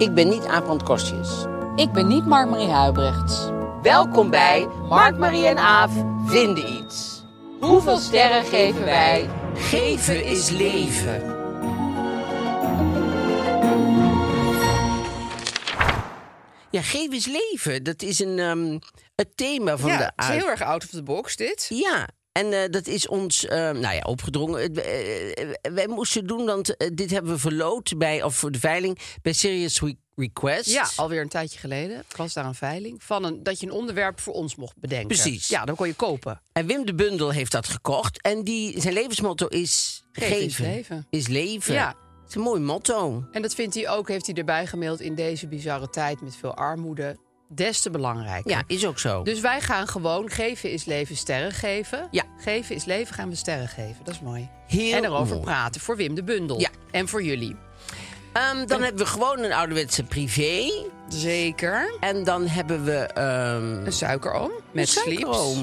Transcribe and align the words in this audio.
Ik 0.00 0.14
ben 0.14 0.28
niet 0.28 0.44
Aaf 0.44 0.82
Kostjes. 0.82 1.44
Ik 1.76 1.92
ben 1.92 2.06
niet 2.06 2.26
Mark-Marie 2.26 2.68
Huibrechts. 2.68 3.48
Welkom 3.82 4.30
bij 4.30 4.66
Mark, 4.88 5.16
Marie 5.16 5.46
en 5.46 5.58
Aaf 5.58 5.92
vinden 6.26 6.72
iets. 6.72 7.24
Hoeveel 7.60 7.96
sterren 7.96 8.44
geven 8.44 8.84
wij? 8.84 9.28
Geven 9.54 10.24
is 10.24 10.50
leven. 10.50 11.22
Ja, 16.70 16.82
geven 16.82 17.16
is 17.16 17.26
leven. 17.26 17.82
Dat 17.82 18.02
is 18.02 18.18
een, 18.18 18.38
ehm, 18.38 18.78
het 19.14 19.36
thema 19.36 19.76
van 19.76 19.90
ja, 19.90 19.96
de 19.96 20.04
het 20.04 20.12
is 20.16 20.26
heel 20.26 20.48
erg 20.48 20.62
out 20.62 20.84
of 20.84 20.90
the 20.90 21.02
box 21.02 21.36
dit. 21.36 21.66
Ja, 21.68 22.08
en 22.32 22.52
eh, 22.52 22.70
dat 22.70 22.86
is 22.86 23.08
ons 23.08 23.46
ehm, 23.46 23.80
nou 23.80 23.94
ja, 23.94 24.00
opgedrongen. 24.02 24.74
Eh, 24.74 25.42
eh, 25.42 25.48
wij 25.72 25.86
moesten 25.86 26.26
doen, 26.26 26.46
want 26.46 26.74
dit 26.94 27.10
hebben 27.10 27.32
we 27.32 27.38
verloot 27.38 27.98
bij, 27.98 28.22
of 28.22 28.36
voor 28.36 28.50
de 28.50 28.58
veiling 28.58 28.98
bij 29.22 29.32
Serious 29.32 29.80
Re- 29.80 29.94
Request. 30.14 30.70
Ja, 30.70 30.88
alweer 30.96 31.20
een 31.20 31.28
tijdje 31.28 31.58
geleden 31.58 32.04
was 32.16 32.32
daar 32.32 32.44
een 32.44 32.54
veiling 32.54 33.02
van 33.02 33.24
een, 33.24 33.42
dat 33.42 33.60
je 33.60 33.66
een 33.66 33.72
onderwerp 33.72 34.20
voor 34.20 34.34
ons 34.34 34.56
mocht 34.56 34.78
bedenken. 34.78 35.06
Precies. 35.06 35.48
Ja, 35.48 35.64
dan 35.64 35.76
kon 35.76 35.86
je 35.86 35.94
kopen. 35.94 36.40
En 36.52 36.66
Wim 36.66 36.86
de 36.86 36.94
Bundel 36.94 37.30
heeft 37.30 37.52
dat 37.52 37.68
gekocht. 37.68 38.22
En 38.22 38.44
die, 38.44 38.80
zijn 38.80 38.94
levensmotto 38.94 39.46
is... 39.46 40.02
Geven 40.12 40.40
is 40.40 40.58
leven. 40.58 41.06
Is 41.10 41.28
leven. 41.28 41.74
Ja. 41.74 41.88
Het 42.20 42.28
is 42.28 42.34
een 42.34 42.42
mooi 42.42 42.60
motto. 42.60 43.24
En 43.32 43.42
dat 43.42 43.54
vindt 43.54 43.74
hij 43.74 43.88
ook, 43.88 44.08
heeft 44.08 44.26
hij 44.26 44.34
erbij 44.34 44.66
gemaild 44.66 45.00
in 45.00 45.14
deze 45.14 45.48
bizarre 45.48 45.88
tijd 45.88 46.20
met 46.20 46.36
veel 46.36 46.54
armoede. 46.54 47.16
Des 47.52 47.80
te 47.80 47.90
belangrijker. 47.90 48.50
Ja, 48.50 48.62
is 48.66 48.86
ook 48.86 48.98
zo. 48.98 49.22
Dus 49.22 49.40
wij 49.40 49.60
gaan 49.60 49.88
gewoon 49.88 50.30
geven 50.30 50.70
is 50.70 50.84
leven 50.84 51.16
sterren 51.16 51.52
geven. 51.52 52.08
Ja. 52.10 52.22
Geven 52.38 52.74
is 52.74 52.84
leven 52.84 53.14
gaan 53.14 53.28
we 53.28 53.34
sterren 53.34 53.68
geven. 53.68 54.04
Dat 54.04 54.14
is 54.14 54.20
mooi. 54.20 54.48
Heel 54.66 54.96
en 54.96 55.04
erover 55.04 55.34
mooi. 55.34 55.40
praten 55.46 55.80
voor 55.80 55.96
Wim 55.96 56.14
de 56.14 56.22
Bundel. 56.24 56.60
Ja. 56.60 56.68
En 56.90 57.08
voor 57.08 57.22
jullie. 57.22 57.56
Ehm, 58.32 58.66
dan 58.66 58.82
hebben 58.82 59.04
we 59.04 59.10
gewoon 59.10 59.38
een 59.38 59.52
ouderwetse 59.52 60.02
privé. 60.04 60.72
Zeker. 61.08 61.94
En 62.00 62.24
dan 62.24 62.46
hebben 62.46 62.84
we... 62.84 62.96
ehm, 62.96 63.86
Een 63.86 63.92
suikeroom 63.92 64.50
met 64.72 64.82
een 64.96 65.02
sleeps. 65.02 65.54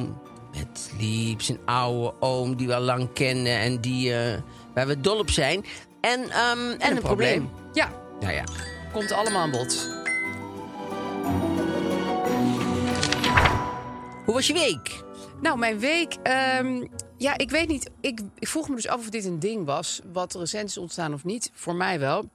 Met 0.58 0.90
sleeps, 0.98 1.50
een 1.50 1.60
oude 1.66 2.14
oom 2.20 2.56
die 2.56 2.68
we 2.68 2.76
al 2.76 2.82
lang 2.82 3.14
kennen 3.14 3.58
en 3.60 3.82
die, 3.82 4.14
eh, 4.14 4.40
waar 4.74 4.88
we 4.88 5.00
dol 5.02 5.18
op 5.20 5.30
zijn. 5.30 5.66
En, 6.02 6.30
ehm, 6.30 6.72
en, 6.80 6.96
een, 6.96 7.02
probleem. 7.02 7.50
Ja, 7.74 7.92
Nou 8.20 8.34
ja. 8.34 8.44
komt 8.94 9.12
allemaal 9.12 9.42
aan 9.42 9.52
bod. 9.52 9.96
Hoe 14.28 14.36
was 14.36 14.48
je 14.48 14.54
week? 14.54 15.04
Nou, 15.42 15.58
mijn 15.58 15.80
week. 15.80 16.14
ehm, 16.24 16.86
ja, 17.18 17.38
ik 17.38 17.50
weet 17.50 17.68
niet. 17.68 17.90
Ik, 18.02 18.20
ik 18.40 18.48
vroeg 18.48 18.70
me 18.70 18.76
dus 18.76 18.88
af 18.88 19.00
of 19.00 19.10
dit 19.10 19.26
een 19.26 19.40
ding 19.40 19.66
was. 19.66 20.02
Wat 20.12 20.36
recent 20.36 20.70
is 20.70 20.78
ontstaan 20.78 21.14
of 21.14 21.24
niet. 21.24 21.52
Voor 21.54 21.76
mij 21.76 22.00
wel. 22.00 22.30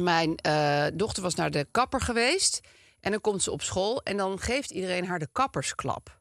Mijn 0.00 0.36
eh, 0.36 0.86
dochter 0.94 1.22
was 1.22 1.34
naar 1.34 1.50
de 1.50 1.66
kapper 1.70 2.00
geweest. 2.00 2.60
En 3.00 3.10
dan 3.10 3.20
komt 3.20 3.42
ze 3.42 3.50
op 3.50 3.62
school. 3.62 4.02
En 4.02 4.16
dan 4.16 4.38
geeft 4.38 4.70
iedereen 4.70 5.06
haar 5.06 5.18
de 5.18 5.28
kappersklap. 5.32 6.20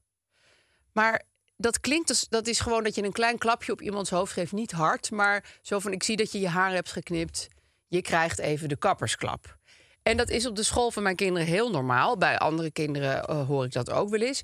Maar 0.92 1.24
dat 1.58 1.80
klinkt 1.80 2.10
als. 2.10 2.30
Dat 2.30 2.48
is 2.48 2.60
gewoon 2.60 2.84
dat 2.84 2.96
je 2.96 3.04
een 3.04 3.12
klein 3.12 3.38
klapje 3.38 3.72
op 3.72 3.82
iemands 3.82 4.10
hoofd 4.10 4.34
geeft. 4.34 4.52
Niet 4.52 4.72
hard. 4.72 5.12
Maar 5.12 5.60
zo 5.62 5.80
van: 5.80 5.92
ik 5.92 6.04
zie 6.04 6.18
dat 6.18 6.32
je 6.32 6.40
je 6.40 6.50
haar 6.50 6.72
hebt 6.72 6.92
geknipt. 6.92 7.48
Je 7.88 8.02
krijgt 8.02 8.40
even 8.40 8.70
de 8.70 8.78
kappersklap. 8.78 9.58
En 10.04 10.18
dat 10.18 10.30
is 10.30 10.46
op 10.46 10.56
de 10.56 10.64
school 10.64 10.92
van 10.92 11.04
mijn 11.04 11.16
kinderen 11.16 11.48
heel 11.48 11.72
normaal. 11.72 12.18
Bij 12.18 12.38
andere 12.38 12.72
kinderen 12.72 13.24
eh, 13.24 13.48
hoor 13.48 13.66
ik 13.66 13.72
dat 13.72 13.92
ook 13.92 14.10
wel 14.10 14.22
eens. 14.22 14.44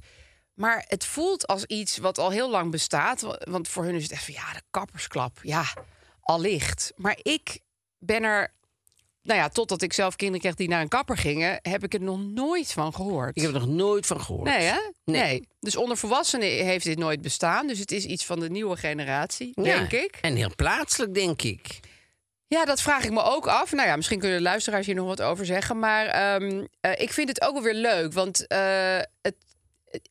Maar 0.60 0.86
het 0.88 1.06
voelt 1.06 1.48
als 1.48 1.66
iets 1.66 1.98
wat 1.98 2.18
al 2.18 2.30
heel 2.30 2.50
lang 2.50 2.72
bestaat. 2.72 3.22
wa- 3.22 3.40
Want 3.50 3.68
voor 3.68 3.84
hun 3.84 3.96
is 3.96 4.04
het 4.04 4.12
echt 4.12 4.24
van 4.26 4.34
ja, 4.34 4.54
de 4.54 4.62
kappersklap. 4.72 5.40
Ja, 5.42 5.64
allicht. 6.22 6.92
Maar 6.96 7.18
ik 7.22 7.60
ben 7.98 8.24
er. 8.24 8.54
Nou 9.22 9.40
ja, 9.40 9.50
totdat 9.50 9.82
ik 9.82 9.94
zelf 9.94 10.16
kinderen 10.16 10.42
kreeg 10.42 10.56
die 10.56 10.68
naar 10.68 10.82
een 10.82 10.88
kapper 10.88 11.18
gingen, 11.18 11.60
heb 11.62 11.84
ik 11.84 11.94
er 11.94 12.02
nog 12.02 12.20
nooit 12.24 12.72
van 12.72 12.94
gehoord. 12.94 13.36
Ik 13.38 13.42
heb 13.42 13.54
er 13.54 13.60
nog 13.60 13.70
nooit 13.70 14.06
van 14.06 14.22
gehoord. 14.22 14.44
Nee, 14.50 14.66
hè? 14.68 14.78
Nee. 15.04 15.22
Nee. 15.22 15.48
Dus 15.60 15.76
onder 15.76 15.98
volwassenen 15.98 16.48
heeft 16.66 16.86
dit 16.86 16.98
nooit 16.98 17.22
bestaan. 17.22 17.68
Dus 17.68 17.80
het 17.80 17.92
is 17.92 18.06
iets 18.06 18.26
van 18.26 18.40
de 18.40 18.50
nieuwe 18.50 18.78
generatie, 18.78 19.52
Ja, 19.56 19.64
denk 19.64 19.92
ik. 19.92 20.18
En 20.22 20.36
heel 20.36 20.56
plaatselijk, 20.56 21.14
denk 21.14 21.42
ik. 21.42 21.80
Ja, 22.48 22.66
dat 22.66 22.82
vraag 22.82 23.04
ik 23.04 23.12
me 23.12 23.22
ook 23.24 23.48
af. 23.48 23.72
Nou 23.72 23.88
ja, 23.88 23.96
misschien 23.96 24.20
kunnen 24.20 24.38
de 24.38 24.44
luisteraars 24.44 24.86
hier 24.86 24.96
nog 24.96 25.08
wat 25.08 25.22
over 25.22 25.46
zeggen. 25.46 25.80
Maar 25.80 26.06
ehm, 26.06 26.66
eh, 26.82 26.92
ik 27.02 27.14
vind 27.14 27.30
het 27.30 27.42
ook 27.42 27.54
wel 27.54 27.64
weer 27.64 27.74
leuk. 27.74 28.14
Want 28.14 28.48
eh, 28.48 28.98
het- 29.22 29.36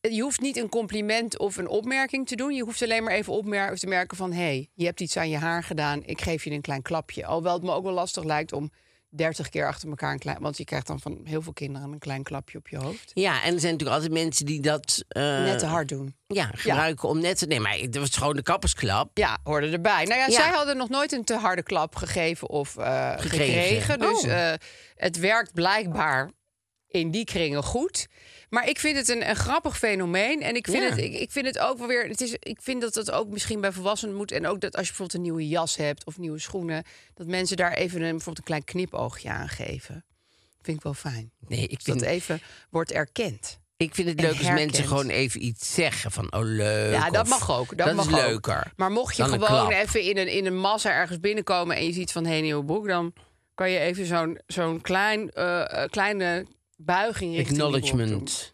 je 0.01 0.21
hoeft 0.21 0.41
niet 0.41 0.57
een 0.57 0.69
compliment 0.69 1.37
of 1.39 1.57
een 1.57 1.67
opmerking 1.67 2.27
te 2.27 2.35
doen. 2.35 2.53
Je 2.55 2.63
hoeft 2.63 2.81
alleen 2.83 3.03
maar 3.03 3.13
even 3.13 3.33
opmer 3.33 3.77
te 3.79 3.87
merken 3.87 4.17
van... 4.17 4.31
hé, 4.31 4.41
hey, 4.43 4.69
je 4.73 4.85
hebt 4.85 4.99
iets 5.01 5.17
aan 5.17 5.29
je 5.29 5.37
haar 5.37 5.63
gedaan. 5.63 6.03
Ik 6.05 6.21
geef 6.21 6.43
je 6.43 6.51
een 6.51 6.61
klein 6.61 6.81
klapje. 6.81 7.25
Alhoewel 7.25 7.53
het 7.53 7.63
me 7.63 7.71
ook 7.71 7.83
wel 7.83 7.93
lastig 7.93 8.23
lijkt 8.23 8.53
om 8.53 8.71
30 9.11 9.49
keer 9.49 9.67
achter 9.67 9.89
elkaar 9.89 10.11
een 10.11 10.19
klein... 10.19 10.37
want 10.39 10.57
je 10.57 10.63
krijgt 10.63 10.87
dan 10.87 10.99
van 10.99 11.19
heel 11.23 11.41
veel 11.41 11.53
kinderen 11.53 11.91
een 11.91 11.99
klein 11.99 12.23
klapje 12.23 12.57
op 12.57 12.67
je 12.67 12.77
hoofd. 12.77 13.11
Ja, 13.13 13.43
en 13.43 13.53
er 13.53 13.59
zijn 13.59 13.71
natuurlijk 13.71 14.01
altijd 14.01 14.11
mensen 14.23 14.45
die 14.45 14.61
dat... 14.61 15.03
eh, 15.07 15.23
Net 15.23 15.59
te 15.59 15.65
hard 15.65 15.89
doen. 15.89 16.15
Ja, 16.27 16.51
gebruiken 16.53 17.09
om 17.09 17.19
net 17.19 17.37
te... 17.37 17.45
Nee, 17.45 17.59
maar 17.59 17.77
het 17.77 17.97
was 17.97 18.09
gewoon 18.17 18.35
de 18.35 18.41
kappersklap. 18.41 19.17
Ja, 19.17 19.37
hoorde 19.43 19.69
erbij. 19.69 20.03
Nou 20.03 20.19
ja, 20.19 20.25
Ja. 20.27 20.31
zij 20.31 20.49
hadden 20.49 20.77
nog 20.77 20.89
nooit 20.89 21.11
een 21.11 21.23
te 21.23 21.33
harde 21.35 21.63
klap 21.63 21.95
gegeven 21.95 22.49
of 22.49 22.77
eh, 22.77 23.11
Gekregen. 23.17 23.81
gekregen. 23.81 23.99
Dus 23.99 24.23
Oh. 24.23 24.51
eh, 24.51 24.53
het 24.95 25.17
werkt 25.19 25.53
blijkbaar 25.53 26.31
in 26.87 27.11
die 27.11 27.23
kringen 27.25 27.63
goed. 27.63 28.07
Maar 28.49 28.67
ik 28.69 28.79
vind 28.79 28.97
het 28.97 29.07
een, 29.09 29.29
een 29.29 29.35
grappig 29.35 29.77
fenomeen. 29.77 30.41
En 30.41 30.55
ik 30.55 30.65
vind, 30.67 30.83
Ja. 30.83 30.89
het, 30.89 30.97
ik, 30.97 31.13
ik 31.13 31.31
vind 31.31 31.45
het 31.45 31.59
ook 31.59 31.77
wel 31.77 31.87
weer. 31.87 32.07
Het 32.07 32.21
is, 32.21 32.35
ik 32.39 32.59
vind 32.61 32.81
dat 32.81 32.95
het 32.95 33.11
ook 33.11 33.27
misschien 33.29 33.61
bij 33.61 33.71
volwassenen 33.71 34.15
moet. 34.15 34.31
En 34.31 34.47
ook 34.47 34.59
dat 34.61 34.75
als 34.75 34.81
je 34.87 34.87
bijvoorbeeld 34.87 35.13
een 35.17 35.21
nieuwe 35.23 35.47
jas 35.47 35.75
hebt 35.75 36.05
of 36.05 36.17
nieuwe 36.17 36.39
schoenen. 36.39 36.83
Dat 37.13 37.27
mensen 37.27 37.57
daar 37.57 37.73
even 37.73 37.95
een, 38.01 38.09
bijvoorbeeld 38.09 38.37
een 38.37 38.43
klein 38.43 38.63
knipoogje 38.63 39.29
aan 39.29 39.49
geven. 39.49 40.05
Vind 40.61 40.77
ik 40.77 40.83
wel 40.83 40.93
fijn. 40.93 41.31
Nee, 41.47 41.61
ik 41.67 41.69
Dat 41.69 41.81
vind, 41.83 42.01
even 42.01 42.41
wordt 42.69 42.91
erkend. 42.91 43.59
ik 43.77 43.95
vind 43.95 44.07
het 44.09 44.21
leuk 44.21 44.37
als 44.37 44.49
mensen 44.51 44.87
gewoon 44.87 45.09
even 45.09 45.43
iets 45.45 45.73
zeggen. 45.73 46.11
Van, 46.11 46.33
oh, 46.33 46.41
leuk. 46.43 46.93
Ja, 46.93 47.09
dat 47.09 47.21
of, 47.23 47.29
mag 47.29 47.51
ook. 47.59 47.77
Dat, 47.77 47.87
Dat, 47.87 47.95
mag 47.95 48.07
is 48.07 48.13
ook. 48.13 48.19
leuker. 48.19 48.71
Maar 48.75 48.91
mocht 48.91 49.15
je 49.15 49.23
gewoon 49.23 49.69
even 49.71 50.01
in 50.01 50.17
een, 50.17 50.27
in 50.27 50.45
een 50.45 50.57
massa 50.57 50.91
ergens 50.91 51.19
binnenkomen 51.19 51.75
en 51.75 51.85
je 51.85 51.93
ziet 51.93 52.11
van 52.11 52.23
hé, 52.25 52.31
hey, 52.31 52.41
nieuwe 52.41 52.65
broek, 52.65 52.87
dan 52.87 53.13
kan 53.55 53.69
je 53.69 53.79
even 53.79 54.05
zo'n 54.05 54.39
zo'n 54.47 54.81
klein, 54.81 55.29
eh, 55.31 55.83
eh, 55.83 55.89
kleine 55.89 56.45
buiging 56.79 57.35
richting. 57.35 57.59
Acknowledgement. 57.59 58.53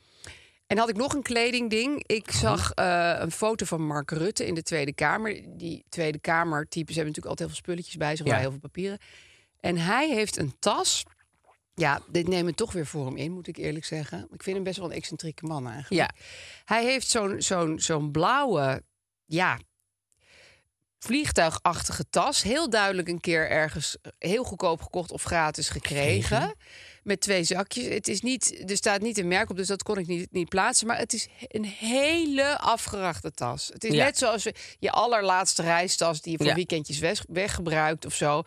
En 0.67 0.77
had 0.77 0.89
ik 0.89 0.95
nog 0.95 1.13
een 1.13 1.21
kledingding. 1.21 2.03
Ik 2.05 2.31
zag 2.31 2.71
eh, 2.71 3.15
een 3.19 3.31
foto 3.31 3.65
van 3.65 3.85
Mark 3.87 4.11
Rutte 4.11 4.45
in 4.45 4.53
de 4.53 4.63
Tweede 4.63 4.93
Kamer. 4.93 5.57
Die 5.57 5.85
Tweede 5.89 6.19
Kamer-types 6.19 6.95
hebben 6.95 7.13
natuurlijk 7.13 7.25
altijd 7.39 7.39
heel 7.39 7.47
veel 7.47 7.57
spulletjes 7.65 7.95
bij 7.95 8.15
zich, 8.15 8.25
Ja. 8.25 8.37
heel 8.37 8.49
veel 8.51 8.59
papieren. 8.59 8.97
En 9.59 9.77
hij 9.77 10.09
heeft 10.09 10.37
een 10.37 10.55
tas. 10.59 11.03
Ja, 11.73 12.01
dit 12.07 12.27
me 12.27 12.53
toch 12.53 12.71
weer 12.71 12.85
voor 12.85 13.05
hem 13.05 13.17
in, 13.17 13.31
moet 13.31 13.47
ik 13.47 13.57
eerlijk 13.57 13.85
zeggen. 13.85 14.27
Ik 14.31 14.43
vind 14.43 14.55
hem 14.55 14.63
best 14.65 14.77
wel 14.77 14.89
een 14.89 14.95
excentrieke 14.95 15.45
man 15.45 15.67
eigenlijk. 15.69 16.11
Ja. 16.11 16.23
Hij 16.65 16.83
heeft 16.83 17.07
zo'n 17.07 17.41
zo'n 17.41 17.79
zo'n 17.79 18.11
blauwe, 18.11 18.83
ja, 19.25 19.59
vliegtuigachtige 20.99 22.09
tas. 22.09 22.41
Heel 22.41 22.69
duidelijk 22.69 23.07
een 23.07 23.19
keer 23.19 23.49
ergens 23.49 23.97
heel 24.19 24.43
goedkoop 24.43 24.81
gekocht 24.81 25.11
of 25.11 25.23
gratis 25.23 25.69
gekregen. 25.69 26.55
Met 27.05 27.19
twee 27.21 27.43
zakjes. 27.43 27.85
Het 27.87 28.07
is 28.07 28.21
niet, 28.21 28.69
er 28.69 28.75
staat 28.77 29.01
niet 29.01 29.17
een 29.17 29.27
merk 29.27 29.49
op, 29.49 29.57
dus 29.57 29.67
dat 29.67 29.83
kon 29.83 29.97
ik 29.97 30.07
niet, 30.07 30.31
niet 30.31 30.49
plaatsen. 30.49 30.87
Maar 30.87 30.97
het 30.97 31.13
is 31.13 31.27
een 31.47 31.65
hele 31.65 32.57
afgerachte 32.59 33.31
tas. 33.31 33.67
Het 33.73 33.83
is 33.83 33.93
Ja. 33.93 34.03
net 34.03 34.17
zoals 34.17 34.47
je 34.79 34.91
allerlaatste 34.91 35.61
reistas 35.61 36.21
die 36.21 36.31
je 36.31 36.37
voor 36.37 36.47
Ja. 36.47 36.53
weekendjes 36.55 36.99
weg, 36.99 37.23
weggebruikt 37.27 38.05
of 38.05 38.13
zo. 38.15 38.43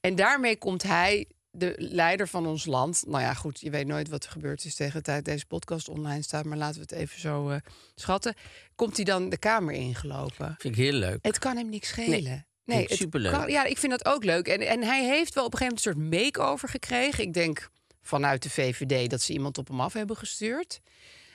En 0.00 0.14
daarmee 0.14 0.56
komt 0.56 0.82
hij, 0.82 1.26
de 1.50 1.74
leider 1.78 2.28
van 2.28 2.46
ons 2.46 2.64
land. 2.66 3.04
Nou 3.06 3.22
ja, 3.22 3.34
goed, 3.34 3.60
je 3.60 3.70
weet 3.70 3.86
nooit 3.86 4.08
wat 4.08 4.24
er 4.24 4.30
gebeurd 4.30 4.64
is 4.64 4.74
tegen 4.74 4.94
de 4.96 5.02
tijd 5.02 5.24
deze 5.24 5.46
podcast 5.46 5.88
online 5.88 6.22
staat. 6.22 6.44
Maar 6.44 6.58
laten 6.58 6.74
we 6.74 6.80
het 6.80 6.92
even 6.92 7.20
zo 7.20 7.48
eh, 7.48 7.56
schatten. 7.94 8.34
Komt 8.74 8.96
hij 8.96 9.04
dan 9.04 9.28
de 9.28 9.38
kamer 9.38 9.74
ingelopen? 9.74 10.54
Vind 10.58 10.76
ik 10.76 10.82
heel 10.84 10.92
leuk. 10.92 11.18
Het 11.22 11.38
kan 11.38 11.56
hem 11.56 11.68
niks 11.68 11.88
schelen. 11.88 12.46
Nee, 12.64 12.76
Nee, 12.76 12.86
superleuk. 12.96 13.32
kan- 13.32 13.50
ja, 13.50 13.64
ik 13.64 13.78
vind 13.78 13.92
dat 13.92 14.04
ook 14.06 14.24
leuk. 14.24 14.48
En, 14.48 14.60
en 14.60 14.82
hij 14.82 15.04
heeft 15.04 15.34
wel 15.34 15.44
op 15.44 15.52
een 15.52 15.58
gegeven 15.58 15.82
moment 15.82 16.02
een 16.10 16.10
soort 16.20 16.34
make-over 16.36 16.68
gekregen. 16.68 17.24
Ik 17.24 17.32
denk 17.32 17.68
vanuit 18.02 18.42
de 18.42 18.50
VVD 18.50 19.10
dat 19.10 19.20
ze 19.20 19.32
iemand 19.32 19.58
op 19.58 19.68
hem 19.68 19.80
af 19.80 19.92
hebben 19.92 20.16
gestuurd. 20.16 20.80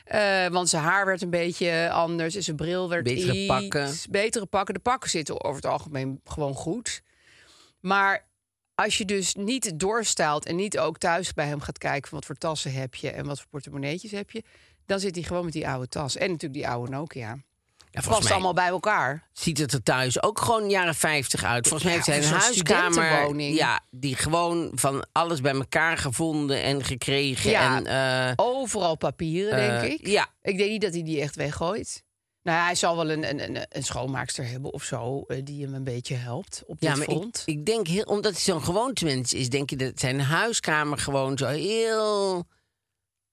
Eh, 0.03 0.47
want 0.47 0.69
zijn 0.69 0.83
haar 0.83 1.05
werd 1.05 1.21
een 1.21 1.29
beetje 1.29 1.89
anders 1.91 2.35
en 2.35 2.43
zijn 2.43 2.55
bril 2.55 2.89
werd 2.89 3.03
Betere 3.03 3.37
iets 3.37 3.45
pakken. 3.45 3.93
betere 4.09 4.45
pakken. 4.45 4.73
De 4.73 4.79
pakken 4.79 5.09
zitten 5.09 5.43
over 5.43 5.61
het 5.61 5.71
algemeen 5.71 6.21
gewoon 6.23 6.53
goed. 6.53 7.01
Maar 7.79 8.27
als 8.75 8.97
je 8.97 9.05
dus 9.05 9.35
niet 9.35 9.79
doorstaalt 9.79 10.45
en 10.45 10.55
niet 10.55 10.79
ook 10.79 10.97
thuis 10.97 11.33
bij 11.33 11.47
hem 11.47 11.61
gaat 11.61 11.77
kijken 11.77 12.09
van 12.09 12.17
wat 12.17 12.27
voor 12.27 12.35
tassen 12.35 12.73
heb 12.73 12.95
je 12.95 13.09
en 13.09 13.25
wat 13.25 13.39
voor 13.39 13.49
portemonneetjes 13.49 14.11
heb 14.11 14.31
je, 14.31 14.43
dan 14.85 14.99
zit 14.99 15.15
hij 15.15 15.23
gewoon 15.23 15.43
met 15.43 15.53
die 15.53 15.67
oude 15.67 15.87
tas 15.87 16.15
en 16.15 16.27
natuurlijk 16.31 16.53
die 16.53 16.67
oude 16.67 16.91
Nokia. 16.91 17.37
Ja, 17.93 18.01
Past 18.07 18.31
allemaal 18.31 18.53
bij 18.53 18.67
elkaar. 18.67 19.27
ziet 19.33 19.57
het 19.57 19.73
er 19.73 19.83
thuis 19.83 20.21
ook 20.23 20.39
gewoon 20.39 20.69
jaren 20.69 20.95
50 20.95 21.43
uit. 21.43 21.67
Volgens 21.67 21.83
mij 21.89 21.93
Ja, 21.93 22.03
heeft 22.11 22.17
een 22.17 22.29
zo'n 22.29 22.39
huiskamer. 22.39 23.35
Ja, 23.39 23.79
die 23.91 24.15
gewoon 24.15 24.71
van 24.75 25.05
alles 25.11 25.41
bij 25.41 25.53
elkaar 25.53 25.97
gevonden 25.97 26.63
en 26.63 26.83
gekregen. 26.83 27.49
Ja. 27.51 27.77
En, 27.77 27.85
eh, 28.27 28.45
Overal 28.45 28.95
papieren, 28.97 29.59
Eh, 29.59 29.81
denk 29.81 29.93
ik. 29.99 30.07
ja. 30.07 30.27
Ik 30.41 30.57
denk 30.57 30.69
niet 30.69 30.81
dat 30.81 30.93
hij 30.93 31.03
die 31.03 31.21
echt 31.21 31.35
weggooit. 31.35 32.03
Nou, 32.43 32.57
ja, 32.57 32.65
hij 32.65 32.75
zal 32.75 32.95
wel 32.95 33.09
een, 33.11 33.29
een, 33.43 33.65
een, 33.69 33.83
schoonmaakster 33.83 34.47
hebben 34.47 34.73
of 34.73 34.83
zo... 34.83 35.23
eh, 35.27 35.37
die 35.43 35.63
hem 35.65 35.73
een 35.73 35.83
beetje 35.83 36.15
helpt 36.15 36.63
op 36.65 36.79
dit 36.79 36.89
ja, 36.89 36.95
maar 36.95 37.07
ik 37.45 37.65
denk, 37.65 37.87
heel, 37.87 38.03
omdat 38.03 38.31
hij 38.31 38.41
zo'n 38.41 38.63
gewoontemens 38.63 39.33
is, 39.33 39.49
denk 39.49 39.69
je 39.69 39.75
dat 39.75 39.99
zijn 39.99 40.21
huiskamer 40.21 40.97
gewoon 40.97 41.37
zo 41.37 41.45
heel. 41.47 42.47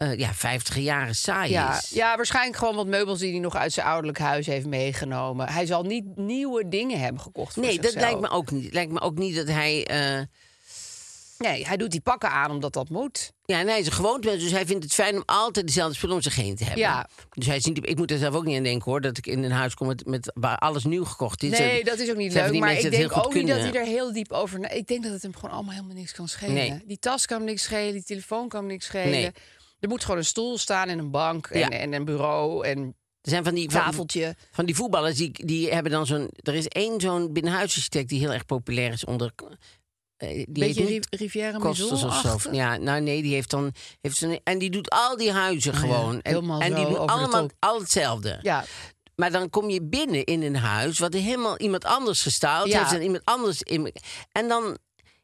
Eh, 0.01 0.19
ja, 0.19 0.35
50 0.35 0.77
jaren 0.77 1.15
saai 1.15 1.51
ja, 1.51 1.79
is. 1.79 1.91
ja, 1.91 2.17
waarschijnlijk 2.17 2.57
gewoon 2.57 2.75
wat 2.75 2.87
meubels 2.87 3.19
die 3.19 3.31
hij 3.31 3.41
nog 3.41 3.57
uit 3.57 3.73
zijn 3.73 3.87
ouderlijk 3.87 4.19
huis 4.19 4.47
heeft 4.47 4.67
meegenomen. 4.67 5.49
Hij 5.49 5.67
zal 5.67 5.83
niet 5.83 6.17
nieuwe 6.17 6.69
dingen 6.69 7.01
hebben 7.01 7.21
gekocht 7.21 7.55
voor 7.55 7.63
Nee, 7.63 7.81
dat 7.81 7.95
lijkt 7.95 8.21
me 8.21 8.29
ook 8.29 8.51
niet. 8.51 8.73
Lijkt 8.73 8.93
me 8.93 9.01
ook 9.01 9.19
niet 9.19 9.37
dat 9.37 9.47
hij. 9.47 9.87
eh, 9.87 10.23
Nee, 11.39 11.67
hij 11.67 11.77
doet 11.77 11.91
die 11.91 12.01
pakken 12.01 12.31
aan 12.31 12.51
omdat 12.51 12.73
dat 12.73 12.89
moet. 12.89 13.33
ja, 13.45 13.59
en 13.61 13.69
hij 13.69 13.81
is 13.81 13.99
een 13.99 14.21
dus 14.21 14.51
hij 14.51 14.67
vindt 14.67 14.85
het 14.85 14.93
fijn 14.95 15.17
om 15.17 15.23
altijd 15.27 15.67
dezelfde 15.67 15.95
spullen 15.95 16.17
om 16.17 16.23
zich 16.23 16.35
heen 16.35 16.57
te 16.57 16.65
hebben. 16.65 16.83
Ja. 16.83 17.09
Dus 17.35 17.47
hij 17.47 17.57
is 17.57 17.65
niet, 17.65 17.89
ik 17.89 17.97
moet 17.97 18.11
er 18.11 18.19
zelf 18.19 18.35
ook 18.35 18.45
niet 18.45 18.57
aan 18.57 18.63
denken 18.63 18.91
hoor, 18.91 19.01
dat 19.01 19.19
ik 19.19 19.27
in 19.27 19.43
een 19.43 19.51
huis 19.51 19.75
kom 19.75 19.87
met, 19.87 20.07
met 20.07 20.33
waar 20.35 20.59
alles 20.59 20.85
nieuw 20.85 21.05
gekocht 21.05 21.43
is. 21.43 21.59
Nee, 21.59 21.85
dat 21.85 21.99
is 21.99 22.11
ook 22.11 22.17
niet 22.17 22.33
leuk. 22.33 22.59
Maar 22.59 22.73
ik 22.73 22.91
denk 22.91 23.17
ook 23.17 23.35
niet 23.35 23.47
dat 23.49 23.59
hij 23.59 23.75
er 23.75 23.85
heel 23.85 24.13
diep 24.13 24.33
over... 24.33 24.73
Ik 24.73 24.87
denk 24.87 25.03
dat 25.03 25.13
het 25.13 25.23
hem 25.23 25.35
gewoon 25.35 25.51
allemaal 25.51 25.75
helemaal 25.75 25.97
niks 25.97 26.13
kan 26.13 26.29
schelen. 26.29 26.55
Nee. 26.55 26.83
Die 26.87 26.99
tas 26.99 27.27
kan 27.27 27.37
hem 27.37 27.47
niks 27.47 27.63
schelen, 27.63 27.93
die 27.93 28.05
telefoon 28.05 28.49
kan 28.49 28.61
hem 28.61 28.69
niks 28.69 28.87
schelen. 28.87 29.11
Nee. 29.11 29.31
Er 29.81 29.89
moet 29.89 30.03
gewoon 30.03 30.17
een 30.19 30.25
stoel 30.25 30.59
staan 30.59 30.89
en 30.89 30.99
een 30.99 31.11
bank 31.11 31.47
en, 31.47 31.59
Ja. 31.59 31.69
en 31.69 31.93
een 31.93 32.05
bureau 32.05 32.67
en 32.67 32.79
Er 33.21 33.31
zijn 33.31 33.45
van 33.45 33.55
die, 33.55 33.69
tafeltje. 33.69 34.37
van 34.51 34.65
die 34.67 34.75
voetballers 34.75 35.17
die, 35.17 35.47
die 35.47 35.73
hebben 35.73 35.93
dan 35.93 36.07
zo'n. 36.07 36.31
Er 36.43 36.55
is 36.55 36.67
één 36.69 37.01
zo'n 37.01 37.33
binnenhuisarchitect 37.33 38.09
die 38.09 38.19
heel 38.21 38.33
erg 38.33 38.45
populair 38.47 38.93
is 38.93 39.05
onder. 39.05 39.33
eh, 40.17 40.29
die 40.35 40.47
Beetje 40.51 40.83
heet 40.83 40.91
niet 40.91 41.07
Ri- 41.11 41.17
Riviera 41.19 41.59
Kostas 41.59 42.05
of 42.05 42.41
zo. 42.41 42.53
Ja, 42.53 42.77
nou 42.77 43.01
nee, 43.01 43.23
die 43.23 43.35
heeft 43.35 43.51
dan. 43.51 43.73
Heeft 44.01 44.17
zo'n, 44.17 44.41
en 44.45 44.59
die 44.59 44.71
doet 44.71 44.91
al 44.91 45.17
die 45.17 45.33
huizen 45.33 45.73
Oh 45.75 45.81
ja, 45.81 45.87
gewoon. 45.87 46.21
en, 46.21 46.33
helemaal 46.35 46.61
en 46.61 46.75
die 46.75 46.85
zo 46.85 46.91
doen 46.91 47.07
allemaal 47.09 47.49
al 47.59 47.79
hetzelfde. 47.81 48.39
Ja, 48.43 48.65
Maar 49.15 49.31
dan 49.31 49.51
kom 49.51 49.71
je 49.71 49.83
binnen 49.83 50.25
in 50.25 50.43
een 50.43 50.57
huis 50.57 50.99
wat 50.99 51.13
helemaal 51.13 51.59
iemand 51.59 51.85
anders 51.85 52.23
gestyled 52.23 52.67
Ja. 52.73 52.79
heeft 52.79 52.93
en 52.93 53.03
iemand 53.03 53.25
anders 53.25 53.63
in. 53.63 53.93
En 54.33 54.49
dan. 54.49 54.79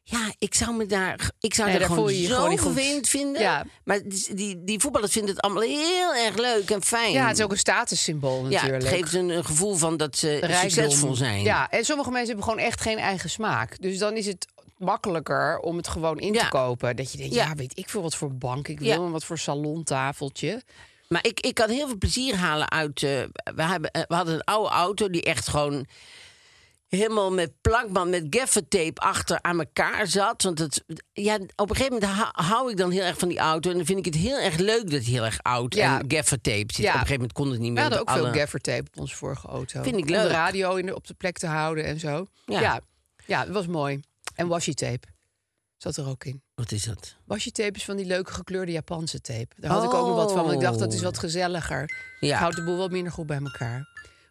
Ja, 0.09 0.31
ik 0.37 0.53
zou 0.53 0.75
me 0.75 0.85
daar. 0.85 1.31
Ik 1.39 1.53
zou 1.53 1.69
Nee, 1.69 1.79
daar 1.79 1.87
gewoon 1.87 2.13
je 2.17 2.27
zo 2.27 2.55
vervelend 2.55 3.09
vinden. 3.09 3.41
Ja. 3.41 3.65
Maar 3.83 3.99
die, 4.33 4.63
die, 4.63 4.79
voetballers 4.79 5.11
vinden 5.11 5.31
het 5.35 5.41
allemaal 5.43 5.63
heel 5.63 6.15
erg 6.15 6.35
leuk 6.37 6.69
en 6.69 6.83
fijn. 6.83 7.11
ja, 7.11 7.27
het 7.27 7.37
is 7.37 7.43
ook 7.43 7.51
een 7.51 7.57
statussymbool 7.57 8.43
Ja, 8.43 8.49
natuurlijk. 8.49 8.83
het 8.83 8.93
geeft 8.93 9.13
een, 9.13 9.29
een 9.29 9.45
gevoel 9.45 9.75
van 9.75 9.97
dat 9.97 10.17
ze 10.17 10.27
Rijkdom. 10.39 10.69
succesvol 10.69 11.15
zijn. 11.15 11.41
Ja, 11.41 11.69
en 11.69 11.85
sommige 11.85 12.09
mensen 12.09 12.27
hebben 12.27 12.45
gewoon 12.45 12.65
echt 12.65 12.81
geen 12.81 12.97
eigen 12.97 13.29
smaak. 13.29 13.81
Dus 13.81 13.97
dan 13.97 14.15
is 14.15 14.25
het 14.25 14.47
makkelijker 14.77 15.59
om 15.59 15.77
het 15.77 15.87
gewoon 15.87 16.19
in 16.19 16.33
Ja. 16.33 16.43
te 16.43 16.49
kopen. 16.49 16.95
Dat 16.95 17.11
je 17.11 17.17
denkt, 17.17 17.33
ja, 17.33 17.45
Ja. 17.45 17.55
weet 17.55 17.77
ik 17.77 17.89
veel 17.89 18.01
wat 18.01 18.15
voor 18.15 18.33
bank 18.35 18.67
ik 18.67 18.79
wil 18.79 18.87
Ja. 18.87 18.95
en 18.95 19.11
wat 19.11 19.23
voor 19.23 19.37
salontafeltje. 19.37 20.61
Maar 21.07 21.25
ik, 21.25 21.39
ik 21.39 21.53
kan 21.53 21.69
heel 21.69 21.87
veel 21.87 21.97
plezier 21.97 22.35
halen 22.35 22.71
uit. 22.71 23.03
eh, 23.03 23.09
we, 23.55 23.63
hebben, 23.63 23.91
eh, 23.91 24.01
we 24.07 24.15
hadden 24.15 24.33
een 24.33 24.43
oude 24.43 24.69
auto 24.69 25.09
die 25.09 25.23
echt 25.23 25.47
gewoon 25.47 25.85
helemaal 26.87 27.31
met 27.31 27.51
plakband, 27.61 28.09
met 28.09 28.25
gaffertape 28.29 29.01
achter 29.01 29.41
aan 29.41 29.59
elkaar 29.59 30.07
zat. 30.07 30.43
Want 30.43 30.59
het, 30.59 30.83
ja, 31.13 31.35
op 31.55 31.69
een 31.69 31.75
gegeven 31.75 31.99
moment 31.99 32.29
hou, 32.31 32.71
ik 32.71 32.77
dan 32.77 32.91
heel 32.91 33.01
erg 33.03 33.17
van 33.17 33.27
die 33.27 33.37
auto. 33.39 33.69
En 33.69 33.75
dan 33.77 33.85
vind 33.85 33.99
ik 33.99 34.05
het 34.05 34.15
heel 34.15 34.39
erg 34.39 34.57
leuk 34.57 34.89
dat 34.91 35.01
hij 35.03 35.11
heel 35.11 35.25
erg 35.25 35.39
oud 35.41 35.75
Ja. 35.75 35.99
en 35.99 36.05
gaffertape 36.11 36.73
zit. 36.73 36.77
Ja. 36.77 36.83
Op 36.83 36.85
een 36.85 36.91
gegeven 36.93 37.13
moment 37.13 37.33
kon 37.33 37.49
het 37.51 37.59
niet 37.59 37.67
We 37.67 37.73
meer. 37.73 37.81
hadden 37.81 37.99
ook 37.99 38.07
want 38.07 38.19
veel 38.19 38.27
alle- 38.29 38.37
gaffertape 38.39 38.87
op 38.93 38.99
onze 38.99 39.15
vorige 39.15 39.47
auto. 39.47 39.81
Vind 39.83 39.95
ik 39.95 40.01
Om 40.01 40.07
de 40.07 40.13
leuk. 40.17 40.31
radio 40.31 40.75
in 40.75 40.85
de, 40.85 40.95
op 40.95 41.07
de 41.07 41.13
plek 41.13 41.37
te 41.37 41.47
houden 41.47 41.83
en 41.83 41.99
zo. 41.99 42.27
Ja. 42.45 42.59
Ja, 42.61 42.79
ja, 43.25 43.45
dat 43.45 43.53
was 43.53 43.67
mooi. 43.67 43.99
En 44.35 44.47
washi 44.47 44.73
tape 44.73 45.07
zat 45.77 45.97
er 45.97 46.07
ook 46.07 46.23
in. 46.25 46.41
Wat 46.55 46.71
is 46.71 46.83
dat? 46.83 47.15
Washi 47.25 47.51
tape 47.51 47.71
is 47.77 47.85
van 47.85 47.95
die 47.95 48.05
leuke 48.05 48.33
gekleurde 48.33 48.71
Japanse 48.71 49.21
tape. 49.21 49.47
Daar 49.57 49.71
had 49.71 49.83
ik 49.83 49.93
ook 49.93 50.07
nog 50.07 50.15
wat 50.15 50.31
van. 50.31 50.41
Want 50.41 50.53
ik 50.53 50.59
dacht, 50.59 50.79
dat 50.79 50.93
is 50.93 51.01
wat 51.01 51.17
gezelliger. 51.17 51.89
Ja. 52.19 52.37
Houdt 52.39 52.55
de 52.55 52.63
boel 52.63 52.77
wat 52.77 52.91
minder 52.91 53.11
goed 53.11 53.27
bij 53.27 53.39
elkaar. 53.43 53.87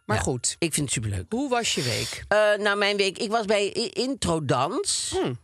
Maar 0.07 0.17
Ja. 0.17 0.23
goed, 0.23 0.55
Ik 0.59 0.73
vind 0.73 0.85
het 0.93 1.03
superleuk. 1.03 1.25
hoe 1.29 1.49
was 1.49 1.75
je 1.75 1.81
week? 1.81 2.23
Eh, 2.27 2.37
nou, 2.63 2.77
mijn 2.77 2.97
week. 2.97 3.17
Ik 3.17 3.29
was 3.31 3.45
bij 3.45 3.69
Introdans. 3.93 5.15
Hmm. 5.21 5.37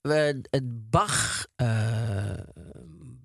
We, 0.00 0.40
het 0.50 0.90
Bach. 0.90 1.46
eh 1.56 2.30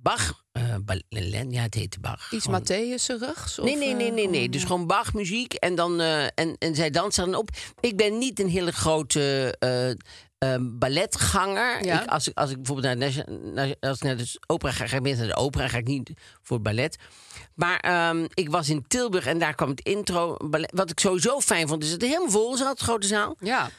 Bach. 0.02 0.46
ballet, 0.86 1.46
ja, 1.50 1.62
het 1.62 1.74
heette 1.74 2.00
Bach. 2.00 2.32
Iets 2.32 2.44
Gewoon- 2.46 2.62
Matthäusigs? 2.62 3.64
Nee, 3.64 3.76
nee, 3.78 3.94
nee, 3.94 4.12
nee, 4.12 4.30
nee. 4.30 4.50
Dus 4.50 4.64
gewoon 4.64 4.88
Bach-muziek 4.88 5.54
en, 5.54 5.76
dan, 5.76 6.00
en, 6.02 6.56
en 6.58 6.76
zij 6.76 6.90
dansen 6.90 7.26
dan 7.26 7.36
op. 7.40 7.50
Ik 7.80 7.98
ben 7.98 8.18
niet 8.18 8.40
een 8.40 8.50
hele 8.50 8.72
grote 8.72 9.56
eh, 10.38 10.54
eh, 10.54 10.62
balletganger. 10.64 11.86
Ja. 11.86 12.02
Ik, 12.04 12.10
als, 12.10 12.28
ik, 12.28 12.38
als 12.38 12.50
ik 12.50 12.56
bijvoorbeeld 12.56 12.98
naar, 12.98 13.26
naar, 13.54 13.76
als 13.80 13.98
ik 13.98 14.04
naar 14.04 14.18
de 14.18 14.40
opera 14.48 14.72
ga, 14.72 14.88
ga 14.88 14.96
ik 14.98 15.02
naar 15.18 15.28
de 15.28 15.36
opera, 15.36 15.68
ga 15.68 15.78
ik 15.78 15.88
niet 15.88 16.12
voor 16.42 16.62
ballet. 16.62 16.98
Maar 17.56 17.80
ehm, 17.80 18.26
ik 18.34 18.50
was 18.50 18.70
in 18.70 18.86
Tilburg 18.88 19.26
en 19.26 19.40
daar 19.40 19.56
kwam 19.56 19.70
het 19.70 19.82
intro 19.82 20.38
ballet. 20.50 20.72
Wat 20.76 20.90
ik 20.90 21.00
sowieso 21.00 21.40
fijn 21.40 21.68
vond, 21.68 21.84
is 21.84 21.90
dat 21.92 22.02
het 22.02 22.10
helemaal 22.10 22.32
vol 22.32 22.58
zat, 22.58 22.80
grote 22.80 23.08
zaal. 23.08 23.36
Ja, 23.40 23.70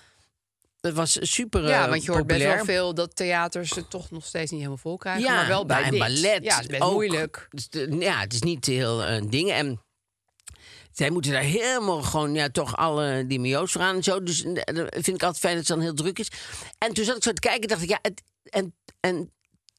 Het 0.80 0.94
was 0.94 1.18
super 1.20 1.68
ja 1.68 1.82
eh, 1.84 1.88
want 1.90 2.04
je 2.04 2.10
hoort 2.10 2.26
best 2.26 2.42
wel 2.44 2.64
veel 2.64 2.94
dat 2.94 3.16
theaters 3.16 3.70
het 3.74 3.90
toch 3.90 4.10
nog 4.10 4.24
steeds 4.24 4.50
niet 4.50 4.60
helemaal 4.60 4.82
vol 4.82 4.96
krijgen. 4.96 5.22
Ja, 5.22 5.34
maar 5.34 5.46
wel 5.46 5.66
bij 5.66 5.80
nou, 5.80 5.92
en 5.92 5.98
ballet. 5.98 6.44
Ja, 6.44 6.54
het 6.54 6.60
is 6.60 6.66
best 6.66 6.82
ook. 6.82 6.92
moeilijk. 6.92 7.46
Dus 7.50 7.68
de- 7.68 7.96
ja, 7.98 8.20
het 8.20 8.32
is 8.32 8.42
niet 8.42 8.66
heel 8.66 9.04
eh 9.04 9.22
dingen. 9.28 9.54
En 9.54 9.80
zij 10.98 11.10
moeten 11.10 11.32
daar 11.32 11.42
helemaal 11.42 12.02
gewoon, 12.02 12.34
ja, 12.34 12.48
toch 12.48 12.76
alle 12.76 13.24
dimio's 13.26 13.72
voor 13.72 13.80
aan 13.80 13.96
en 13.96 14.02
zo. 14.02 14.22
Dus 14.22 14.44
eh, 14.44 14.74
dat 14.74 14.88
vind 14.90 15.06
ik 15.08 15.22
altijd 15.22 15.38
fijn 15.38 15.56
dat 15.56 15.66
het 15.66 15.76
dan 15.76 15.80
heel 15.80 15.94
druk 15.94 16.18
is. 16.18 16.30
En 16.78 16.94
toen 16.94 17.04
zat 17.04 17.16
ik 17.16 17.22
zo 17.22 17.32
te 17.32 17.40
kijken 17.40 17.62
en 17.62 17.68
dacht 17.68 17.82
ik, 17.82 17.88
ja, 17.88 17.98
het, 18.02 18.22
en, 18.42 18.74
en 19.00 19.32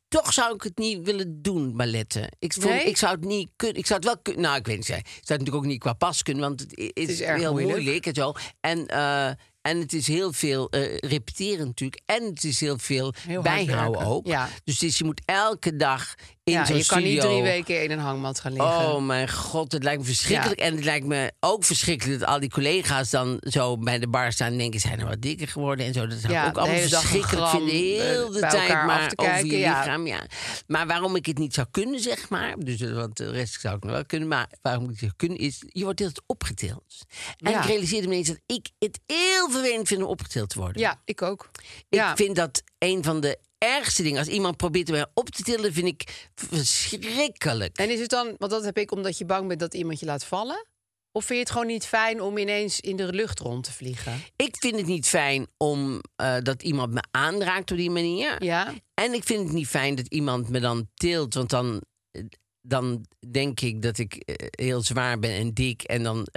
toch 0.07 0.33
zou 0.33 0.55
ik 0.55 0.63
het 0.63 0.77
niet 0.77 1.05
willen 1.05 1.41
doen, 1.41 1.77
balletten. 1.77 2.29
Ik, 2.39 2.53
vond, 2.53 2.65
Nee? 2.65 2.83
ik 2.83 2.97
zou 2.97 3.15
het 3.15 3.25
niet 3.25 3.49
kunnen. 3.55 3.77
Ik 3.77 3.85
zou 3.85 3.99
het 3.99 4.07
wel 4.07 4.19
kunnen. 4.21 4.41
Nou, 4.41 4.57
ik 4.57 4.65
weet 4.65 4.77
niet. 4.77 4.87
Ik 4.89 4.95
zou 4.95 5.05
het 5.15 5.27
natuurlijk 5.29 5.55
ook 5.55 5.65
niet 5.65 5.79
qua 5.79 5.93
pas 5.93 6.23
kunnen, 6.23 6.43
want 6.43 6.59
het 6.59 6.77
is, 6.93 7.07
is 7.07 7.21
erg 7.21 7.39
heel 7.39 7.51
moeilijk. 7.51 7.79
moeilijk. 7.79 8.05
en 8.05 8.13
zo. 8.13 8.33
En, 8.59 8.87
eh, 8.87 9.27
en 9.61 9.79
het 9.79 9.93
is 9.93 10.07
heel 10.07 10.33
veel 10.33 10.69
eh, 10.69 10.97
repeteren 10.97 11.65
natuurlijk. 11.65 12.01
En 12.05 12.23
het 12.23 12.43
is 12.43 12.59
heel 12.59 12.77
veel 12.77 13.13
Heel 13.27 13.41
bijhouden 13.41 14.05
ook. 14.05 14.27
Ja. 14.27 14.49
Dus, 14.63 14.79
dus 14.79 14.97
je 14.97 15.03
moet 15.03 15.21
elke 15.25 15.75
dag 15.75 16.15
in 16.51 16.59
Ja, 16.59 16.65
zo'n 16.65 16.77
je 16.77 16.85
kan 16.85 17.03
niet 17.03 17.11
studio- 17.19 17.29
drie 17.29 17.41
weken 17.41 17.83
in 17.83 17.91
een 17.91 17.99
hangmat 17.99 18.39
gaan 18.39 18.53
liggen. 18.53 18.69
Oh 18.93 19.01
mijn 19.05 19.29
god, 19.29 19.71
het 19.71 19.83
lijkt 19.83 19.99
me 19.99 20.05
verschrikkelijk. 20.05 20.59
En 20.59 20.75
het 20.75 20.83
lijkt 20.83 21.05
me 21.05 21.31
ook 21.39 21.63
verschrikkelijk 21.63 22.19
dat 22.19 22.29
al 22.29 22.39
die 22.39 22.49
collega's 22.49 23.09
dan 23.09 23.37
zo 23.39 23.77
bij 23.77 23.99
de 23.99 24.07
bar 24.07 24.31
staan 24.31 24.51
en 24.51 24.57
denken: 24.57 24.79
zijn 24.79 24.99
er 24.99 25.07
wat 25.07 25.21
dikker 25.21 25.47
geworden 25.47 25.85
en 25.85 25.93
zo. 25.93 26.07
Dat 26.07 26.19
zou 26.19 26.33
Ja, 26.33 26.47
ook 26.47 26.53
de 26.53 26.59
allemaal 26.59 26.79
verschrikkelijk 26.79 27.47
vinden. 27.47 27.75
Heel 27.75 28.27
eh, 28.27 28.33
de 28.33 28.39
bij 28.39 28.49
tijd 28.49 28.85
maar 28.85 29.09
te 29.09 29.17
over 29.17 29.31
kijken, 29.33 29.49
je 29.51 29.57
ja. 29.57 29.79
lichaam. 29.79 30.07
Ja. 30.07 30.19
Maar 30.67 30.87
waarom 30.87 31.15
ik 31.15 31.25
het 31.25 31.37
niet 31.37 31.53
zou 31.53 31.67
kunnen, 31.71 31.99
zeg 31.99 32.29
maar. 32.29 32.55
Dus, 32.57 32.81
eh, 32.81 32.93
want 32.93 33.17
de 33.17 33.31
rest 33.31 33.61
zou 33.61 33.75
ik 33.75 33.83
nog 33.83 33.91
wel 33.91 34.05
kunnen. 34.05 34.27
Maar 34.27 34.47
waarom 34.61 34.83
ik 34.83 34.89
het 34.89 35.01
niet 35.01 35.09
zou 35.09 35.13
kunnen, 35.17 35.37
is 35.37 35.63
je 35.67 35.83
wordt 35.83 35.99
heel 35.99 36.11
opgetild. 36.25 37.05
En 37.37 37.53
ik 37.53 37.65
realiseerde 37.65 38.07
me 38.07 38.15
eens 38.15 38.27
dat 38.27 38.39
ik 38.45 38.69
het 38.79 38.99
heel 39.05 39.49
vervelend 39.49 39.87
vind 39.87 40.01
om 40.01 40.07
opgetild 40.07 40.49
te 40.49 40.59
worden. 40.59 40.81
Ja, 40.81 41.01
ik 41.05 41.21
ook. 41.21 41.49
Ik 41.89 42.03
vind 42.15 42.35
dat 42.35 42.63
een 42.77 43.03
van 43.03 43.19
de 43.19 43.37
ergste 43.59 44.03
dingen. 44.03 44.19
Als 44.19 44.27
iemand 44.27 44.57
probeert 44.57 44.89
mij 44.89 45.05
op 45.13 45.29
te 45.29 45.43
tillen, 45.43 45.73
vind 45.73 45.87
ik 45.87 46.29
verschrikkelijk. 46.35 47.77
En 47.77 47.89
is 47.89 47.99
het 47.99 48.09
dan, 48.09 48.35
want 48.37 48.51
dat 48.51 48.63
heb 48.63 48.77
ik 48.77 48.91
omdat 48.91 49.17
je 49.17 49.25
bang 49.25 49.47
bent 49.47 49.59
dat 49.59 49.73
iemand 49.73 49.99
je 49.99 50.05
laat 50.05 50.25
vallen? 50.25 50.67
Of 51.11 51.25
vind 51.25 51.37
je 51.37 51.43
het 51.43 51.51
gewoon 51.51 51.67
niet 51.67 51.85
fijn 51.85 52.21
om 52.21 52.37
ineens 52.37 52.79
in 52.79 52.95
de 52.95 53.13
lucht 53.13 53.39
rond 53.39 53.63
te 53.63 53.71
vliegen? 53.71 54.21
Ik 54.35 54.55
vind 54.59 54.75
het 54.75 54.85
niet 54.85 55.07
fijn 55.07 55.47
om 55.57 56.01
eh, 56.15 56.37
dat 56.41 56.63
iemand 56.63 56.93
me 56.93 57.03
aanraakt 57.11 57.71
op 57.71 57.77
die 57.77 57.91
manier. 57.91 58.43
Ja? 58.43 58.73
En 58.93 59.13
ik 59.13 59.23
vind 59.23 59.43
het 59.43 59.53
niet 59.53 59.67
fijn 59.67 59.95
dat 59.95 60.07
iemand 60.07 60.49
me 60.49 60.59
dan 60.59 60.89
tilt, 60.93 61.33
want 61.33 61.49
dan, 61.49 61.81
eh, 62.11 62.23
dan 62.61 63.05
denk 63.31 63.59
ik 63.61 63.81
dat 63.81 63.97
ik 63.97 64.13
eh, 64.13 64.47
heel 64.49 64.81
zwaar 64.81 65.19
ben 65.19 65.31
en 65.31 65.53
dik. 65.53 65.83
En 65.83 66.03
dan 66.03 66.27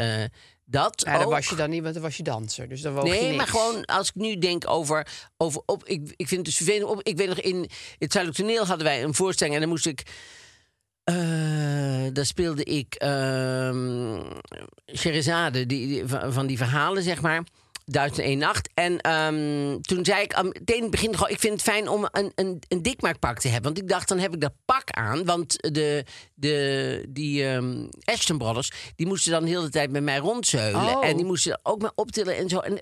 dat. 0.73 1.03
Ja, 1.07 1.23
ook. 1.23 1.31
was 1.31 1.49
je 1.49 1.57
dan 1.57 1.71
niet, 1.71 1.83
want 1.83 1.95
dan 1.95 2.03
was 2.03 2.17
je 2.17 2.23
danser. 2.23 2.69
Dus 2.69 2.81
dan 2.81 2.95
je 2.95 3.03
Nee, 3.03 3.23
niks. 3.25 3.37
maar 3.37 3.47
gewoon 3.47 3.85
als 3.85 4.09
ik 4.09 4.15
nu 4.15 4.39
denk 4.39 4.69
over. 4.71 5.07
over 5.37 5.63
op, 5.67 5.85
ik, 5.85 6.01
ik 6.17 6.29
vind 6.29 6.31
het 6.31 6.45
dus 6.45 6.57
vervelend. 6.57 6.91
Op, 6.91 7.03
ik 7.03 7.17
weet 7.17 7.29
nog, 7.29 7.39
in 7.41 7.69
het 7.99 8.13
Zuidelijk 8.13 8.43
Toneel 8.43 8.67
hadden 8.67 8.87
wij 8.87 9.03
een 9.03 9.15
voorstelling 9.15 9.55
en 9.55 9.61
dan 9.61 9.71
moest 9.71 9.87
ik. 9.87 10.03
eh 11.05 11.15
daar 12.13 12.27
speelde 12.27 12.65
ik 12.65 12.95
ehm 12.95 14.23
Sherazade, 14.97 15.67
die, 15.67 16.03
van 16.07 16.47
die 16.47 16.57
verhalen, 16.57 17.03
zeg 17.03 17.21
maar. 17.21 17.43
Duizend 17.85 18.19
en 18.21 18.25
één 18.25 18.39
nacht. 18.39 18.69
En 18.75 19.01
ehm, 19.01 19.81
toen 19.81 20.05
zei 20.05 20.23
ik 20.23 20.35
aan 20.35 20.47
meteen 20.49 20.77
in 20.77 20.83
het 20.83 20.91
begin 20.91 21.15
gewoon... 21.15 21.31
ik 21.31 21.39
vind 21.39 21.53
het 21.53 21.63
fijn 21.63 21.89
om 21.89 22.09
een, 22.13 22.33
een, 22.35 22.63
een 22.69 22.83
dikmaakpak 22.83 23.39
te 23.39 23.49
hebben. 23.49 23.73
Want 23.73 23.83
ik 23.83 23.89
dacht, 23.89 24.09
dan 24.09 24.19
heb 24.19 24.35
ik 24.35 24.41
dat 24.41 24.53
pak 24.65 24.91
aan. 24.91 25.25
Want 25.25 25.57
de, 25.75 26.05
de, 26.35 27.07
die 27.09 27.45
ehm, 27.47 27.87
Ashton 28.05 28.39
Brothers... 28.39 28.71
die 28.97 29.07
moesten 29.07 29.33
dan 29.33 29.45
de 29.45 29.51
hele 29.51 29.69
tijd 29.69 29.91
met 29.91 30.03
mij 30.03 30.19
rondzeulen. 30.19 30.81
Oh. 30.97 31.07
En 31.07 31.17
die 31.17 31.25
moesten 31.27 31.61
ook 31.63 31.81
me 31.83 31.93
optillen 31.95 32.37
en 32.37 32.49
zo. 32.49 32.59
En 32.59 32.79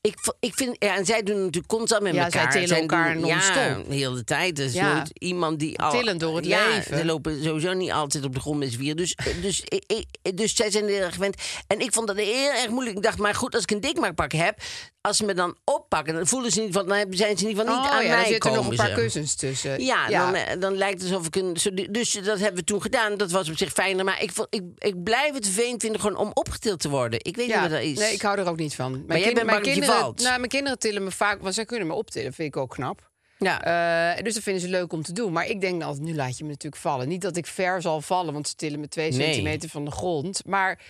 ik, 0.00 0.14
ik 0.40 0.54
vind... 0.54 0.76
Ja, 0.78 0.96
en 0.96 1.04
zij 1.06 1.22
doen 1.22 1.36
natuurlijk 1.38 1.66
constant 1.66 2.02
met 2.02 2.14
Ja, 2.14 2.30
zij 2.30 2.40
elkaar. 2.40 2.60
tillen 2.60 2.76
elkaar 2.80 3.16
non-stop. 3.16 3.54
Ja, 3.56 3.82
de 3.88 3.94
hele 3.94 4.24
tijd. 4.24 4.72
Ja. 4.72 4.94
nooit 4.94 5.10
iemand 5.18 5.58
die... 5.58 5.78
Al, 5.78 5.90
Tillend 5.90 6.20
door 6.20 6.36
het 6.36 6.46
ja, 6.46 6.68
leven. 6.68 6.98
Ze 6.98 7.04
lopen 7.04 7.42
sowieso 7.44 7.72
niet 7.72 7.90
altijd 7.92 8.24
op 8.24 8.34
de 8.34 8.40
grond 8.40 8.58
met 8.58 8.72
z'n. 8.72 8.94
Dus, 8.94 9.16
dus, 9.42 9.60
ik, 9.64 9.84
ik- 10.22 10.36
dus 10.36 10.54
zij 10.56 10.70
zijn 10.70 10.84
er 10.84 10.90
heel 10.90 11.00
erg 11.00 11.14
gewend. 11.14 11.36
En 11.66 11.80
ik 11.80 11.92
vond 11.92 12.06
dat 12.06 12.16
heel 12.16 12.50
erg 12.52 12.68
moeilijk. 12.68 12.96
Ik 12.96 13.02
dacht, 13.02 13.18
maar 13.18 13.34
goed, 13.34 13.54
als 13.54 13.62
ik 13.62 13.70
een 13.70 13.80
dikmaakpak 13.80 14.31
heb... 14.32 14.58
als 15.00 15.16
ze 15.16 15.24
me 15.24 15.34
dan 15.34 15.56
oppakken, 15.64 16.14
dan 16.14 16.26
voelen 16.26 16.50
ze 16.52 16.60
niet 16.60 16.72
van... 16.72 16.88
dan 16.88 17.06
zijn 17.10 17.38
ze 17.38 17.46
ieder 17.48 17.64
geval 17.64 17.80
niet 17.80 17.90
oh, 17.90 17.94
aan 17.96 18.04
ja, 18.04 18.10
mij 18.10 18.20
er 18.20 18.26
zitten 18.26 18.52
nog 18.52 18.68
een 18.70 18.76
paar 18.76 18.88
ze. 18.88 18.94
kussens 18.94 19.34
tussen. 19.34 19.84
Ja, 19.84 20.08
Dan, 20.08 20.34
eh, 20.34 20.60
dan 20.60 20.76
lijkt 20.76 21.02
het 21.02 21.10
alsof 21.12 21.26
ik 21.26 21.36
een. 21.36 21.56
Dus 21.90 22.12
dat 22.12 22.38
hebben 22.38 22.54
we 22.60 22.64
toen 22.64 22.82
gedaan. 22.82 23.16
Dat 23.16 23.30
was 23.30 23.48
op 23.48 23.56
zich 23.56 23.72
fijner. 23.72 24.04
Maar 24.04 24.22
ik, 24.22 24.30
ik, 24.50 24.62
ik 24.78 25.02
blijf 25.02 25.34
het 25.34 25.44
vervelend 25.44 25.80
vinden 25.82 26.00
gewoon 26.00 26.16
om 26.16 26.30
opgetild 26.34 26.80
te 26.80 26.88
worden. 26.88 27.18
Ik 27.24 27.36
weet 27.36 27.46
Ja, 27.46 27.60
niet 27.60 27.70
wat 27.70 27.78
dat 27.80 27.88
is. 27.88 27.98
nee, 27.98 28.12
ik 28.12 28.22
hou 28.22 28.38
er 28.38 28.48
ook 28.48 28.56
niet 28.58 28.74
van. 28.74 28.90
Mijn, 28.92 29.06
jij 29.06 29.20
kind- 29.22 29.34
bent 29.34 29.46
mijn 29.46 29.62
kinderen, 29.62 29.94
valt. 29.98 30.20
Nou, 30.22 30.36
mijn 30.36 30.48
kinderen 30.50 30.78
tillen 30.78 31.04
me 31.04 31.10
vaak, 31.10 31.42
want 31.42 31.54
zij 31.54 31.64
kunnen 31.64 31.86
me 31.86 31.94
optillen, 31.94 32.32
vind 32.32 32.48
ik 32.54 32.60
ook 32.60 32.70
knap. 32.70 33.10
Ja. 33.38 34.14
Eh, 34.16 34.24
dus 34.24 34.34
dat 34.34 34.42
vinden 34.42 34.62
ze 34.62 34.68
leuk 34.68 34.92
om 34.92 35.02
te 35.02 35.12
doen. 35.12 35.32
Maar 35.32 35.46
ik 35.46 35.60
denk 35.60 35.78
dan 35.80 35.88
altijd, 35.88 36.06
nu 36.06 36.14
laat 36.14 36.38
je 36.38 36.44
me 36.44 36.50
natuurlijk 36.50 36.82
vallen. 36.82 37.08
Niet 37.08 37.20
dat 37.20 37.36
ik 37.36 37.46
ver 37.46 37.82
zal 37.82 38.00
vallen, 38.00 38.32
want 38.32 38.48
ze 38.48 38.54
tillen 38.54 38.80
me 38.80 38.88
twee 38.88 39.10
Nee. 39.10 39.20
centimeter 39.26 39.68
van 39.68 39.84
de 39.84 39.90
grond. 39.90 40.40
Maar 40.46 40.80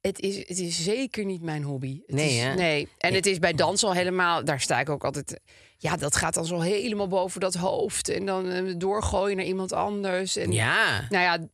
het 0.00 0.20
is, 0.20 0.36
het 0.36 0.58
is 0.58 0.82
zeker 0.82 1.24
niet 1.24 1.42
mijn 1.42 1.62
hobby. 1.62 2.00
Het 2.06 2.16
Nee, 2.16 2.36
is, 2.36 2.42
hè? 2.42 2.54
nee. 2.54 2.88
En 2.98 3.14
het 3.14 3.26
is 3.26 3.38
bij 3.38 3.52
dans 3.52 3.84
al 3.84 3.92
helemaal, 3.92 4.44
daar 4.44 4.60
sta 4.60 4.80
ik 4.80 4.88
ook 4.88 5.04
altijd... 5.04 5.40
Ja, 5.80 5.96
dat 5.96 6.16
gaat 6.16 6.34
dan 6.34 6.46
zo 6.46 6.60
helemaal 6.60 7.08
boven 7.08 7.40
dat 7.40 7.54
hoofd. 7.54 8.08
En 8.08 8.26
dan 8.26 8.48
eh, 8.50 8.74
doorgooien 8.76 9.36
naar 9.36 9.46
iemand 9.46 9.72
anders. 9.72 10.36
En, 10.36 10.52
ja. 10.52 11.06
Nou 11.08 11.22
ja, 11.22 11.48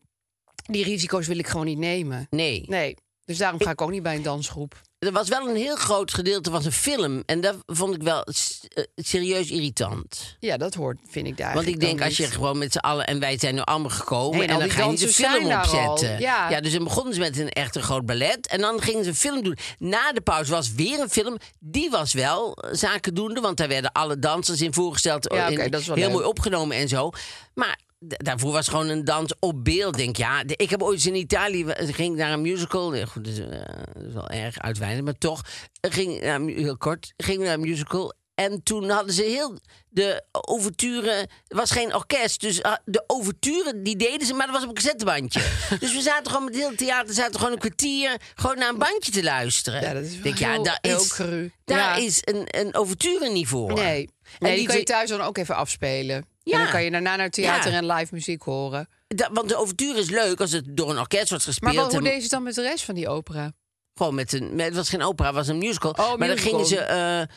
die 0.70 0.84
risico's 0.84 1.26
wil 1.26 1.38
ik 1.38 1.46
gewoon 1.46 1.66
niet 1.66 1.78
nemen. 1.78 2.26
Nee. 2.30 2.64
Nee. 2.68 2.96
Dus 3.24 3.38
daarom 3.38 3.62
ga 3.62 3.70
ik 3.70 3.80
ook 3.80 3.90
niet 3.90 4.02
bij 4.02 4.14
een 4.14 4.22
dansgroep. 4.22 4.80
Er 4.98 5.12
was 5.12 5.28
wel 5.28 5.48
een 5.48 5.56
heel 5.56 5.76
groot 5.76 6.14
gedeelte 6.14 6.50
was 6.50 6.64
een 6.64 6.72
film. 6.72 7.22
En 7.26 7.40
dat 7.40 7.56
vond 7.66 7.94
ik 7.94 8.02
wel 8.02 8.22
eh, 8.24 8.84
serieus 8.96 9.50
irritant. 9.50 10.36
Ja, 10.40 10.56
dat 10.56 10.74
hoort, 10.74 10.98
vind 11.08 11.26
ik 11.26 11.36
daar 11.36 11.54
Want 11.54 11.66
ik 11.66 11.80
denk, 11.80 12.02
als 12.02 12.16
je 12.16 12.26
gewoon 12.26 12.58
met 12.58 12.72
z'n 12.72 12.78
allen... 12.78 13.06
en 13.06 13.20
wij 13.20 13.38
zijn 13.38 13.54
nu 13.54 13.60
allemaal 13.60 13.90
gekomen... 13.90 14.48
En 14.48 14.58
dan 14.58 14.70
ga 14.70 14.84
je 14.84 14.90
niet 14.90 15.00
de 15.00 15.08
film 15.08 15.52
opzetten. 15.52 16.20
Ja. 16.20 16.60
dus 16.60 16.72
dan 16.72 16.84
begonnen 16.84 17.14
ze 17.14 17.20
met 17.20 17.38
een 17.38 17.48
echt 17.48 17.76
een 17.76 17.82
groot 17.82 18.06
ballet. 18.06 18.46
En 18.46 18.60
dan 18.60 18.80
gingen 18.80 19.04
ze 19.04 19.10
een 19.10 19.16
film 19.16 19.42
doen. 19.42 19.58
Na 19.78 20.12
de 20.12 20.20
pauze 20.20 20.50
was 20.50 20.72
weer 20.72 21.00
een 21.00 21.10
film. 21.10 21.36
Die 21.58 21.90
was 21.90 22.12
wel 22.12 22.54
eh, 22.54 22.74
zakendoende. 22.74 23.40
Want 23.40 23.56
daar 23.56 23.68
werden 23.68 23.92
alle 23.92 24.18
dansers 24.18 24.60
in 24.60 24.74
voorgesteld. 24.74 25.32
Ja, 25.32 25.46
in- 25.46 25.70
wel 25.70 25.80
heel 25.80 25.94
leuk. 25.94 26.10
mooi 26.10 26.24
opgenomen 26.24 26.76
en 26.76 26.88
zo. 26.88 27.10
Maar... 27.54 27.78
Daarvoor 28.06 28.52
was 28.52 28.68
gewoon 28.68 28.88
een 28.88 29.04
dans 29.04 29.34
op 29.38 29.64
beeld. 29.64 29.96
Denk 29.96 30.16
ja, 30.16 30.42
ik 30.46 30.70
heb 30.70 30.82
ooit 30.82 31.04
in 31.04 31.14
Italië 31.14 31.64
we- 31.64 31.92
ging 31.92 32.12
ik 32.12 32.18
naar 32.18 32.32
een 32.32 32.40
musical. 32.42 32.94
Ja, 32.94 33.04
Goed, 33.06 33.24
dat 33.24 33.32
is, 33.32 33.38
eh, 33.40 33.48
dat 33.94 34.02
is 34.08 34.12
wel 34.14 34.28
erg 34.28 34.58
uitweidend, 34.58 35.04
maar 35.04 35.18
toch 35.18 35.40
eh, 35.80 35.92
ging 35.92 36.20
heel 36.56 36.76
kort 36.76 37.12
ging 37.16 37.42
naar 37.42 37.54
een 37.54 37.60
musical. 37.60 38.14
En 38.34 38.62
toen 38.62 38.90
hadden 38.90 39.14
ze 39.14 39.22
heel 39.22 39.58
de 39.88 40.24
overture. 40.30 41.10
Er 41.46 41.56
was 41.56 41.70
geen 41.70 41.94
orkest, 41.94 42.40
dus 42.40 42.62
ah, 42.62 42.76
de 42.84 43.04
overture 43.06 43.82
die 43.82 43.96
deden 43.96 44.26
ze, 44.26 44.34
maar 44.34 44.46
dat 44.46 44.54
was 44.54 44.62
op 44.64 44.68
een 44.68 44.74
cassettebandje. 44.74 45.40
dus 45.80 45.92
we 45.94 46.00
zaten 46.00 46.30
gewoon 46.30 46.44
met 46.44 46.54
heel 46.54 46.68
het 46.68 46.78
theater, 46.78 47.14
zaten 47.14 47.34
gewoon 47.38 47.52
een 47.52 47.58
kwartier 47.58 48.16
gewoon 48.34 48.58
naar 48.58 48.68
een 48.68 48.78
bandje 48.78 49.12
te 49.12 49.22
luisteren. 49.22 49.80
Ja, 49.82 49.92
dat 49.92 50.02
is 50.04 50.12
wel 50.12 50.22
Denk, 50.22 50.38
ja, 50.38 50.58
daar 50.58 50.78
heel 50.80 51.00
is, 51.00 51.08
cru. 51.12 51.52
Daar 51.64 51.78
Ja. 51.78 51.94
is 52.06 52.18
een, 52.24 52.44
een 52.46 52.74
overture 52.74 53.30
niet 53.30 53.46
voor. 53.48 53.72
Nee, 53.72 54.08
En 54.38 54.48
die 54.48 54.56
die 54.56 54.66
kan 54.66 54.76
je 54.76 54.82
thuis 54.84 55.08
dan 55.08 55.20
ook 55.20 55.38
even 55.38 55.56
afspelen. 55.56 56.26
Ja. 56.44 56.52
En 56.56 56.62
dan 56.62 56.70
kan 56.72 56.84
je 56.84 56.90
daarna 56.90 57.16
naar 57.16 57.30
theater 57.30 57.70
Ja. 57.70 57.76
en 57.76 57.86
live 57.86 58.14
muziek 58.14 58.42
horen. 58.42 58.88
Da- 59.06 59.30
want 59.32 59.48
de 59.48 59.56
overture 59.56 59.98
is 59.98 60.10
leuk 60.10 60.40
als 60.40 60.52
het 60.52 60.64
door 60.76 60.90
een 60.90 60.98
orkest 60.98 61.28
wordt 61.30 61.44
Maar 61.44 61.54
gespeeld. 61.54 61.76
wat, 61.76 61.86
hoe 61.92 61.98
en- 61.98 62.04
deed 62.04 62.14
ze 62.16 62.20
het 62.22 62.30
dan 62.30 62.42
met 62.42 62.54
de 62.54 62.62
rest 62.62 62.84
van 62.84 62.94
die 62.94 63.08
opera? 63.08 63.52
Gewoon 63.94 64.14
met 64.14 64.32
een. 64.32 64.54
Met, 64.54 64.66
het 64.66 64.74
was 64.74 64.88
geen 64.88 65.02
opera, 65.02 65.26
het 65.28 65.36
was 65.36 65.48
een 65.48 65.58
musical. 65.58 65.90
Oh, 65.90 66.16
maar 66.16 66.28
dan 66.28 66.38
gingen 66.38 66.66
ze. 66.66 67.28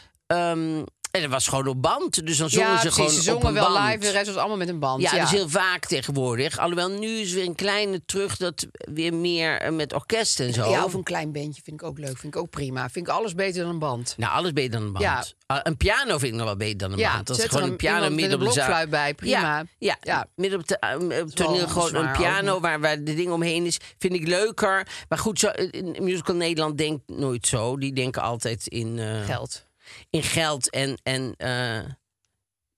En 1.17 1.21
dat 1.24 1.31
was 1.31 1.47
gewoon 1.47 1.67
op 1.67 1.81
band. 1.81 2.25
Dus 2.25 2.38
dan 2.38 2.50
zongen 2.50 2.67
ja, 2.69 2.79
ze 2.81 2.91
gewoon. 2.91 3.09
Ze 3.09 3.17
op 3.17 3.24
zongen 3.24 3.47
een 3.47 3.53
wel 3.53 3.74
band. 3.74 3.86
live, 3.86 3.97
de 4.00 4.09
rest 4.12 4.25
was 4.27 4.36
allemaal 4.36 4.57
met 4.57 4.69
een 4.69 4.79
band. 4.79 5.01
Ja, 5.01 5.12
Ja, 5.12 5.17
dat 5.17 5.31
is 5.31 5.38
heel 5.38 5.50
vaak 5.50 5.86
tegenwoordig. 5.86 6.57
Alhoewel 6.59 6.89
nu 6.89 7.07
is 7.07 7.33
weer 7.33 7.45
een 7.45 7.55
kleine 7.55 8.01
terug 8.05 8.38
dat 8.38 8.67
weer 8.93 9.13
meer 9.13 9.62
eh, 9.62 9.71
met 9.71 9.93
orkest 9.93 10.39
en 10.39 10.53
zo. 10.53 10.69
Ja, 10.69 10.83
of 10.83 10.93
een 10.93 11.03
klein 11.03 11.31
bandje 11.31 11.62
vind 11.63 11.81
ik 11.81 11.88
ook 11.88 11.97
leuk. 11.97 12.17
Vind 12.17 12.36
ik 12.36 12.41
ook 12.41 12.50
prima. 12.50 12.89
Vind 12.89 13.07
ik 13.07 13.13
alles 13.13 13.33
beter 13.36 13.62
dan 13.63 13.71
een 13.71 13.79
band. 13.79 14.13
Nou, 14.17 14.33
alles 14.33 14.53
beter 14.53 14.71
dan 14.71 14.81
een 14.81 14.91
band. 14.91 15.05
Ja. 15.05 15.24
Ah, 15.45 15.59
een 15.63 15.77
piano 15.77 16.17
vind 16.17 16.31
ik 16.31 16.33
nog 16.33 16.45
wel 16.45 16.57
beter 16.57 16.77
dan 16.77 16.91
een 16.91 16.97
Ja, 16.97 17.13
band. 17.13 17.27
Dat 17.27 17.38
is 17.38 17.43
gewoon 17.45 17.63
een 17.63 17.69
een- 17.69 17.75
piano 17.75 18.09
midden 18.09 18.33
op 18.33 18.45
de 18.45 18.51
blokfluit 18.51 18.89
bij, 18.89 19.13
prima. 19.13 19.65
Ja, 19.77 19.97
ja, 20.01 20.25
midden 20.36 20.59
op, 20.59 20.67
de, 20.67 20.77
eh, 20.79 21.21
toneel 21.21 21.67
gewoon 21.67 21.95
een 21.95 22.12
piano 22.12 22.59
waar, 22.59 22.79
waar 22.79 23.03
de 23.03 23.13
ding 23.15 23.31
omheen 23.31 23.65
is. 23.65 23.77
Vind 23.97 24.13
ik 24.13 24.27
leuker. 24.27 24.88
Maar 25.09 25.17
goed, 25.19 25.39
zo, 25.39 25.47
in 25.71 25.95
Musical 26.01 26.36
Nederland 26.36 26.77
denkt 26.77 27.01
nooit 27.07 27.47
zo. 27.47 27.77
Die 27.77 27.93
denken 27.93 28.21
altijd 28.21 28.67
in... 28.67 29.00
eh, 29.00 29.25
Geld. 29.25 29.65
In 30.10 30.24
geld 30.24 30.70
en, 30.70 30.98
en 31.03 31.34
eh, 31.38 31.79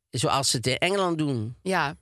zoals 0.10 0.50
ze 0.50 0.58
het 0.58 0.68
in 0.68 0.78
Engeland 0.78 1.18
doen. 1.18 1.56
Ja. 1.62 1.96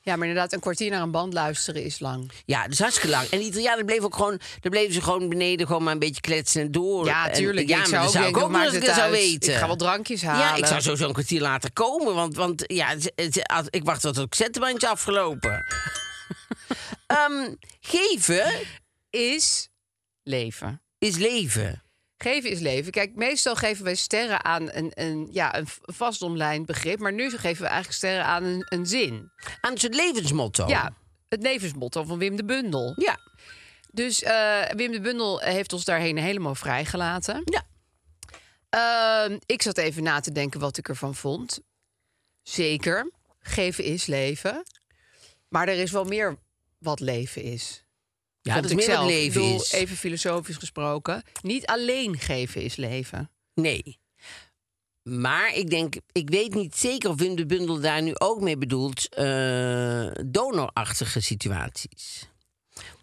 Ja, 0.00 0.16
maar 0.16 0.26
inderdaad, 0.28 0.52
een 0.52 0.60
kwartier 0.60 0.90
naar 0.90 1.02
een 1.02 1.10
band 1.10 1.32
luisteren 1.32 1.84
is 1.84 1.98
lang. 1.98 2.30
Ja, 2.44 2.62
dat 2.62 2.72
is 2.72 2.78
hartstikke 2.78 3.10
lang. 3.10 3.28
En 3.28 3.38
die 3.38 3.48
Italianen 3.48 3.86
bleven 3.86 4.04
ook 4.04 4.14
gewoon, 4.16 4.36
daar 4.60 4.70
bleven 4.70 4.92
ze 4.94 5.02
gewoon 5.02 5.28
beneden 5.28 5.66
gewoon 5.66 5.82
maar 5.82 5.92
een 5.92 5.98
beetje 5.98 6.20
kletsen 6.20 6.60
en 6.62 6.72
door. 6.72 7.06
Ja, 7.06 7.28
En- 7.28 7.34
tuurlijk. 7.34 7.68
ja, 7.68 7.74
ik 7.74 7.78
maar 7.80 7.88
zou 7.88 7.98
dat 8.00 8.06
ook 8.08 8.12
zou 8.12 8.26
ik 8.28 8.36
ook 8.36 8.72
het 8.72 8.84
zou 8.84 9.00
uit. 9.00 9.10
weten. 9.10 9.52
Ik 9.52 9.58
ga 9.58 9.66
wel 9.66 9.76
drankjes 9.76 10.22
halen. 10.22 10.40
Ja, 10.46 10.54
ik 10.54 10.66
zou 10.66 10.80
sowieso 10.80 11.06
een 11.06 11.12
kwartier 11.12 11.40
later 11.40 11.72
komen, 11.72 12.14
want, 12.14 12.36
want 12.36 12.64
ja, 12.66 12.94
als- 13.46 13.66
ik 13.70 13.84
wacht 13.84 14.00
tot 14.00 14.16
het 14.16 14.36
zettenbandje 14.36 14.88
afgelopen. 14.88 15.64
Ehm, 17.06 17.54
geven 17.80 18.52
Is 19.10 19.68
leven. 20.22 20.82
is 20.98 21.16
leven. 21.16 21.82
Geven 22.18 22.50
is 22.50 22.60
leven. 22.60 22.92
Kijk, 22.92 23.14
meestal 23.14 23.54
geven 23.54 23.84
wij 23.84 23.94
sterren 23.94 24.44
aan 24.44 24.70
een, 24.72 24.90
een, 24.94 25.28
ja, 25.32 25.56
een 25.56 25.66
vastomlijnd 25.82 26.66
begrip. 26.66 26.98
Maar 26.98 27.12
nu 27.12 27.30
geven 27.30 27.62
we 27.62 27.68
eigenlijk 27.68 27.96
sterren 27.96 28.24
aan 28.24 28.44
een, 28.44 28.66
een 28.68 28.86
zin. 28.86 29.32
Aan 29.60 29.72
een 29.72 29.78
soort 29.78 29.94
levensmotto. 29.94 30.66
Ja, 30.66 30.92
het 31.28 31.42
levensmotto 31.42 32.04
van 32.04 32.18
Wim 32.18 32.36
de 32.36 32.44
Bundel. 32.44 32.92
Ja. 32.96 33.18
Dus 33.92 34.22
eh, 34.22 34.62
Wim 34.76 34.92
de 34.92 35.00
Bundel 35.00 35.38
heeft 35.38 35.72
ons 35.72 35.84
daarheen 35.84 36.18
helemaal 36.18 36.54
vrijgelaten. 36.54 37.42
Ja. 37.44 37.66
Ehm, 38.68 39.38
ik 39.46 39.62
zat 39.62 39.78
even 39.78 40.02
na 40.02 40.20
te 40.20 40.32
denken 40.32 40.60
wat 40.60 40.76
ik 40.76 40.88
ervan 40.88 41.14
vond. 41.14 41.60
Zeker, 42.42 43.10
geven 43.40 43.84
is 43.84 44.06
leven. 44.06 44.62
Maar 45.48 45.68
er 45.68 45.78
is 45.78 45.90
wel 45.90 46.04
meer 46.04 46.36
wat 46.78 47.00
leven 47.00 47.42
is. 47.42 47.84
Ja, 48.48 48.60
dat 48.60 48.70
is 48.70 48.76
meer 48.76 48.84
zelf. 48.84 49.06
leven 49.08 49.40
bedoel, 49.40 49.60
is. 49.60 49.72
Even 49.72 49.96
filosofisch 49.96 50.56
gesproken. 50.56 51.22
Niet 51.42 51.66
alleen 51.66 52.18
geven 52.18 52.62
is 52.62 52.76
leven. 52.76 53.30
Nee. 53.54 53.98
Maar 55.02 55.54
ik 55.54 55.70
denk, 55.70 55.94
ik 56.12 56.28
weet 56.30 56.54
niet 56.54 56.76
zeker 56.76 57.10
of 57.10 57.16
Wim 57.16 57.36
de 57.36 57.46
Bundel 57.46 57.80
daar 57.80 58.02
nu 58.02 58.14
ook 58.14 58.40
mee 58.40 58.58
bedoelt 58.58 59.08
eh 59.14 60.10
donorachtige 60.26 61.20
situaties. 61.20 62.28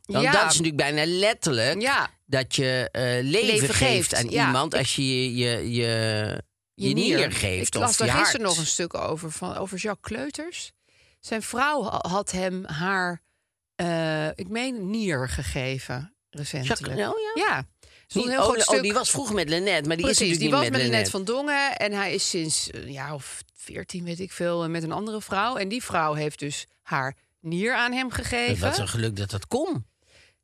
Want 0.06 0.24
Ja. 0.24 0.32
dat 0.32 0.42
is 0.42 0.48
natuurlijk 0.60 0.76
bijna 0.78 1.06
letterlijk 1.06 1.82
Ja. 1.82 2.10
dat 2.26 2.56
je 2.56 2.90
eh, 2.92 3.02
leven, 3.24 3.46
Leven 3.46 3.74
geeft 3.74 4.16
aan 4.16 4.30
ja. 4.30 4.46
iemand 4.46 4.74
als 4.76 4.96
je 4.96 5.04
je, 5.36 5.50
je, 5.72 5.72
je, 5.72 6.42
je 6.76 6.94
nier. 6.94 7.32
geeft 7.32 7.68
Ik 7.68 7.82
of 7.82 7.82
las 7.82 7.98
daar 7.98 8.10
gisteren 8.10 8.46
nog 8.46 8.58
een 8.58 8.66
stuk 8.66 8.94
over, 8.94 9.32
van, 9.32 9.56
over 9.58 9.78
Jacques 9.78 10.18
Kleuters. 10.18 10.72
Zijn 11.20 11.42
vrouw 11.42 11.84
ha- 11.84 12.10
had 12.10 12.32
hem 12.32 12.66
haar, 12.66 13.22
eh, 13.76 14.28
ik 14.28 14.48
meen, 14.50 14.90
nier 14.90 15.30
gegeven 15.30 16.14
recentelijk. 16.30 16.80
Jacques- 16.80 17.14
oh 17.14 17.20
ja? 17.36 17.44
Ja. 17.46 17.68
Een 18.08 18.30
heel 18.30 18.40
oh, 18.40 18.44
groot 18.44 18.58
oh, 18.58 18.64
stuk. 18.64 18.82
die 18.82 18.94
was 18.94 19.10
vroeger 19.10 19.36
met 19.36 19.50
Lennet, 19.50 19.86
maar 19.86 19.98
die 19.98 20.10
is 20.10 20.18
Precies, 20.18 20.38
die 20.38 20.50
was 20.50 20.62
niet 20.62 20.72
met 20.72 20.82
met 20.82 20.90
Lennet 20.90 21.10
van 21.10 21.24
Dongen. 21.24 21.78
En 21.78 21.92
hij 21.92 22.14
is 22.14 22.30
sinds 22.30 22.70
een 22.72 22.92
jaar 22.92 23.14
of 23.14 23.44
veertien, 23.54 24.04
weet 24.04 24.20
ik 24.20 24.32
veel, 24.32 24.64
eh, 24.64 24.70
met 24.70 24.84
een 24.84 24.92
andere 24.92 25.22
vrouw. 25.22 25.56
En 25.56 25.68
die 25.68 25.84
vrouw 25.84 26.14
heeft 26.14 26.40
dus 26.40 26.66
haar 26.82 27.16
nier 27.40 27.74
aan 27.74 27.92
hem 27.92 28.12
gegeven. 28.12 28.68
Wat 28.68 28.78
een 28.78 28.88
geluk 28.88 29.16
dat 29.16 29.30
dat 29.30 29.48
kon. 29.48 29.86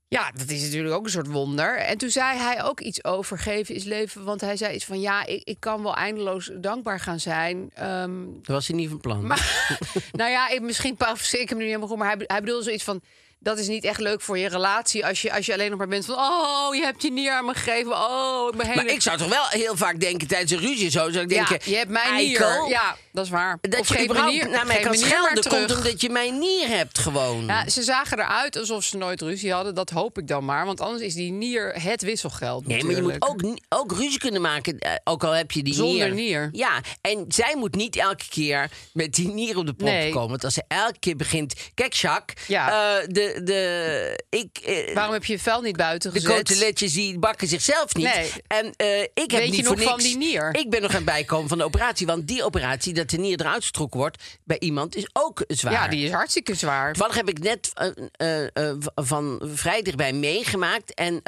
Ja, 0.08 0.32
dat 0.32 0.50
is 0.50 0.62
natuurlijk 0.62 0.94
ook 0.94 1.04
een 1.04 1.12
soort 1.12 1.28
wonder. 1.28 1.78
En 1.78 1.98
toen 1.98 2.10
zei 2.10 2.38
hij 2.38 2.64
ook 2.64 2.80
iets 2.80 3.04
over 3.04 3.40
geven 3.40 3.76
is 3.76 3.84
leven. 3.84 4.24
Want 4.24 4.42
hij 4.42 4.58
zei 4.58 4.76
iets 4.76 4.86
van 4.86 5.02
ja, 5.02 5.26
ik, 5.26 5.44
ik 5.44 5.60
kan 5.60 5.84
wel 5.84 5.96
eindeloos 5.96 6.52
dankbaar 6.56 7.00
gaan 7.00 7.20
zijn. 7.20 7.72
Ehm, 7.74 8.26
Dat 8.42 8.48
was 8.48 8.68
hij 8.68 8.76
niet 8.76 8.90
van 8.90 9.00
plan. 9.00 9.28
maar, 9.28 9.78
nou 10.12 10.32
ja, 10.32 10.50
ik, 10.50 10.62
misschien 10.62 10.98
zeker 11.22 11.48
hem 11.48 11.58
nu 11.58 11.64
niet 11.64 11.74
helemaal 11.74 11.88
goed. 11.88 11.98
Maar 11.98 12.16
hij, 12.16 12.24
hij 12.28 12.40
bedoelde 12.40 12.64
zoiets 12.64 12.84
van. 12.84 13.02
Dat 13.44 13.58
is 13.58 13.68
niet 13.68 13.84
echt 13.84 14.00
leuk 14.00 14.22
voor 14.22 14.38
je 14.38 14.48
relatie 14.48 15.06
als 15.06 15.22
je, 15.22 15.34
als 15.34 15.46
je 15.46 15.54
alleen 15.54 15.70
nog 15.70 15.78
maar 15.78 15.88
bent 15.88 16.06
van... 16.06 16.16
oh, 16.16 16.76
je 16.76 16.82
hebt 16.82 17.02
je 17.02 17.12
nier 17.12 17.32
aan 17.32 17.46
me 17.46 17.54
gegeven. 17.54 17.92
Oh, 17.92 18.48
ik 18.52 18.58
ben 18.58 18.76
Maar 18.76 18.86
ik 18.86 19.02
zou 19.02 19.18
toch 19.18 19.30
wel 19.30 19.44
heel 19.50 19.78
vaak 19.78 20.00
denken 20.00 20.28
tijdens 20.28 20.52
een 20.52 20.60
ruzie 20.60 20.90
zo, 20.90 21.10
zou 21.10 21.24
ik 21.24 21.30
denken... 21.30 21.58
ja, 21.64 21.72
je 21.72 21.76
hebt 21.78 21.90
mijn 21.90 22.16
nier. 22.16 22.66
Ja, 22.70 22.96
dat 23.12 23.26
is 23.26 23.32
waar. 23.32 23.58
Dat 23.62 23.80
Of 23.80 23.98
je 23.98 24.04
überhaupt 24.04 24.50
naar 24.50 24.66
mij 24.66 24.80
kan 24.80 24.96
schelden 24.96 25.44
komt 25.44 25.76
omdat 25.76 26.02
je 26.02 26.10
mijn 26.10 26.40
nier 26.40 26.68
hebt 26.68 26.98
gewoon. 26.98 27.46
Ja, 27.46 27.70
ze 27.70 27.84
zagen 27.84 28.20
eruit 28.20 28.58
alsof 28.58 28.84
ze 28.84 28.98
nooit 28.98 29.22
ruzie 29.22 29.52
hadden. 29.54 29.76
Dat 29.76 29.90
hoop 29.90 30.18
ik 30.18 30.28
dan 30.28 30.46
maar. 30.46 30.66
Want 30.66 30.82
anders 30.82 31.04
is 31.04 31.14
die 31.14 31.32
nier 31.32 31.74
het 31.82 32.02
wisselgeld. 32.02 32.68
Nee, 32.68 32.84
maar 32.84 32.96
je 32.96 33.02
moet 33.02 33.16
ook, 33.22 33.42
ook 33.70 33.92
ruzie 33.92 34.20
kunnen 34.20 34.42
maken, 34.42 34.80
eh, 34.80 34.92
ook 35.04 35.24
al 35.24 35.32
heb 35.32 35.52
je 35.52 35.64
die 35.64 35.74
Zonder 35.74 36.08
nier. 36.08 36.14
nier. 36.14 36.50
Ja, 36.52 36.82
en 37.02 37.26
zij 37.28 37.56
moet 37.56 37.76
niet 37.76 37.96
elke 37.96 38.26
keer 38.30 38.70
met 38.94 39.14
die 39.14 39.28
nier 39.28 39.58
op 39.58 39.66
de 39.66 39.74
Nee. 39.78 40.12
komen. 40.12 40.30
Want 40.30 40.44
als 40.44 40.54
ze 40.54 40.64
elke 40.68 41.00
keer 41.00 41.16
begint... 41.16 41.54
Kijk, 41.74 41.94
Jacques, 41.94 42.48
Ja. 42.48 42.70
eh, 43.00 43.08
de, 43.08 43.30
de, 43.44 44.24
ik, 44.30 44.58
eh, 44.58 44.94
Waarom 44.94 45.14
heb 45.14 45.26
je 45.26 45.34
je 45.34 45.40
vel 45.40 45.62
niet 45.62 45.76
buiten 45.76 46.14
de 46.14 46.20
gezet? 46.20 46.36
coteletjes 46.36 46.94
die 46.94 47.20
bakken 47.20 47.48
zichzelf 47.48 47.94
niet. 47.94 48.14
Nee. 48.14 48.32
En 48.48 48.74
eh, 48.76 49.02
ik 49.02 49.10
heb 49.14 49.30
Weet 49.30 49.46
je 49.46 49.52
niet 49.52 49.64
nog 49.64 49.80
voor 49.80 49.90
van 49.90 50.00
die 50.00 50.18
nier? 50.18 50.56
Ik 50.56 50.70
ben 50.70 50.82
nog 50.82 50.90
aan 50.90 50.96
het 50.96 51.06
bijkomen 51.06 51.50
van 51.50 51.58
de 51.58 51.64
operatie. 51.64 52.08
Want 52.08 52.28
die 52.28 52.44
operatie, 52.44 52.94
dat 52.94 53.10
de 53.10 53.18
nier 53.18 53.40
eruit 53.40 53.66
getrokken 53.66 54.00
wordt 54.00 54.24
bij 54.44 54.60
iemand, 54.60 54.96
is 54.96 55.10
ook 55.14 55.44
zwaar. 55.48 55.74
Ja, 55.74 55.88
die 55.88 56.06
is 56.06 56.12
hartstikke 56.12 56.56
zwaar. 56.56 56.94
Toevallig 56.94 57.16
heb 57.16 57.30
ik 57.30 57.40
net 57.40 57.72
eh, 57.74 58.72
van 58.96 59.42
vrij 59.54 59.82
dichtbij 59.82 60.14
meegemaakt. 60.14 60.94
En 60.94 61.22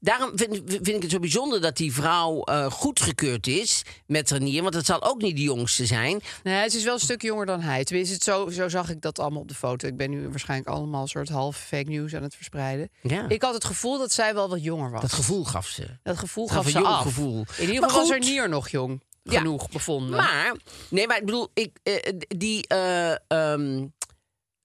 daarom 0.00 0.30
vind, 0.34 0.60
vind 0.66 0.88
ik 0.88 1.02
het 1.02 1.10
zo 1.10 1.18
bijzonder 1.18 1.60
dat 1.60 1.76
die 1.76 1.92
vrouw 1.92 2.44
goedgekeurd 2.70 3.46
is 3.46 3.82
met 4.06 4.30
haar 4.30 4.40
nier. 4.40 4.62
Want 4.62 4.74
het 4.74 4.86
zal 4.86 5.02
ook 5.02 5.22
niet 5.22 5.36
de 5.36 5.42
jongste 5.42 5.86
zijn. 5.86 6.20
Nee, 6.42 6.70
ze 6.70 6.76
is 6.76 6.84
wel 6.84 6.94
een 6.94 7.00
stuk 7.00 7.22
jonger 7.22 7.46
dan 7.46 7.60
hij. 7.60 7.84
Tenminste, 7.84 8.14
het 8.14 8.22
zo, 8.22 8.50
zo 8.50 8.68
zag 8.68 8.90
ik 8.90 9.00
dat 9.00 9.18
allemaal 9.18 9.40
op 9.40 9.48
de 9.48 9.54
foto. 9.54 9.88
Ik 9.88 9.96
ben 9.96 10.10
nu 10.10 10.28
waarschijnlijk 10.28 10.68
allemaal 10.68 11.02
een 11.02 11.08
soort 11.26 11.38
half 11.38 11.56
fake 11.56 11.90
news 11.90 12.14
aan 12.14 12.22
het 12.22 12.34
verspreiden. 12.34 12.90
Ja. 13.02 13.28
Ik 13.28 13.42
had 13.42 13.54
het 13.54 13.64
gevoel 13.64 13.98
dat 13.98 14.12
zij 14.12 14.34
wel 14.34 14.48
wat 14.48 14.62
jonger 14.62 14.90
was. 14.90 15.00
Dat 15.00 15.12
gevoel 15.12 15.44
gaf 15.44 15.66
ze. 15.66 15.86
Dat 16.02 16.18
gevoel 16.18 16.48
gaf 16.48 16.64
ze 16.66 16.72
jong 16.72 16.86
af. 16.86 17.02
gevoel. 17.02 17.44
In 17.56 17.68
ieder 17.68 17.82
geval 17.82 18.00
was 18.00 18.10
haar 18.10 18.18
nier 18.18 18.48
nog 18.48 18.68
jong 18.68 19.02
Ja. 19.22 19.38
genoeg 19.38 19.68
bevonden. 19.70 20.16
Maar, 20.16 20.56
nee, 20.90 21.06
maar 21.06 21.16
ik 21.18 21.24
bedoel, 21.24 21.48
ik, 21.54 21.78
eh, 21.82 22.12
die, 22.28 22.66
eh, 22.66 23.12
ehm, 23.30 23.86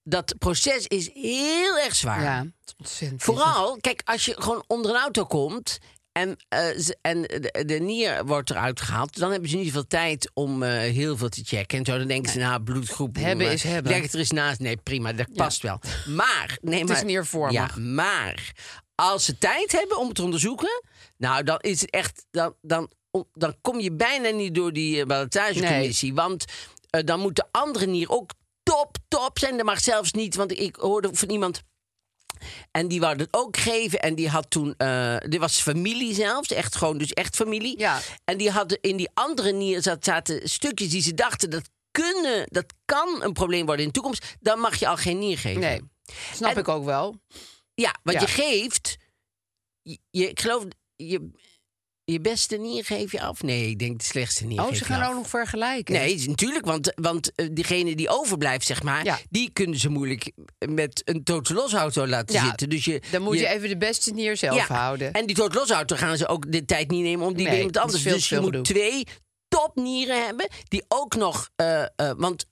dat 0.02 0.34
proces 0.38 0.86
is 0.86 1.10
heel 1.14 1.78
erg 1.78 1.94
zwaar. 1.94 2.22
ja, 2.22 2.46
ontzettend 2.78 3.22
Vooral, 3.22 3.76
kijk, 3.80 4.02
als 4.04 4.24
je 4.24 4.34
gewoon 4.42 4.64
onder 4.66 4.90
een 4.90 5.00
auto 5.00 5.24
komt 5.24 5.78
en, 6.12 6.36
eh, 6.48 6.66
ze- 6.78 6.96
en 7.00 7.22
de, 7.22 7.62
de 7.66 7.74
nier 7.80 8.24
wordt 8.24 8.50
eruit 8.50 8.80
gehaald, 8.80 9.18
dan 9.18 9.30
hebben 9.30 9.48
ze 9.50 9.56
niet 9.56 9.72
veel 9.72 9.86
tijd 9.86 10.30
om 10.34 10.62
eh, 10.62 10.70
heel 10.70 11.16
veel 11.16 11.28
te 11.28 11.42
checken. 11.44 11.78
En 11.78 11.84
zo 11.84 11.98
dan 11.98 12.06
denken 12.06 12.32
ze, 12.32 12.38
nou, 12.38 12.62
bloedgroep. 12.62 13.16
Hebben 13.16 13.46
eh, 13.46 13.52
is 13.52 13.62
hebben. 13.62 13.92
Leg 13.92 14.02
het 14.02 14.12
er 14.12 14.18
eens 14.18 14.30
naast. 14.30 14.60
Nee, 14.60 14.76
prima, 14.76 15.12
dat 15.12 15.32
past 15.34 15.62
wel. 15.62 15.80
Maar, 16.06 16.58
nee, 16.60 16.78
Het 16.78 16.88
maar. 16.88 16.96
is 16.96 17.02
niervormig. 17.02 17.52
Ja, 17.52 17.80
maar 17.80 18.52
als 18.94 19.24
ze 19.24 19.38
tijd 19.38 19.72
hebben 19.72 19.98
om 19.98 20.06
het 20.06 20.16
te 20.16 20.22
onderzoeken, 20.22 20.82
nou, 21.16 21.42
dan 21.44 21.58
is 21.60 21.80
het 21.80 21.90
echt, 21.90 22.26
dan, 22.30 22.54
dan, 22.60 22.90
om- 23.10 23.28
dan 23.32 23.54
kom 23.60 23.80
je 23.80 23.92
bijna 23.92 24.28
niet 24.30 24.54
door 24.54 24.72
die 24.72 24.96
uh, 24.96 25.04
ballotagecommissie. 25.06 26.14
Want 26.14 26.44
dan 26.90 27.20
moet 27.20 27.36
de 27.36 27.44
andere 27.50 27.86
nier 27.86 28.10
ook 28.10 28.30
top, 28.62 28.96
top 29.08 29.38
zijn. 29.38 29.56
Dat 29.56 29.66
mag 29.66 29.80
zelfs 29.80 30.12
niet, 30.12 30.34
want 30.34 30.58
ik 30.58 30.76
hoorde 30.76 31.08
van 31.12 31.30
iemand. 31.30 31.62
En 32.70 32.88
die 32.88 33.00
wou 33.00 33.16
het 33.16 33.28
ook 33.30 33.56
geven. 33.56 34.00
En 34.00 34.14
die 34.14 34.28
had 34.28 34.50
toen. 34.50 34.74
eh 34.76 35.16
dit 35.18 35.40
was 35.40 35.60
familie 35.60 36.14
zelfs. 36.14 36.48
Echt 36.52 36.76
gewoon, 36.76 36.98
dus 36.98 37.12
echt 37.12 37.36
familie. 37.36 37.78
Ja. 37.78 38.00
En 38.24 38.36
die 38.36 38.50
hadden 38.50 38.78
in 38.80 38.96
die 38.96 39.10
andere 39.14 39.52
nier 39.52 39.82
zat, 39.82 40.04
zaten 40.04 40.48
stukjes 40.48 40.88
die 40.88 41.02
ze 41.02 41.14
dachten 41.14 41.50
dat 41.50 41.68
kunnen, 41.90 42.46
dat 42.48 42.66
kan 42.84 43.22
een 43.22 43.32
probleem 43.32 43.66
worden 43.66 43.80
in 43.84 43.86
de 43.92 43.94
toekomst. 43.94 44.36
Dan 44.40 44.58
mag 44.58 44.74
je 44.76 44.88
al 44.88 44.96
geen 44.96 45.18
nier 45.18 45.38
geven. 45.38 45.60
Nee, 45.60 45.80
snap 46.34 46.50
En- 46.52 46.58
ik 46.58 46.68
ook 46.68 46.84
wel. 46.84 47.16
Ja, 47.74 47.94
wat 48.02 48.14
Ja. 48.14 48.20
je 48.20 48.26
geeft. 48.26 48.96
Je, 49.82 49.98
je- 50.10 50.28
ik 50.30 50.40
geloof. 50.40 50.64
Je, 50.96 51.30
je 52.04 52.20
beste 52.20 52.56
nier 52.56 52.84
geef 52.84 53.12
je 53.12 53.20
af. 53.20 53.42
Nee, 53.42 53.68
ik 53.68 53.78
denk 53.78 53.98
de 53.98 54.04
slechtste 54.04 54.44
nier. 54.44 54.60
Oh, 54.62 54.72
ze 54.72 54.84
gaan 54.84 55.08
ook 55.10 55.14
nog 55.14 55.28
vergelijken. 55.28 55.94
Nee, 55.94 56.28
natuurlijk, 56.28 56.64
want, 56.64 56.92
want 56.94 57.34
eh, 57.34 57.46
diegene 57.52 57.94
die 57.96 58.08
overblijft, 58.08 58.66
zeg 58.66 58.82
maar, 58.82 59.04
Ja. 59.04 59.18
die 59.30 59.50
kunnen 59.52 59.78
ze 59.78 59.88
moeilijk 59.88 60.32
met 60.68 61.02
een 61.04 61.22
losauto 61.54 62.06
laten 62.06 62.34
Ja, 62.34 62.44
zitten. 62.44 62.68
Dus 62.68 62.84
je, 62.84 63.02
Dan 63.10 63.22
moet 63.22 63.38
je, 63.38 63.46
even 63.48 63.68
de 63.68 63.76
beste 63.76 64.12
nier 64.12 64.36
zelf 64.36 64.66
houden. 64.66 65.12
En 65.12 65.26
die 65.26 65.36
totaal 65.36 65.60
losauto 65.60 65.96
gaan 65.96 66.16
ze 66.16 66.26
ook 66.26 66.52
de 66.52 66.64
tijd 66.64 66.90
niet 66.90 67.02
nemen 67.02 67.26
om 67.26 67.34
die 67.34 67.46
Nee, 67.46 67.56
iemand 67.56 67.76
anders. 67.78 68.02
veel 68.02 68.12
Dus 68.12 68.28
je 68.28 68.36
moet 68.36 68.44
gedoe. 68.44 68.62
twee 68.62 69.06
topnieren 69.48 70.24
hebben 70.24 70.48
die 70.68 70.84
ook 70.88 71.14
nog, 71.16 71.50
eh, 71.56 71.82
eh, 71.82 71.86
want 72.16 72.46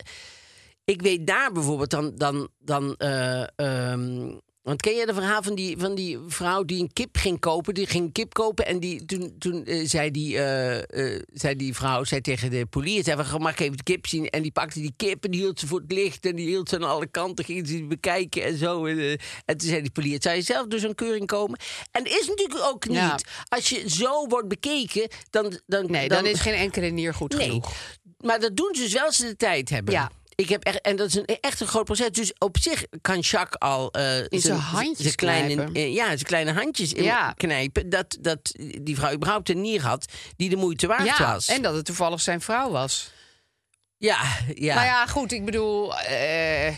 ik 0.84 1.02
weet 1.02 1.26
daar 1.26 1.52
bijvoorbeeld 1.52 1.90
dan, 1.90 2.12
dan, 2.16 2.48
dan 2.58 2.94
eh, 2.96 3.42
ehm, 3.56 4.32
want 4.70 4.82
ken 4.82 4.94
je 4.94 5.06
de 5.06 5.14
verhaal 5.14 5.42
van 5.42 5.54
die, 5.54 5.78
van 5.78 5.94
die 5.94 6.18
vrouw 6.26 6.64
die 6.64 6.80
een 6.80 6.92
kip 6.92 7.16
ging 7.16 7.40
kopen? 7.40 7.74
Die 7.74 7.86
ging 7.86 8.04
een 8.04 8.12
kip 8.12 8.34
kopen 8.34 8.66
en 8.66 8.80
die, 8.80 9.04
toen, 9.04 9.34
toen 9.38 9.64
eh, 9.64 9.86
zei, 9.86 10.10
die, 10.10 10.36
eh, 10.36 11.14
eh, 11.14 11.22
zei 11.32 11.56
die 11.56 11.74
vrouw 11.74 12.04
zei 12.04 12.20
tegen 12.20 12.50
de 12.50 12.66
politie... 12.66 13.02
Zei, 13.04 13.24
van, 13.24 13.40
mag 13.40 13.52
ik 13.52 13.60
even 13.60 13.76
de 13.76 13.82
kip 13.82 14.06
zien? 14.06 14.28
En 14.28 14.42
die 14.42 14.50
pakte 14.50 14.80
die 14.80 14.92
kip 14.96 15.24
en 15.24 15.30
die 15.30 15.40
hield 15.40 15.60
ze 15.60 15.66
voor 15.66 15.80
het 15.80 15.92
licht... 15.92 16.26
en 16.26 16.36
die 16.36 16.46
hield 16.46 16.68
ze 16.68 16.76
aan 16.76 16.82
alle 16.82 17.06
kanten, 17.06 17.44
ging 17.44 17.68
ze 17.68 17.84
bekijken 17.84 18.44
en 18.44 18.56
zo. 18.56 18.86
En, 18.86 18.98
en 19.44 19.56
toen 19.56 19.68
zei 19.68 19.80
die 19.80 19.90
politie, 19.90 20.22
zou 20.22 20.36
je 20.36 20.42
zelf 20.42 20.66
dus 20.66 20.82
een 20.82 20.94
keuring 20.94 21.26
komen? 21.26 21.58
En 21.90 22.04
dat 22.04 22.12
is 22.12 22.26
natuurlijk 22.26 22.64
ook 22.64 22.88
niet. 22.88 22.96
Ja. 22.96 23.18
Als 23.48 23.68
je 23.68 23.90
zo 23.90 24.26
wordt 24.26 24.48
bekeken, 24.48 25.08
dan... 25.30 25.60
dan 25.66 25.90
Nee, 25.90 26.08
dan, 26.08 26.26
is 26.26 26.40
geen 26.40 26.54
enkele 26.54 26.86
nier 26.86 27.14
goed 27.14 27.36
Nee, 27.36 27.46
genoeg. 27.46 27.72
maar 28.18 28.40
dat 28.40 28.56
doen 28.56 28.74
ze 28.74 28.82
dus 28.82 28.92
wel 28.92 29.04
als 29.04 29.16
ze 29.16 29.26
de 29.26 29.36
tijd 29.36 29.70
hebben. 29.70 29.94
Ja. 29.94 30.10
Ik 30.40 30.48
heb 30.48 30.64
echt, 30.64 30.80
en 30.80 30.96
dat 30.96 31.08
is 31.08 31.14
een, 31.14 31.24
echt 31.40 31.60
een 31.60 31.66
groot 31.66 31.84
proces. 31.84 32.10
Dus 32.10 32.32
op 32.38 32.56
zich 32.60 32.84
kan 33.00 33.18
Jacques 33.18 33.58
al 33.58 33.90
eh, 33.92 34.24
zijn 34.28 34.58
handjes 34.58 35.14
kleine, 35.14 35.54
knijpen. 35.54 35.74
eh, 35.74 35.94
ja, 35.94 36.06
zijn 36.06 36.22
kleine 36.22 36.52
handjes 36.52 36.92
in- 36.92 37.02
Ja. 37.04 37.32
knijpen. 37.32 37.88
Dat, 37.88 38.16
dat 38.20 38.52
die 38.82 38.96
vrouw 38.96 39.12
überhaupt 39.12 39.48
een 39.48 39.60
nier 39.60 39.82
had 39.82 40.12
die 40.36 40.48
de 40.50 40.56
moeite 40.56 40.86
waard 40.86 41.04
Ja, 41.18 41.32
was. 41.32 41.48
en 41.48 41.62
dat 41.62 41.74
het 41.74 41.84
toevallig 41.84 42.20
zijn 42.20 42.40
vrouw 42.40 42.70
was. 42.70 43.10
ja, 43.96 44.22
ja. 44.54 44.74
Nou 44.74 44.86
ja, 44.86 45.06
goed, 45.06 45.32
ik 45.32 45.44
bedoel... 45.44 45.98
eh, 45.98 46.76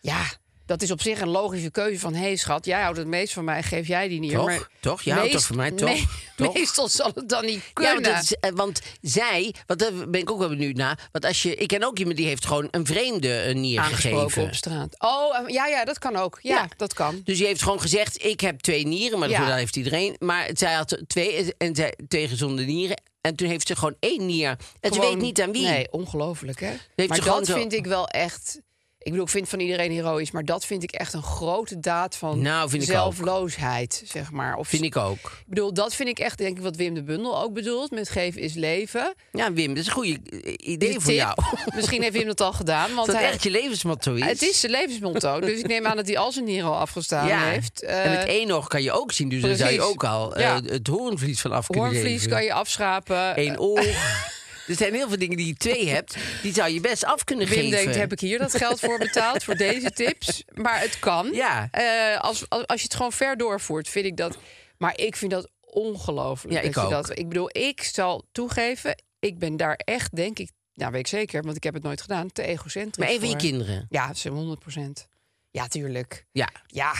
ja, 0.00 0.22
dat 0.66 0.82
is 0.82 0.90
op 0.90 1.00
zich 1.02 1.20
een 1.20 1.28
logische 1.28 1.70
keuze 1.70 1.98
van... 1.98 2.14
hé 2.14 2.20
hey, 2.22 2.36
schat, 2.36 2.64
jij 2.64 2.80
houdt 2.80 2.98
het 2.98 3.06
meest 3.06 3.32
van 3.32 3.44
mij, 3.44 3.62
geef 3.62 3.86
jij 3.86 4.08
die 4.08 4.20
nier. 4.20 4.34
Toch? 4.34 4.46
Maar 4.46 4.68
Toch? 4.80 5.02
Je 5.02 5.10
houdt 5.12 5.24
meest- 5.24 5.36
toch 5.36 5.46
van 5.46 5.56
mij, 5.56 5.70
toch? 5.70 5.88
me- 5.88 6.04
Toch? 6.44 6.54
Meestal 6.54 6.88
zal 6.88 7.10
het 7.14 7.28
dan 7.28 7.44
niet 7.44 7.62
Ja, 7.64 7.70
kunnen. 7.72 7.92
want, 8.02 8.04
dat 8.14 8.22
is, 8.22 8.34
eh, 8.34 8.50
want 8.54 8.80
zij, 9.00 9.54
want 9.66 9.80
daar 9.80 9.92
ben 10.10 10.20
ik 10.20 10.30
ook 10.30 10.38
wel 10.38 10.48
benieuwd 10.48 10.76
naar. 10.76 11.08
Want 11.12 11.24
als 11.24 11.42
je, 11.42 11.54
ik 11.54 11.68
ken 11.68 11.82
ook 11.84 11.98
iemand 11.98 12.16
die 12.16 12.26
heeft 12.26 12.46
gewoon 12.46 12.68
een 12.70 12.86
vreemde 12.86 13.42
een 13.42 13.60
nier 13.60 13.82
gegeven. 13.82 14.42
op 14.42 14.54
straat. 14.54 14.94
Oh, 15.00 15.38
eh, 15.38 15.48
ja, 15.48 15.66
ja, 15.66 15.84
dat 15.84 15.98
kan 15.98 16.16
ook. 16.16 16.38
Ja, 16.42 16.54
Ja. 16.56 16.68
dat 16.76 16.94
kan. 16.94 17.20
Dus 17.24 17.38
die 17.38 17.46
heeft 17.46 17.62
gewoon 17.62 17.80
gezegd: 17.80 18.24
Ik 18.24 18.40
heb 18.40 18.60
twee 18.60 18.86
nieren, 18.86 19.18
maar 19.18 19.28
Ja. 19.28 19.46
dat 19.48 19.56
heeft 19.56 19.76
iedereen. 19.76 20.16
Maar 20.18 20.50
zij 20.52 20.72
had 20.72 20.98
twee 21.06 21.54
en 21.58 21.74
zij 21.74 21.94
twee 22.08 22.28
gezonde 22.28 22.62
nieren. 22.64 23.02
En 23.20 23.36
toen 23.36 23.48
heeft 23.48 23.66
ze 23.66 23.76
gewoon 23.76 23.96
één 24.00 24.26
nier. 24.26 24.48
En 24.48 24.58
ze 24.80 24.88
Gewoon- 24.92 25.08
weet 25.14 25.22
niet 25.22 25.40
aan 25.40 25.52
wie. 25.52 25.62
Nee, 25.66 25.92
ongelooflijk, 25.92 26.60
hè? 26.60 26.72
Heeft 26.96 27.08
maar 27.08 27.24
dat 27.24 27.46
zo- 27.46 27.54
vind 27.54 27.72
ik 27.72 27.86
wel 27.86 28.08
echt... 28.08 28.60
Ik 29.04 29.10
bedoel, 29.10 29.24
ik 29.24 29.30
vind 29.30 29.48
van 29.48 29.60
iedereen 29.60 29.90
heroïs... 29.90 30.30
maar 30.30 30.44
dat 30.44 30.66
vind 30.66 30.82
ik 30.82 30.92
echt 30.92 31.12
een 31.12 31.22
grote 31.22 31.80
daad 31.80 32.16
van 32.16 32.42
Nou, 32.42 32.80
zelfloosheid, 32.80 34.02
zeg 34.06 34.30
maar. 34.30 34.56
Of, 34.56 34.68
Vind 34.68 34.82
ik 34.82 34.96
ook. 34.96 35.16
ik 35.16 35.44
bedoel, 35.46 35.74
dat 35.74 35.94
vind 35.94 36.08
ik 36.08 36.18
echt, 36.18 36.38
denk 36.38 36.56
ik, 36.56 36.62
wat 36.62 36.76
Wim 36.76 36.94
de 36.94 37.02
Bundel 37.02 37.42
ook 37.42 37.52
bedoelt... 37.52 37.90
met 37.90 38.08
geven 38.08 38.40
is 38.40 38.54
leven. 38.54 39.14
Ja, 39.32 39.52
Wim, 39.52 39.68
dat 39.68 39.76
is 39.76 39.86
een 39.86 39.92
goede 39.92 40.18
idee 40.56 40.92
voor 40.92 41.02
tip, 41.02 41.14
jou. 41.14 41.34
Misschien 41.76 42.02
heeft 42.02 42.14
Wim 42.14 42.26
dat 42.26 42.40
al 42.40 42.52
gedaan. 42.52 42.94
Want 42.94 43.06
Dat 43.06 43.16
hij, 43.16 43.24
echt 43.24 43.42
je 43.42 43.50
levensmotto 43.50 44.14
is. 44.14 44.24
het 44.24 44.42
is 44.42 44.60
zijn 44.60 44.72
levensmotto. 44.72 45.40
dus 45.40 45.58
ik 45.58 45.66
neem 45.66 45.86
aan 45.86 45.96
dat 45.96 46.06
hij 46.06 46.18
al 46.18 46.32
zijn 46.32 46.44
nieren 46.44 46.68
al 46.68 46.76
afgestaan 46.76 47.26
ja. 47.26 47.44
heeft. 47.44 47.82
en 47.82 48.10
met 48.10 48.18
Eh, 48.18 48.28
één 48.28 48.50
oog 48.50 48.68
kan 48.68 48.82
je 48.82 48.92
ook 48.92 49.12
zien. 49.12 49.28
Dus 49.28 49.42
daar 49.42 49.56
zou 49.56 49.72
je 49.72 49.82
ook 49.82 50.04
al 50.04 50.36
eh, 50.36 50.54
het 50.64 50.86
hoornvlies 50.86 51.40
van 51.40 51.52
af 51.52 51.66
kunnen 51.66 51.90
Hoornvlies 51.90 52.28
kan 52.28 52.44
je 52.44 52.52
afschrapen. 52.52 53.40
Eén 53.40 53.58
oog. 53.58 53.86
Er 54.68 54.74
zijn 54.74 54.94
heel 54.94 55.08
veel 55.08 55.18
dingen 55.18 55.36
die 55.36 55.46
je 55.46 55.54
twee 55.54 55.88
hebt. 55.88 56.16
Die 56.42 56.52
zou 56.52 56.70
je 56.70 56.80
best 56.80 57.04
af 57.04 57.24
kunnen 57.24 57.46
Wim 57.46 57.56
geven. 57.56 57.70
denkt, 57.70 57.94
heb 57.94 58.12
ik 58.12 58.20
hier 58.20 58.38
dat 58.38 58.56
geld 58.56 58.80
voor 58.80 58.98
betaald 58.98 59.44
voor 59.44 59.54
deze 59.54 59.90
tips? 59.90 60.44
Maar 60.54 60.80
het 60.80 60.98
kan. 60.98 61.32
Ja. 61.32 61.68
Eh, 61.70 62.20
als, 62.20 62.48
als, 62.48 62.66
als 62.66 62.80
je 62.80 62.86
het 62.86 62.96
gewoon 62.96 63.12
ver 63.12 63.36
doorvoert, 63.36 63.88
vind 63.88 64.06
ik 64.06 64.16
dat... 64.16 64.38
Maar 64.78 64.98
ik 64.98 65.16
vind 65.16 65.30
dat 65.30 65.50
ongelooflijk. 65.60 66.54
Ja, 66.54 66.60
ik 66.60 66.78
ook. 66.78 66.90
Dat, 66.90 67.18
ik 67.18 67.28
bedoel, 67.28 67.48
ik 67.52 67.82
zal 67.82 68.24
toegeven... 68.32 69.02
Ik 69.18 69.38
ben 69.38 69.56
daar 69.56 69.74
echt, 69.76 70.16
denk 70.16 70.38
ik... 70.38 70.50
Nou, 70.74 70.92
weet 70.92 71.00
ik 71.00 71.06
zeker, 71.06 71.42
want 71.42 71.56
ik 71.56 71.62
heb 71.62 71.74
het 71.74 71.82
nooit 71.82 72.00
gedaan. 72.00 72.32
Te 72.32 72.42
egocentrisch 72.42 73.04
Maar 73.04 73.14
even 73.14 73.28
je 73.28 73.36
kinderen. 73.36 73.86
Ja, 73.90 74.14
ze 74.14 74.28
100 74.28 74.58
procent. 74.60 75.08
Ja, 75.50 75.68
tuurlijk. 75.68 76.26
Ja. 76.32 76.48
Ja, 76.66 76.92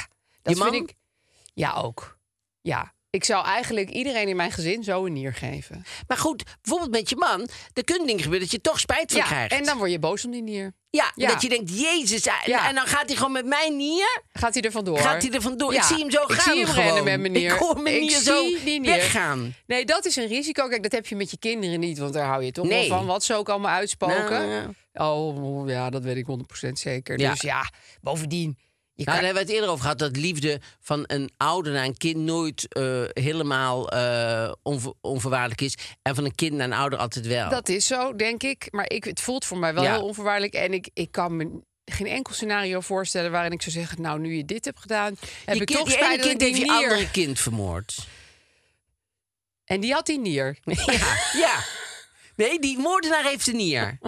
dat 0.42 0.53
Je 0.53 0.59
man? 0.59 0.72
vind 0.72 0.90
ik... 0.90 0.96
Ja, 1.55 1.72
ook. 1.72 2.18
Ja. 2.61 2.93
Ik 3.14 3.24
zou 3.24 3.44
eigenlijk 3.44 3.90
iedereen 3.90 4.29
in 4.29 4.37
mijn 4.37 4.50
gezin 4.53 4.85
zo 4.85 5.07
een 5.07 5.12
nier 5.12 5.33
geven. 5.35 5.85
Maar 6.09 6.16
goed, 6.16 6.42
bijvoorbeeld 6.62 6.90
met 6.90 7.09
je 7.09 7.16
man, 7.16 7.48
er 7.72 7.85
kunnen 7.85 8.07
dingen 8.07 8.22
gebeuren 8.22 8.48
dat 8.48 8.57
je 8.57 8.61
toch 8.61 8.81
spijt 8.81 9.12
van 9.12 9.20
Ja, 9.20 9.27
krijgt. 9.27 9.53
en 9.53 9.64
dan 9.64 9.79
word 9.79 9.90
je 9.90 9.98
boos 9.98 10.24
om 10.24 10.31
die 10.31 10.42
nier. 10.42 10.72
ja, 10.90 11.12
ja. 11.14 11.29
dat 11.29 11.42
je 11.42 11.48
denkt, 11.48 11.79
jezus, 11.81 12.27
en, 12.27 12.35
Ja. 12.44 12.68
en 12.68 12.74
dan 12.74 12.87
gaat 12.87 13.07
hij 13.07 13.16
gewoon 13.16 13.33
met 13.33 13.46
mijn 13.46 13.77
nier, 13.77 14.22
Gaat 14.33 14.55
hij 14.55 14.62
er 14.62 14.70
vandoor? 14.70 14.98
gaat 14.98 15.22
hij 15.22 15.31
er 15.31 15.40
vandoor. 15.42 15.74
Ik 15.74 15.83
zie 15.83 15.96
hem 15.98 16.11
zo 16.11 16.22
ik 16.22 16.33
gaan 16.33 16.55
zie 16.55 16.66
hem 16.66 16.74
rennen 16.74 17.05
met 17.05 17.20
mijn 17.20 17.33
nier. 17.33 17.53
Ik 17.53 17.59
hoor 17.59 17.83
mijn 17.83 17.94
Ik 17.94 18.00
nier 18.00 18.18
zo 18.20 18.42
zie 18.44 18.64
die 18.64 18.81
nier. 18.81 18.90
weggaan. 18.90 19.55
Nee, 19.66 19.85
dat 19.85 20.05
is 20.05 20.16
een 20.16 20.27
risico. 20.27 20.68
Kijk, 20.68 20.83
dat 20.83 20.92
heb 20.92 21.07
je 21.07 21.16
met 21.16 21.31
je 21.31 21.38
kinderen 21.38 21.81
niet, 21.81 21.98
want 21.98 22.12
daar 22.12 22.27
hou 22.27 22.44
je 22.44 22.53
toch 22.53 22.66
Nee. 22.66 22.88
wel 22.88 22.98
van. 22.98 23.07
Wat 23.07 23.24
ze 23.24 23.35
ook 23.35 23.48
allemaal 23.48 23.70
uitspoken. 23.72 24.46
Nou, 24.92 25.40
Oh, 25.42 25.68
ja, 25.68 25.90
dat 25.90 26.03
weet 26.03 26.16
ik 26.16 26.27
100% 26.27 26.79
zeker. 26.79 27.16
Dus 27.16 27.40
ja, 27.40 27.70
bovendien. 28.00 28.59
Je 28.96 29.04
Nou, 29.04 29.16
kan- 29.16 29.24
daar 29.26 29.35
hebben 29.35 29.35
we 29.35 29.48
het 29.48 29.50
eerder 29.50 29.68
over 29.70 29.83
gehad 29.83 29.98
dat 29.98 30.16
liefde 30.16 30.61
van 30.80 31.04
een 31.07 31.30
ouder 31.37 31.72
naar 31.72 31.85
een 31.85 31.96
kind 31.96 32.16
nooit 32.16 32.68
eh, 32.74 33.02
helemaal 33.12 33.88
onver- 34.62 34.92
onvoorwaardelijk 35.00 35.61
is. 35.61 35.74
En 36.02 36.14
van 36.14 36.24
een 36.24 36.35
kind 36.35 36.52
naar 36.52 36.66
een 36.66 36.72
ouder 36.72 36.98
altijd 36.98 37.26
wel. 37.26 37.48
Dat 37.50 37.68
is 37.68 37.87
zo, 37.87 38.16
denk 38.16 38.42
ik. 38.42 38.68
Maar 38.70 38.90
ik, 38.90 39.04
het 39.04 39.20
voelt 39.20 39.44
voor 39.44 39.59
mij 39.59 39.74
wel 39.74 39.83
Ja. 39.83 39.92
heel 39.92 40.04
onvoorwaardelijk. 40.04 40.54
En 40.54 40.72
ik, 40.72 40.88
ik 40.92 41.11
kan 41.12 41.37
me 41.37 41.50
geen 41.85 42.07
enkel 42.07 42.35
scenario 42.35 42.80
voorstellen 42.80 43.30
waarin 43.30 43.52
ik 43.52 43.62
zou 43.62 43.72
zeggen... 43.76 44.02
nou, 44.02 44.20
nu 44.20 44.37
je 44.37 44.44
dit 44.44 44.64
hebt 44.64 44.80
gedaan, 44.80 45.16
heb 45.44 45.54
je 45.54 45.61
ik 45.61 45.66
kind, 45.66 45.78
toch 45.78 45.90
spijt 45.90 46.18
dat 46.18 46.26
kind 46.28 46.40
heeft 46.40 46.57
je 46.59 46.68
andere 46.68 47.11
kind 47.11 47.40
vermoord. 47.40 47.96
En 49.64 49.80
die 49.80 49.92
had 49.92 50.07
die 50.07 50.18
nier. 50.18 50.59
Ja, 50.87 51.16
ja. 51.33 51.64
Nee, 52.37 52.59
die 52.59 52.78
moordenaar 52.78 53.24
heeft 53.24 53.46
een 53.46 53.57
nier. 53.57 53.98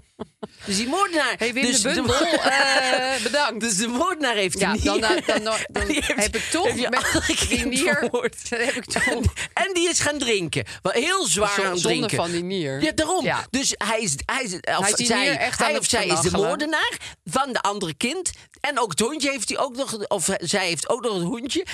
Dus 0.64 0.76
die 0.76 0.88
moordenaar... 0.88 1.34
Hey, 1.38 1.52
Wim 1.52 1.62
dus 1.64 1.80
de 1.82 1.92
Bundel, 1.92 2.14
eh, 2.14 3.22
bedankt. 3.28 3.60
Dus 3.60 3.76
de 3.76 3.86
moordenaar 3.88 4.34
heeft 4.34 4.58
Ja, 4.58 4.72
een 4.72 4.80
dan, 4.82 5.00
dan, 5.00 5.20
dan, 5.26 5.56
dan, 5.70 5.86
Die 5.86 5.94
heeft- 5.94 6.22
heb 6.22 6.36
ik 6.36 6.42
toch 6.50 6.74
met 6.74 7.48
die 7.48 7.66
nier... 7.66 8.00
Dan 8.50 8.58
heb 8.60 8.74
ik 8.74 8.84
toch 8.84 9.06
En 9.52 9.70
die 9.72 9.88
is 9.88 10.00
gaan 10.00 10.18
drinken. 10.18 10.64
Wel 10.82 10.92
heel 10.92 11.26
zwaar 11.26 11.54
Zo- 11.54 11.64
aan 11.64 11.72
het 11.72 11.82
drinken. 11.82 12.16
van 12.16 12.30
die 12.30 12.42
nier. 12.42 12.82
Ja, 12.82 12.92
daarom. 12.92 13.24
Ja. 13.24 13.46
Dus 13.50 13.74
hij 13.76 14.00
is, 14.00 14.14
hij 14.26 14.42
is, 14.42 14.54
of 14.54 14.96
Hij 14.96 15.06
zij, 15.06 15.36
echt 15.36 15.58
hij 15.58 15.68
het 15.72 15.78
of 15.78 15.86
zij 15.86 16.06
is 16.06 16.20
de 16.20 16.30
moordenaar 16.30 16.96
van 17.24 17.52
de 17.52 17.60
andere 17.60 17.94
kind. 17.94 18.30
En 18.60 18.80
ook 18.80 18.90
het 18.90 19.00
hondje 19.00 19.30
heeft 19.30 19.48
hij 19.48 19.58
ook 19.58 19.76
nog, 19.76 20.06
of 20.08 20.28
zij 20.38 20.66
heeft 20.66 20.88
ook 20.88 21.02
nog 21.02 21.14
het 21.14 21.22
hondje 21.22 21.66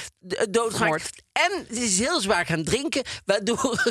doodgemaakt. 0.50 1.22
En 1.32 1.66
ze 1.74 1.80
is 1.84 1.98
heel 1.98 2.20
zwaar 2.20 2.46
gaan 2.46 2.64
drinken, 2.64 3.02
waardoor. 3.24 3.82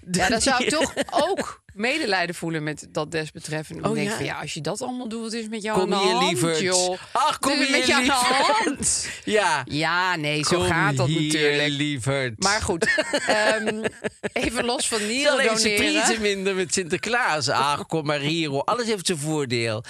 de 0.00 0.18
Ja, 0.18 0.28
dan 0.28 0.40
zou 0.40 0.64
ik 0.64 0.70
toch 0.70 0.92
ook 1.10 1.62
medelijden 1.74 2.34
voelen 2.34 2.62
met 2.62 2.86
dat 2.90 3.10
desbetreffende. 3.10 3.88
Oh, 3.88 3.96
ja. 4.02 4.16
Ja, 4.24 4.40
als 4.40 4.54
je 4.54 4.60
dat 4.60 4.82
allemaal 4.82 5.08
doet, 5.08 5.22
wat 5.22 5.32
is 5.32 5.48
met 5.48 5.62
jou 5.62 5.80
Kom 5.80 5.92
aan 5.92 5.98
de 6.00 6.04
hier, 6.06 6.14
hand, 6.14 6.30
lieverd. 6.32 6.58
joh? 6.60 6.98
Ach, 7.12 7.38
kom 7.38 7.52
hier, 7.58 7.70
met 7.70 7.86
jou 7.86 8.00
aan 8.00 8.06
de 8.06 8.36
lieverd. 8.36 8.64
hand? 8.64 9.06
Ja. 9.24 9.64
Ja, 9.68 10.16
nee, 10.16 10.44
zo 10.44 10.56
Kom 10.58 10.66
gaat 10.66 10.96
dat 10.96 11.06
hier, 11.06 11.22
natuurlijk. 11.22 11.68
lieverd. 11.68 12.42
Maar 12.42 12.62
goed, 12.62 12.86
ehm, 13.26 13.84
even 14.32 14.64
los 14.64 14.88
van 14.88 14.98
Zal 14.98 15.06
nieren 15.08 15.38
even 15.38 15.58
zijn 15.58 15.74
prijzen 15.74 16.00
doneren. 16.02 16.20
minder 16.22 16.54
met 16.54 16.72
Sinterklaas. 16.74 17.48
Ach, 17.48 17.86
kom 17.86 18.06
maar 18.06 18.20
hier, 18.20 18.48
hoor. 18.48 18.62
Alles 18.64 18.86
heeft 18.86 19.06
zijn 19.06 19.18
voordeel. 19.18 19.84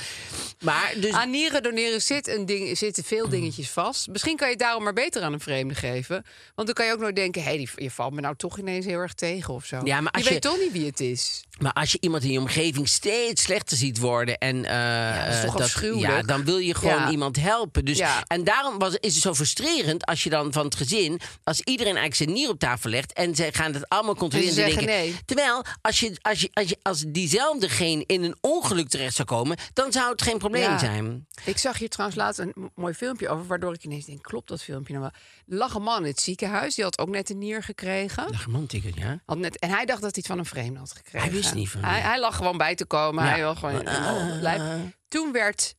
Maar 0.60 0.92
dus... 1.00 1.10
Aan 1.12 1.30
nieren 1.30 1.62
doneren 1.62 2.02
zit 2.02 2.28
een 2.28 2.46
ding, 2.46 2.78
zitten 2.78 3.04
veel 3.04 3.28
dingetjes 3.28 3.70
vast. 3.70 4.08
Misschien 4.08 4.36
kan 4.36 4.46
je 4.46 4.52
het 4.52 4.62
daarom 4.62 4.82
maar 4.84 4.92
beter 4.92 5.22
aan 5.22 5.32
een 5.32 5.40
vreemde 5.40 5.74
geven. 5.74 6.24
Want 6.54 6.66
dan 6.66 6.76
kan 6.76 6.86
je 6.86 6.92
ook 6.92 6.98
nooit 7.00 7.16
denken... 7.16 7.42
hé, 7.42 7.48
hey, 7.54 7.68
je 7.76 7.90
valt 7.90 8.12
me 8.12 8.20
nou 8.20 8.36
toch 8.36 8.58
ineens 8.58 8.86
heel 8.86 8.98
erg 8.98 9.14
tegen 9.14 9.54
of 9.54 9.64
zo. 9.64 9.80
Ja, 9.84 10.00
maar 10.00 10.12
als 10.12 10.22
je, 10.22 10.28
je- 10.28 10.34
weet 10.34 10.42
toch 10.42 10.58
niet 10.58 10.72
wie 10.72 10.86
het 10.86 11.00
is. 11.00 11.42
Maar 11.58 11.72
als 11.72 11.92
je 11.92 11.98
iemand 12.00 12.22
in 12.24 12.30
je 12.32 12.38
omgeving 12.38 12.88
steeds 12.88 13.42
slechter 13.42 13.76
ziet 13.76 13.98
worden 13.98 14.17
en 14.26 14.64
eh, 14.64 15.24
dat 15.26 15.60
is 15.60 15.72
toch 15.72 15.82
eh, 15.82 16.00
ja, 16.00 16.22
dan 16.22 16.44
wil 16.44 16.58
je 16.58 16.74
gewoon 16.74 16.94
Ja. 16.94 17.10
iemand 17.10 17.36
helpen. 17.40 17.84
Dus 17.84 17.98
Ja. 17.98 18.22
en 18.26 18.44
daarom 18.44 18.78
was, 18.78 18.94
is 18.94 19.14
het 19.14 19.22
zo 19.22 19.34
frustrerend 19.34 20.06
als 20.06 20.22
je 20.22 20.30
dan 20.30 20.52
van 20.52 20.64
het 20.64 20.74
gezin, 20.74 21.20
als 21.44 21.60
iedereen 21.60 21.96
eigenlijk 21.96 22.14
zijn 22.14 22.32
nier 22.32 22.48
op 22.48 22.58
tafel 22.58 22.90
legt 22.90 23.12
en 23.12 23.34
ze 23.34 23.48
gaan 23.52 23.72
het 23.74 23.88
allemaal 23.88 24.14
controleren. 24.14 24.64
En 24.64 24.68
denken, 24.70 24.86
nee. 24.86 25.16
Terwijl 25.24 25.64
als 25.80 26.00
je 26.00 26.18
als 26.22 26.40
je 26.40 26.50
als 26.52 26.68
je 26.68 26.78
als 26.82 27.04
diezelfde 27.08 27.66
in 28.06 28.22
een 28.22 28.36
ongeluk 28.40 28.88
terecht 28.88 29.14
zou 29.14 29.28
komen, 29.28 29.56
dan 29.72 29.92
zou 29.92 30.10
het 30.10 30.22
geen 30.22 30.38
probleem 30.38 30.62
Ja. 30.62 30.78
zijn. 30.78 31.26
Ik 31.44 31.58
zag 31.58 31.78
hier 31.78 31.88
trouwens 31.88 32.18
laatst 32.20 32.38
een 32.38 32.70
mooi 32.74 32.94
filmpje 32.94 33.28
over... 33.28 33.46
waardoor 33.46 33.74
ik 33.74 33.84
ineens 33.84 34.04
denk, 34.04 34.22
klopt 34.22 34.48
dat 34.48 34.62
filmpje 34.62 34.92
nou 34.92 35.10
wel? 35.46 35.58
Lag 35.58 35.74
een 35.74 35.82
man 35.82 36.02
in 36.02 36.10
het 36.10 36.20
ziekenhuis, 36.20 36.74
die 36.74 36.84
had 36.84 36.98
ook 36.98 37.08
net 37.08 37.30
een 37.30 37.38
nier 37.38 37.62
gekregen. 37.62 38.26
Dat 38.32 38.42
romantiek, 38.44 38.92
ja. 38.94 39.20
Had 39.26 39.38
net, 39.38 39.58
en 39.58 39.70
hij 39.70 39.84
dacht 39.84 40.02
dat 40.02 40.14
hij 40.14 40.22
het 40.24 40.26
van 40.26 40.38
een 40.38 40.44
vreemde 40.44 40.78
had 40.78 40.92
gekregen. 40.92 41.20
Hij 41.20 41.30
wist 41.36 41.54
niet 41.54 41.68
van 41.70 41.84
Hij, 41.84 42.00
hij 42.00 42.20
lag 42.20 42.36
gewoon 42.36 42.56
bij 42.56 42.74
te 42.74 42.84
komen. 42.84 43.24
Ja. 43.24 43.30
Hij 43.30 43.38
wil 43.38 43.54
gewoon 43.54 43.88
uh, 43.88 44.07
blijven. 44.38 44.94
Toen 45.08 45.32
werd 45.32 45.74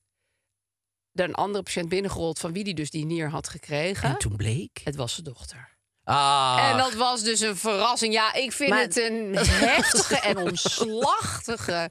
er 1.14 1.24
een 1.24 1.36
andere 1.36 1.64
patiënt 1.64 1.90
binnengerold... 1.90 2.40
van 2.40 2.54
wie 2.54 2.64
die 2.64 2.74
dus 2.74 2.90
die 2.90 3.06
nier 3.06 3.30
had 3.30 3.50
gekregen. 3.50 4.10
En 4.10 4.18
toen 4.18 4.36
bleek. 4.36 4.82
Het 4.84 4.96
was 4.96 5.14
zijn 5.14 5.26
dochter. 5.26 5.78
Ah, 6.04 6.68
En 6.72 6.78
dat 6.78 6.94
was 6.94 7.24
dus 7.24 7.40
een 7.40 7.58
verrassing. 7.58 8.14
Ja, 8.14 8.34
ik 8.34 8.52
vind 8.52 8.70
Maar- 8.70 8.82
het 8.82 8.98
een 8.98 9.36
heftige 9.70 10.20
en 10.20 10.38
omslachtige, 10.38 11.90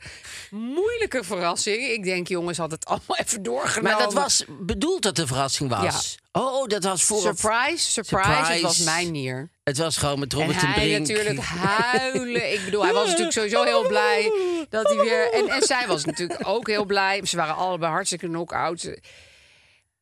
moeilijke 0.50 1.24
verrassing. 1.24 1.82
Ik 1.88 2.04
denk, 2.04 2.28
jongens, 2.28 2.58
had 2.58 2.70
het 2.70 2.84
allemaal 2.84 3.16
even 3.16 3.42
doorgenomen. 3.42 3.92
maar 3.92 4.02
dat 4.02 4.12
was 4.12 4.44
bedoeld 4.60 5.02
dat 5.02 5.16
de 5.16 5.26
verrassing 5.26 5.70
was. 5.70 6.16
Oh, 6.32 6.66
dat 6.66 6.84
was 6.84 7.02
voor 7.02 7.20
Surprise, 7.20 7.90
surprise, 7.90 8.28
het 8.28 8.36
Surprise. 8.46 8.62
was 8.62 8.78
mijn 8.78 9.10
nier. 9.10 9.50
Het 9.68 9.78
was 9.78 9.96
gewoon 9.96 10.18
met 10.18 10.32
En 10.32 10.38
Robert 10.38 10.58
en 10.62 10.66
hij 10.66 10.74
Brink. 10.88 11.08
natuurlijk 11.08 11.40
huilen. 11.70 12.52
Ik 12.52 12.64
bedoel, 12.64 12.82
hij 12.84 12.92
was 12.92 13.06
natuurlijk 13.06 13.32
sowieso 13.32 13.62
heel 13.62 13.86
blij 13.86 14.32
dat 14.68 14.86
hij 14.88 14.96
weer... 14.96 15.32
En, 15.32 15.48
en 15.48 15.62
zij 15.62 15.86
was 15.86 16.04
natuurlijk 16.04 16.40
ook 16.48 16.66
heel 16.68 16.84
blij. 16.84 17.20
Ze 17.26 17.36
waren 17.36 17.56
allebei 17.56 17.92
hartstikke 17.92 18.26
knock-out. 18.26 18.90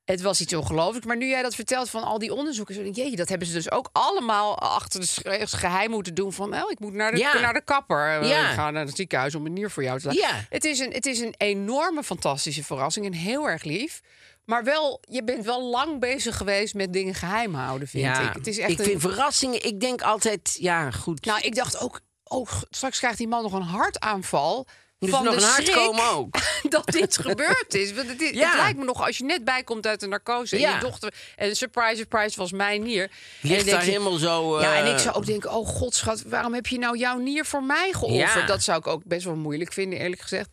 Het 0.04 0.20
was 0.20 0.40
iets 0.40 0.54
ongelooflijk. 0.54 1.04
Maar 1.06 1.16
nu 1.16 1.26
jij 1.28 1.42
dat 1.42 1.54
vertelt 1.54 1.90
van 1.90 2.02
al 2.02 2.18
die 2.18 2.32
onderzoeken... 2.34 2.74
zo 2.74 2.82
denk 2.82 2.96
ik, 2.96 3.02
jeetje, 3.02 3.16
dat 3.16 3.28
hebben 3.28 3.46
ze 3.48 3.54
dus 3.54 3.70
ook 3.70 3.88
allemaal 3.92 4.58
achter 4.58 5.00
de 5.00 5.46
geheim 5.46 5.90
moeten 5.90 6.14
doen. 6.14 6.32
Van, 6.32 6.54
oh, 6.54 6.70
ik 6.70 6.78
moet 6.80 6.92
naar 6.92 7.12
de, 7.12 7.18
Ja. 7.18 7.40
naar 7.40 7.52
de 7.54 7.64
kapper. 7.64 8.20
Eh, 8.20 8.28
Ja. 8.28 8.48
Ik 8.48 8.54
ga 8.54 8.70
naar 8.70 8.86
het 8.86 8.96
ziekenhuis 8.96 9.34
om 9.34 9.46
een 9.46 9.52
nier 9.52 9.70
voor 9.70 9.82
jou 9.82 9.98
te 10.00 10.06
laten. 10.06 10.20
Ja. 10.22 10.44
Het, 10.50 10.64
is 10.64 10.78
een, 10.78 10.92
het 10.92 11.06
is 11.06 11.18
een 11.20 11.34
enorme, 11.36 12.02
fantastische 12.02 12.64
verrassing. 12.64 13.06
En 13.06 13.12
heel 13.12 13.48
erg 13.48 13.62
lief. 13.62 14.00
Maar 14.46 14.64
wel, 14.64 15.00
je 15.10 15.24
bent 15.24 15.44
wel 15.44 15.62
lang 15.62 16.00
bezig 16.00 16.36
geweest 16.36 16.74
met 16.74 16.92
dingen 16.92 17.14
geheim 17.14 17.54
houden, 17.54 17.88
vind 17.88 18.04
ja, 18.04 18.28
ik. 18.28 18.34
Het 18.34 18.46
is 18.46 18.58
echt 18.58 18.70
ik 18.70 18.78
een- 18.78 18.84
vind 18.84 19.00
verrassingen, 19.00 19.64
ik 19.66 19.80
denk 19.80 20.02
altijd, 20.02 20.56
ja, 20.60 20.90
goed. 20.90 21.24
nou, 21.24 21.40
ik 21.40 21.54
dacht 21.54 21.78
ook, 21.80 22.00
oh, 22.24 22.48
straks 22.70 22.98
krijgt 22.98 23.18
die 23.18 23.28
man 23.28 23.42
nog 23.42 23.52
een 23.52 23.62
hartaanval. 23.62 24.66
Dus 24.98 25.10
van 25.10 25.24
nog 25.24 25.34
de 25.36 25.42
een 25.42 25.48
schrik 25.52 25.72
komen 25.72 26.10
ook. 26.10 26.36
dat 26.68 26.86
dit 26.86 27.16
gebeurd 27.18 27.74
is. 27.74 27.92
Want 27.92 28.08
het, 28.08 28.20
Ja. 28.20 28.48
het 28.48 28.56
lijkt 28.56 28.78
me 28.78 28.84
nog, 28.84 29.06
als 29.06 29.18
je 29.18 29.24
net 29.24 29.44
bijkomt 29.44 29.86
uit 29.86 30.00
de 30.00 30.06
narcose... 30.06 30.54
en 30.56 30.60
Ja. 30.62 30.74
je 30.74 30.80
dochter... 30.80 31.14
En 31.36 31.56
surprise, 31.56 31.96
surprise, 31.96 32.38
was 32.38 32.52
mijn 32.52 32.82
nier. 32.82 33.02
En 33.02 33.10
Ligt 33.40 33.64
denk 33.64 33.76
daar 33.76 33.84
je- 33.84 33.90
helemaal 33.90 34.16
zo... 34.18 34.60
Ja, 34.60 34.76
en 34.76 34.84
eh, 34.84 34.92
ik 34.92 34.98
zou 34.98 35.14
ook 35.16 35.26
denken, 35.26 35.52
oh 35.52 35.66
god 35.68 35.94
schat, 35.94 36.22
waarom 36.22 36.54
heb 36.54 36.66
je 36.66 36.78
nou 36.78 36.98
jouw 36.98 37.18
nier 37.18 37.44
voor 37.44 37.62
mij 37.64 37.92
geofferd? 37.92 38.32
Ja. 38.40 38.46
Dat 38.46 38.62
zou 38.62 38.78
ik 38.78 38.86
ook 38.86 39.04
best 39.04 39.24
wel 39.24 39.34
moeilijk 39.36 39.72
vinden, 39.72 39.98
eerlijk 39.98 40.20
gezegd. 40.22 40.48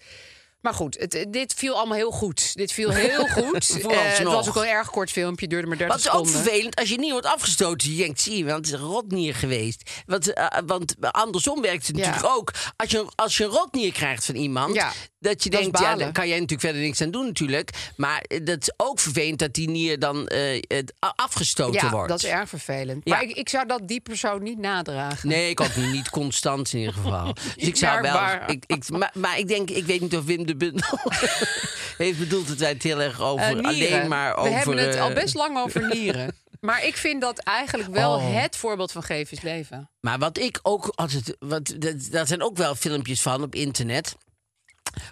Maar 0.63 0.73
goed, 0.73 0.97
het, 0.99 1.25
dit 1.29 1.53
viel 1.53 1.75
allemaal 1.77 1.97
heel 1.97 2.11
goed. 2.11 2.55
Dit 2.55 2.71
viel 2.71 2.89
heel 3.09 3.27
goed. 3.27 3.69
Eh, 3.81 3.97
het 4.17 4.23
was 4.23 4.47
ook 4.47 4.53
wel 4.53 4.63
een 4.63 4.69
erg 4.69 4.89
kort 4.89 5.11
filmpje, 5.11 5.47
duurde 5.47 5.67
maar 5.67 5.77
30 5.77 5.95
Wat 5.95 6.05
is 6.05 6.11
ook 6.11 6.25
seconden. 6.25 6.43
vervelend, 6.51 6.75
als 6.75 6.89
je 6.89 6.97
niet 6.97 7.11
wordt 7.11 7.25
afgestoten, 7.25 7.91
je 7.91 7.97
denkt, 7.97 8.21
zie 8.21 8.37
je, 8.37 8.43
want 8.45 8.55
het 8.57 8.65
is 8.65 8.71
een 8.81 8.87
rotnier 8.87 9.35
geweest. 9.35 9.89
Want, 10.05 10.33
eh, 10.33 10.47
want 10.65 10.95
andersom 11.11 11.61
werkt 11.61 11.87
het 11.87 11.97
Ja. 11.97 12.05
natuurlijk 12.05 12.35
ook. 12.37 12.51
Als 12.75 12.91
je, 12.91 13.05
als 13.15 13.37
je 13.37 13.43
een 13.43 13.49
rotnier 13.49 13.91
krijgt 13.93 14.25
van 14.25 14.35
iemand, 14.35 14.75
Ja, 14.75 14.91
dat 15.19 15.43
je 15.43 15.49
dat 15.49 15.61
denkt, 15.61 15.79
ja, 15.79 15.95
daar 15.95 16.11
kan 16.11 16.27
jij 16.27 16.35
natuurlijk 16.39 16.61
verder 16.61 16.81
niks 16.81 17.01
aan 17.01 17.11
doen 17.11 17.25
natuurlijk. 17.25 17.69
Maar 17.95 18.21
eh, 18.21 18.45
dat 18.45 18.61
is 18.61 18.73
ook 18.77 18.99
vervelend 18.99 19.39
dat 19.39 19.53
die 19.53 19.69
nier 19.69 19.99
dan 19.99 20.27
eh, 20.27 20.61
afgestoten 21.15 21.81
Ja, 21.85 21.89
wordt. 21.89 22.09
dat 22.09 22.23
is 22.23 22.29
erg 22.29 22.49
vervelend. 22.49 23.01
Ja. 23.03 23.13
Maar 23.15 23.23
ik, 23.23 23.35
ik 23.37 23.49
zou 23.49 23.65
dat 23.67 23.87
die 23.87 24.01
persoon 24.01 24.43
niet 24.43 24.57
nadragen. 24.57 25.29
Nee, 25.29 25.49
ik 25.49 25.61
ook 25.61 25.75
niet, 25.75 25.91
niet 25.91 26.09
constant 26.09 26.73
in 26.73 26.79
ieder 26.79 26.93
geval. 26.93 27.33
Dus 27.55 27.67
ik 27.67 27.75
zou 27.75 28.01
wel. 28.01 28.19
ik, 28.65 28.89
maar, 28.89 29.11
maar 29.13 29.39
ik 29.39 29.47
denk, 29.47 29.69
ik 29.69 29.85
weet 29.85 30.01
niet 30.01 30.15
of 30.15 30.23
Wim 30.25 30.45
de 30.45 30.52
Bundel 30.57 30.99
heeft 31.97 32.19
bedoeld 32.19 32.47
dat 32.47 32.57
wij 32.57 32.69
het 32.69 32.83
heel 32.83 33.01
erg 33.01 33.21
over 33.21 33.57
Eh, 33.57 33.63
alleen 33.67 34.07
maar 34.07 34.35
over. 34.35 34.51
We 34.51 34.57
hebben 34.57 34.77
het 34.77 34.99
al 34.99 35.09
eh, 35.09 35.15
best 35.15 35.33
lang 35.35 35.57
over 35.57 35.87
nieren. 35.95 36.35
Maar 36.59 36.85
ik 36.85 36.97
vind 36.97 37.21
dat 37.21 37.39
eigenlijk 37.39 37.89
wel 37.89 38.13
Oh. 38.15 38.41
het 38.41 38.55
voorbeeld 38.55 38.91
van 38.91 39.03
geven 39.03 39.37
is 39.37 39.43
leven. 39.43 39.89
Maar 39.99 40.19
wat 40.19 40.37
ik 40.37 40.59
ook 40.61 40.91
altijd. 40.95 41.35
Wat, 41.39 41.73
dat, 41.77 42.07
daar 42.11 42.27
zijn 42.27 42.41
ook 42.43 42.57
wel 42.57 42.75
filmpjes 42.75 43.21
van 43.21 43.43
op 43.43 43.55
internet. 43.55 44.15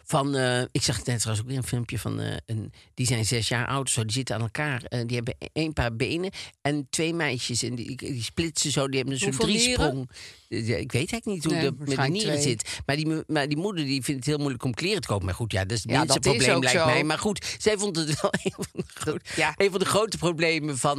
Van, 0.03 0.35
eh, 0.35 0.61
ik 0.71 0.81
zag 0.81 1.05
net 1.05 1.19
trouwens 1.19 1.39
ook 1.41 1.47
weer 1.49 1.57
een 1.57 1.63
filmpje 1.67 1.99
van. 1.99 2.19
eh, 2.19 2.35
een, 2.45 2.71
die 2.93 3.05
zijn 3.05 3.25
zes 3.25 3.47
jaar 3.47 3.67
oud, 3.67 3.89
zo, 3.89 4.01
die 4.03 4.11
zitten 4.11 4.35
aan 4.35 4.41
elkaar. 4.41 4.83
eh, 4.83 5.01
die 5.05 5.15
hebben 5.15 5.35
één 5.53 5.73
paar 5.73 5.95
benen 5.95 6.31
en 6.61 6.87
twee 6.89 7.13
meisjes. 7.13 7.63
En 7.63 7.75
die, 7.75 7.95
die 7.97 8.23
splitsen 8.23 8.71
zo, 8.71 8.87
die 8.87 8.95
hebben 8.95 9.13
een 9.13 9.19
soort 9.19 9.39
driesprong. 9.39 10.09
Ik 10.47 10.67
weet 10.67 10.93
eigenlijk 10.93 11.25
niet 11.25 11.43
hoe 11.43 11.53
Nee, 11.53 11.63
dat 11.63 11.77
met 11.77 11.87
de 11.89 11.95
nieren 12.07 12.31
twee. 12.31 12.41
zit. 12.41 12.79
Maar 12.85 12.95
die, 12.95 13.23
maar 13.27 13.47
die 13.47 13.57
moeder 13.57 13.85
die 13.85 14.03
vindt 14.03 14.19
het 14.19 14.29
heel 14.29 14.37
moeilijk 14.37 14.63
om 14.63 14.73
kleren 14.73 15.01
te 15.01 15.07
kopen. 15.07 15.25
Maar 15.25 15.35
goed, 15.35 15.51
ja, 15.51 15.61
dat 15.65 15.77
is 15.77 15.83
het 15.83 15.91
Ja, 15.91 16.05
dat 16.05 16.19
probleem, 16.19 16.59
lijkt 16.59 16.79
zo. 16.79 16.85
mij. 16.85 17.03
Maar 17.03 17.19
goed, 17.19 17.55
zij 17.59 17.77
vond 17.77 17.95
het 17.95 18.21
wel 18.21 18.31
een 18.43 18.51
van 18.55 18.67
de, 19.13 19.19
ja. 19.35 19.53
een 19.57 19.71
van 19.71 19.79
de 19.79 19.85
grote 19.85 20.17
problemen 20.17 20.77
van 20.77 20.97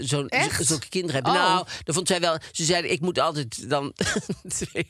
zo'n 0.00 0.30
zulke 0.60 0.88
kinderen 0.88 1.14
hebben. 1.14 1.32
Oh. 1.32 1.38
Nou, 1.48 1.66
dat 1.84 1.94
vond 1.94 2.08
zij 2.08 2.20
wel. 2.20 2.38
Ze 2.52 2.64
zeiden, 2.64 2.90
ik 2.90 3.00
moet 3.00 3.18
altijd 3.18 3.70
dan 3.70 3.92
twee, 4.58 4.86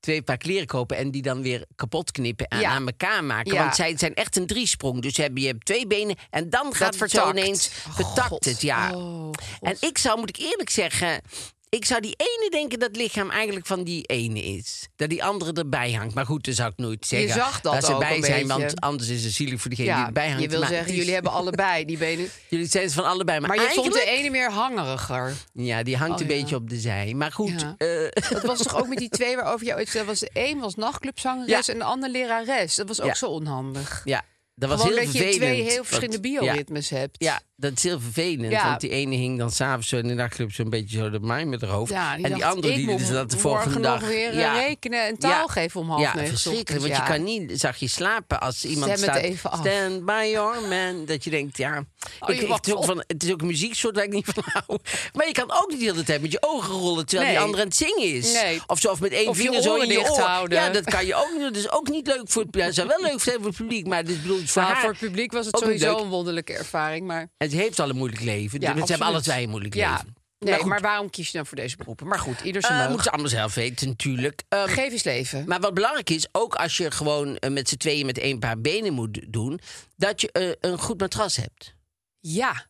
twee 0.00 0.22
paar 0.22 0.36
kleren 0.36 0.66
kopen 0.66 0.96
en 0.96 1.10
die 1.10 1.22
dan 1.22 1.42
weer 1.42 1.64
kapot 1.74 2.10
knippen 2.10 2.46
en 2.46 2.60
Ja. 2.60 2.70
aan 2.70 2.86
elkaar 2.86 3.24
maken. 3.24 3.52
Ja. 3.52 3.62
Want 3.62 3.74
zij 3.74 3.98
zijn 3.98 4.14
echt 4.14 4.36
een 4.36 4.46
driesprong. 4.46 5.02
Dus 5.02 5.16
heb 5.16 5.36
je 5.38 5.46
hebt 5.46 5.64
twee 5.64 5.86
benen 5.86 6.16
en 6.30 6.50
dan 6.50 6.74
gaat 6.74 6.98
het 6.98 7.10
zo 7.10 7.30
ineens 7.30 7.70
Oh, 7.88 7.94
vertakt 7.94 8.28
God. 8.28 8.44
het. 8.44 8.60
Ja. 8.62 8.94
Oh, 8.94 9.30
en 9.60 9.76
ik 9.80 9.98
zou, 9.98 10.18
moet 10.18 10.28
ik 10.28 10.36
eerlijk 10.38 10.70
zeggen. 10.70 11.20
ik 11.68 11.84
zou 11.84 12.00
die 12.00 12.14
ene 12.16 12.50
denken 12.50 12.78
dat 12.78 12.88
het 12.88 12.96
lichaam 12.96 13.30
eigenlijk 13.30 13.66
van 13.66 13.84
die 13.84 14.02
ene 14.04 14.42
is. 14.42 14.88
Dat 14.96 15.08
die 15.08 15.24
andere 15.24 15.52
erbij 15.52 15.92
hangt. 15.92 16.14
Maar 16.14 16.26
goed, 16.26 16.44
dat 16.44 16.54
zou 16.54 16.70
ik 16.70 16.76
nooit 16.76 17.06
zeggen. 17.06 17.28
zag 17.34 17.60
dat 17.60 17.84
ze 17.84 17.92
ook 17.92 17.98
bij 17.98 18.16
een 18.16 18.22
zijn, 18.24 18.46
beetje. 18.46 18.60
want 18.62 18.80
anders 18.80 19.08
is 19.08 19.24
het 19.24 19.32
zielig 19.32 19.60
voor 19.60 19.70
degene 19.70 19.94
die 19.94 20.04
erbij 20.04 20.26
hangt. 20.26 20.42
je 20.42 20.48
wil 20.48 20.60
Maar 20.60 20.68
zeggen, 20.68 20.94
jullie 20.94 21.12
hebben 21.14 21.32
allebei 21.32 21.84
die 21.84 21.98
benen. 21.98 22.28
Jullie 22.48 22.66
zijn 22.66 22.90
van 22.90 23.04
allebei. 23.04 23.40
Maar, 23.40 23.48
Maar 23.48 23.58
je 23.68 23.70
vond 23.74 23.92
de 23.92 24.04
ene 24.06 24.30
meer 24.30 24.50
hangeriger. 24.52 25.34
Ja, 25.52 25.82
die 25.82 25.96
hangt 25.96 26.14
Oh, 26.14 26.20
een 26.26 26.32
ja. 26.34 26.40
beetje 26.40 26.56
op 26.56 26.68
de 26.70 26.78
zij. 26.80 27.14
Maar 27.14 27.32
goed, 27.32 27.60
Ja. 27.60 27.74
eh, 27.78 27.88
Dat 28.30 28.42
was 28.42 28.62
toch 28.62 28.76
ook 28.76 28.88
met 28.88 28.98
die 28.98 29.08
twee 29.08 29.36
waarover 29.36 29.66
je 29.66 29.74
ooit 29.74 29.88
zei, 29.88 30.04
was 30.04 30.18
de 30.20 30.30
een 30.32 30.58
was 30.58 30.74
nachtclubzangeres 30.74 31.66
Ja. 31.66 31.72
en 31.72 31.78
de 31.78 31.84
ander 31.84 32.10
lerares. 32.10 32.74
Dat 32.74 32.88
was 32.88 33.00
ook 33.00 33.06
Ja. 33.06 33.14
zo 33.14 33.26
onhandig. 33.26 34.00
ja, 34.04 34.22
dat 34.54 34.68
was 34.68 34.80
Gewoon 34.80 34.96
heel 34.96 35.04
dat 35.04 35.12
je 35.14 35.18
vervelend. 35.22 35.42
twee 35.52 35.62
heel 35.70 35.84
verschillende 35.84 36.20
bioritmes 36.20 36.90
hebt. 36.90 37.16
Ja, 37.18 37.40
dat 37.56 37.72
is 37.76 37.82
heel 37.82 38.00
vervelend. 38.00 38.50
Ja. 38.52 38.68
Want 38.68 38.80
die 38.80 38.90
ene 38.90 39.14
hing 39.16 39.38
dan 39.38 39.50
s'avonds 39.50 39.92
in 39.92 40.08
de 40.08 40.14
nachtclub 40.14 40.52
zo'n 40.52 40.70
beetje 40.70 40.98
zo 40.98 41.10
de 41.10 41.20
mijn 41.20 41.48
met 41.48 41.60
haar 41.60 41.70
hoofd. 41.70 41.90
Ja, 41.92 42.14
en 42.16 42.22
die 42.22 42.28
dacht, 42.30 42.42
andere 42.54 42.74
die 42.74 42.96
dus 42.96 43.08
dat 43.08 43.30
de 43.30 43.38
volgende 43.38 43.80
dag... 43.80 44.00
nog 44.00 44.08
weer 44.08 44.28
eh, 44.30 44.38
ja, 44.38 44.52
rekenen 44.58 45.06
en 45.06 45.18
taal 45.18 45.30
Ja. 45.30 45.46
geven 45.52 45.80
om 45.80 45.88
half 45.88 46.00
Ja, 46.00 46.14
negen 46.14 46.28
verschrikkelijk. 46.28 46.82
Want 46.82 46.96
Ja. 46.96 47.02
je 47.02 47.10
kan 47.10 47.24
niet, 47.24 47.60
zag 47.60 47.76
je 47.76 47.88
slapen 47.88 48.40
als 48.40 48.64
iemand 48.64 48.92
Stem 48.98 49.02
staat... 49.02 49.16
even 49.22 49.50
af. 49.50 49.58
Stand 49.66 50.04
by 50.04 50.28
your 50.32 50.68
man. 50.68 51.04
Dat 51.04 51.24
je 51.24 51.30
denkt, 51.30 51.56
ja... 51.56 51.84
Oh, 52.20 52.28
ik, 52.30 52.36
je 52.40 52.42
ik, 52.46 52.52
het, 52.52 52.66
is 52.66 52.72
ook 52.72 52.78
op. 52.78 52.84
van, 52.84 53.04
het 53.06 53.22
is 53.22 53.32
ook 53.32 53.40
een 53.40 53.46
muzieksoort 53.46 53.94
waar 53.96 54.04
ik 54.04 54.12
niet 54.12 54.26
van 54.34 54.42
hou. 54.46 54.78
Maar 55.12 55.26
je 55.26 55.32
kan 55.32 55.52
ook 55.52 55.68
niet 55.70 55.78
de 55.78 55.84
hele 55.84 56.02
tijd 56.02 56.20
met 56.22 56.32
je 56.32 56.38
ogen 56.40 56.74
rollen... 56.74 57.06
terwijl 57.06 57.28
Nee. 57.30 57.36
die 57.38 57.44
ander 57.46 57.60
aan 57.60 57.66
het 57.66 57.76
zingen 57.76 58.14
is. 58.14 58.32
Nee. 58.32 58.60
Of 58.66 58.78
zo, 58.80 58.90
of 58.90 59.00
met 59.00 59.12
één 59.12 59.28
Of 59.28 59.36
vinger 59.36 59.62
zo 59.62 59.74
in 59.76 59.88
je 59.88 60.10
oor. 60.10 60.20
houden. 60.20 60.58
Ja, 60.58 60.70
dat 60.70 60.84
kan 60.84 61.06
je 61.06 61.14
ook 61.14 61.30
niet. 61.32 61.42
Dat 61.42 61.56
is 61.56 61.70
ook 61.70 61.88
niet 61.88 62.06
leuk 62.06 62.22
voor 62.24 62.42
het 62.42 62.50
publiek. 62.50 62.66
Het 62.66 62.74
zou 62.74 62.88
wel 62.88 63.00
leuk 63.10 63.20
zijn 63.20 63.36
voor 63.36 63.46
het 63.46 63.56
publiek, 63.56 63.86
maar 63.86 64.04
dit 64.04 64.22
bedoel 64.22 64.40
voor 64.44 64.62
Nou, 64.62 64.74
haar. 64.74 64.82
voor 64.82 64.90
het 64.90 65.00
publiek 65.00 65.32
was 65.32 65.46
het 65.46 65.58
sowieso 65.58 65.98
een 65.98 66.08
wonderlijke 66.08 66.52
ervaring. 66.52 67.06
Maar 67.06 67.28
Ze 67.50 67.56
heeft 67.56 67.80
al 67.80 67.88
een 67.88 67.96
moeilijk 67.96 68.22
leven. 68.22 68.60
ja, 68.60 68.72
ze 68.74 68.84
hebben 68.84 69.06
alle 69.06 69.22
twee 69.22 69.42
een 69.44 69.50
moeilijk 69.50 69.74
ja. 69.74 69.90
leven. 69.90 70.14
Nee, 70.38 70.64
Maar 70.64 70.80
waarom 70.80 71.10
kies 71.10 71.26
je 71.30 71.36
dan 71.36 71.46
voor 71.46 71.56
deze 71.56 71.76
beroepen? 71.76 72.06
Maar 72.06 72.18
goed, 72.18 72.40
ieder 72.40 72.60
zijn 72.62 72.72
Eh 72.72 72.78
meug. 72.78 72.88
moeten 72.88 73.04
ze 73.06 73.12
allemaal 73.12 73.30
zelf 73.30 73.54
weten, 73.54 73.88
natuurlijk. 73.88 74.42
Ehm, 74.48 74.68
Geef 74.68 74.92
eens 74.92 75.02
leven. 75.04 75.44
maar 75.46 75.60
wat 75.60 75.74
belangrijk 75.74 76.10
is, 76.10 76.26
ook 76.32 76.54
als 76.54 76.76
je 76.76 76.90
gewoon 76.90 77.36
eh, 77.36 77.50
met 77.50 77.68
z'n 77.68 77.76
tweeën 77.76 78.06
met 78.06 78.18
één 78.18 78.38
paar 78.38 78.60
benen 78.60 78.92
moet 78.92 79.20
doen, 79.28 79.60
dat 79.96 80.20
je 80.20 80.32
eh, 80.32 80.70
een 80.70 80.78
goed 80.78 81.00
matras 81.00 81.36
hebt. 81.36 81.74
Ja. 82.20 82.66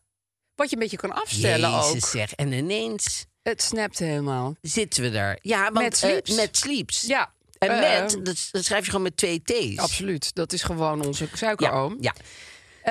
Wat 0.55 0.69
je 0.69 0.75
een 0.75 0.81
beetje 0.81 0.97
kan 0.97 1.13
afstellen 1.13 1.69
Jezus 1.71 2.03
ook. 2.03 2.09
zeg. 2.09 2.33
En 2.33 2.51
ineens 2.51 3.25
Het 3.41 3.61
snapt 3.61 3.99
helemaal. 3.99 4.55
zitten 4.61 5.03
we 5.03 5.09
daar. 5.11 5.39
Ja, 5.41 5.63
want, 5.71 5.85
Met 5.85 5.97
sleeps. 5.97 6.35
met 6.35 6.57
sleeps. 6.57 7.01
Ja. 7.01 7.33
En 7.57 7.79
met, 7.79 8.25
dat, 8.25 8.49
dat 8.51 8.65
schrijf 8.65 8.83
je 8.83 8.89
gewoon 8.89 9.01
met 9.05 9.17
twee 9.17 9.41
T's. 9.43 9.77
Absoluut. 9.77 10.35
Dat 10.35 10.53
is 10.53 10.63
gewoon 10.63 11.05
onze 11.05 11.23
Ja, 11.23 11.35
suikeroom. 11.37 11.97
ja. 12.01 12.13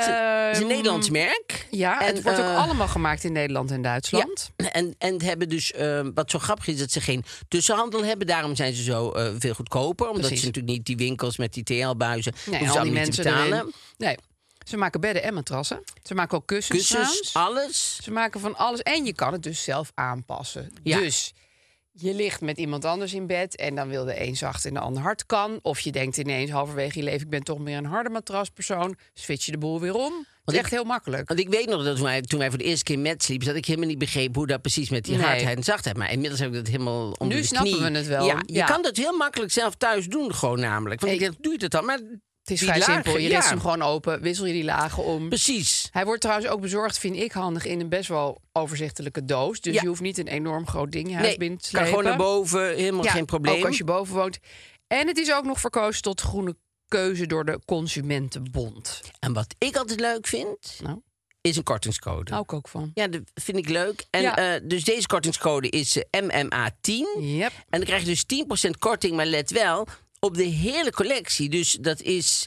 Het 0.00 0.56
is 0.56 0.62
een 0.62 0.68
Ehm, 0.68 0.76
Nederlands 0.76 1.10
merk. 1.10 1.66
Ja, 1.70 2.00
En, 2.00 2.14
het 2.14 2.22
wordt 2.22 2.38
ook 2.38 2.44
eh, 2.44 2.56
allemaal 2.62 2.88
gemaakt 2.88 3.24
in 3.24 3.32
Nederland 3.32 3.70
en 3.70 3.82
Duitsland. 3.82 4.50
En, 4.56 4.94
en 4.98 5.22
hebben 5.22 5.48
dus, 5.48 5.72
eh, 5.72 6.06
wat 6.14 6.30
zo 6.30 6.38
grappig 6.38 6.66
is, 6.66 6.78
dat 6.78 6.90
ze 6.90 7.00
geen 7.00 7.24
tussenhandel 7.48 8.04
hebben. 8.04 8.26
Daarom 8.26 8.56
zijn 8.56 8.74
ze 8.74 8.82
zo 8.82 9.10
eh, 9.12 9.32
veel 9.38 9.54
goedkoper. 9.54 10.06
Omdat 10.06 10.20
Precies. 10.20 10.40
ze 10.40 10.46
natuurlijk 10.46 10.74
niet 10.76 10.86
die 10.86 10.96
winkels 10.96 11.36
met 11.36 11.52
die 11.54 11.62
TL-buizen 11.64 12.32
Nee, 12.34 12.42
hoeven 12.44 12.66
ze 12.66 12.72
die 12.72 12.80
allemaal 12.80 12.84
niet 12.84 13.14
te 13.14 13.22
mensen 13.22 13.24
betalen. 13.24 13.58
erin. 13.58 13.72
Nee, 13.96 14.16
ze 14.66 14.76
maken 14.76 15.00
bedden 15.00 15.22
en 15.22 15.34
matrassen. 15.34 15.82
Ze 16.02 16.14
maken 16.14 16.36
ook 16.38 16.46
kussens, 16.46 16.78
Kussens, 16.78 17.30
trouwens. 17.30 17.34
alles. 17.64 17.98
Ze 18.02 18.10
maken 18.10 18.40
van 18.40 18.56
alles. 18.56 18.82
En 18.82 19.04
je 19.04 19.14
kan 19.14 19.32
het 19.32 19.42
dus 19.42 19.62
zelf 19.64 19.90
aanpassen. 19.94 20.70
Ja. 20.82 20.98
Dus 20.98 21.32
je 21.98 22.14
ligt 22.14 22.40
met 22.40 22.58
iemand 22.58 22.84
anders 22.84 23.14
in 23.14 23.26
bed... 23.26 23.56
en 23.56 23.74
dan 23.74 23.88
wil 23.88 24.04
de 24.04 24.20
een 24.26 24.36
zacht 24.36 24.64
en 24.64 24.74
de 24.74 24.80
ander 24.80 25.02
hard 25.02 25.26
kan. 25.26 25.58
Of 25.62 25.80
je 25.80 25.92
denkt 25.92 26.16
ineens 26.16 26.50
halverwege 26.50 26.98
je 26.98 27.04
leven... 27.04 27.20
ik 27.20 27.30
ben 27.30 27.42
toch 27.42 27.58
meer 27.58 27.76
een 27.76 27.84
harde 27.84 28.10
matraspersoon. 28.10 28.96
Switch 29.14 29.44
je 29.46 29.52
de 29.52 29.58
boel 29.58 29.80
weer 29.80 29.94
om. 29.94 30.26
Het 30.44 30.54
is 30.54 30.60
echt 30.60 30.70
heel 30.70 30.84
makkelijk. 30.84 31.28
Want 31.28 31.40
ik 31.40 31.48
weet 31.48 31.68
nog 31.68 31.84
dat 31.84 31.96
toen 31.96 32.04
wij, 32.04 32.20
toen 32.20 32.38
wij 32.38 32.48
voor 32.48 32.58
de 32.58 32.64
eerste 32.64 32.84
keer 32.84 32.98
met 32.98 33.22
sliepen... 33.22 33.46
dat 33.46 33.56
ik 33.56 33.64
helemaal 33.66 33.88
niet 33.88 33.98
begreep 33.98 34.34
hoe 34.34 34.46
dat 34.46 34.60
precies 34.62 34.90
met 34.90 35.04
die 35.04 35.16
Nee. 35.16 35.24
hardheid 35.24 35.56
en 35.56 35.62
zachtheid... 35.64 35.96
maar 35.96 36.12
inmiddels 36.12 36.40
heb 36.40 36.48
ik 36.48 36.54
dat 36.54 36.66
helemaal 36.66 37.10
onder 37.10 37.36
Nu 37.36 37.40
de 37.42 37.46
snappen 37.46 37.92
we 37.92 37.98
het 37.98 38.06
wel. 38.06 38.26
Ja, 38.26 38.42
je 38.46 38.64
kan 38.64 38.82
dat 38.82 38.96
heel 38.96 39.16
makkelijk 39.16 39.52
zelf 39.52 39.74
thuis 39.74 40.06
doen 40.06 40.34
gewoon 40.34 40.60
namelijk. 40.60 41.00
Want 41.00 41.12
ik, 41.12 41.20
Ik- 41.20 41.24
denk, 41.26 41.42
doe 41.42 41.52
je 41.52 41.58
het 41.62 41.70
dan? 41.70 41.84
Maar 41.84 42.00
Het 42.46 42.54
is 42.54 42.60
die 42.60 42.68
vrij 42.68 42.80
lagen, 42.80 42.94
simpel. 42.94 43.18
Je 43.22 43.28
ja. 43.28 43.36
rist 43.36 43.48
hem 43.48 43.60
gewoon 43.60 43.82
open, 43.82 44.20
wissel 44.20 44.46
je 44.46 44.52
die 44.52 44.64
lagen 44.64 45.04
om. 45.04 45.28
Precies. 45.28 45.88
Hij 45.92 46.04
wordt 46.04 46.20
trouwens 46.20 46.48
ook 46.48 46.60
bezorgd, 46.60 46.98
vind 46.98 47.16
ik 47.16 47.32
handig, 47.32 47.64
in 47.64 47.80
een 47.80 47.88
best 47.88 48.08
wel 48.08 48.40
overzichtelijke 48.52 49.24
doos. 49.24 49.60
Dus 49.60 49.74
Ja. 49.74 49.82
je 49.82 49.88
hoeft 49.88 50.00
niet 50.00 50.18
een 50.18 50.26
enorm 50.28 50.66
groot 50.66 50.92
ding 50.92 51.08
je 51.08 51.14
huis 51.14 51.26
Nee, 51.28 51.36
binnen 51.38 51.58
te 51.58 51.62
kan 51.62 51.70
slepen. 51.70 51.88
gewoon 51.88 52.04
naar 52.04 52.16
boven, 52.16 52.74
helemaal 52.74 53.04
Ja, 53.04 53.10
geen 53.10 53.24
probleem. 53.24 53.58
Ook 53.58 53.66
als 53.66 53.76
je 53.76 53.84
boven 53.84 54.14
woont. 54.14 54.38
En 54.86 55.06
het 55.06 55.18
is 55.18 55.32
ook 55.32 55.44
nog 55.44 55.60
verkozen 55.60 56.02
tot 56.02 56.20
groene 56.20 56.56
keuze 56.88 57.26
door 57.26 57.44
de 57.44 57.60
Consumentenbond. 57.64 59.00
En 59.18 59.32
wat 59.32 59.54
ik 59.58 59.76
altijd 59.76 60.00
leuk 60.00 60.26
vind, 60.26 60.78
Nou, 60.82 61.00
is 61.40 61.56
een 61.56 61.62
kortingscode. 61.62 62.30
hou 62.30 62.42
ik 62.42 62.52
ook 62.52 62.68
van. 62.68 62.90
Ja, 62.94 63.06
dat 63.08 63.20
vind 63.34 63.56
ik 63.56 63.68
leuk. 63.68 64.06
En 64.10 64.22
Ja. 64.22 64.36
eh, 64.54 64.60
dus 64.62 64.84
deze 64.84 65.06
kortingscode 65.06 65.68
is 65.68 65.96
eh, 65.96 66.20
MMA10. 66.22 67.06
Yep. 67.20 67.52
En 67.52 67.78
dan 67.78 67.84
krijg 67.84 68.00
je 68.00 68.06
dus 68.06 68.24
10% 68.24 68.78
korting, 68.78 69.16
maar 69.16 69.26
let 69.26 69.50
wel, 69.50 69.86
op 70.20 70.34
de 70.36 70.44
hele 70.44 70.92
collectie. 70.92 71.48
Dus 71.48 71.72
dat 71.80 72.00
is, 72.00 72.44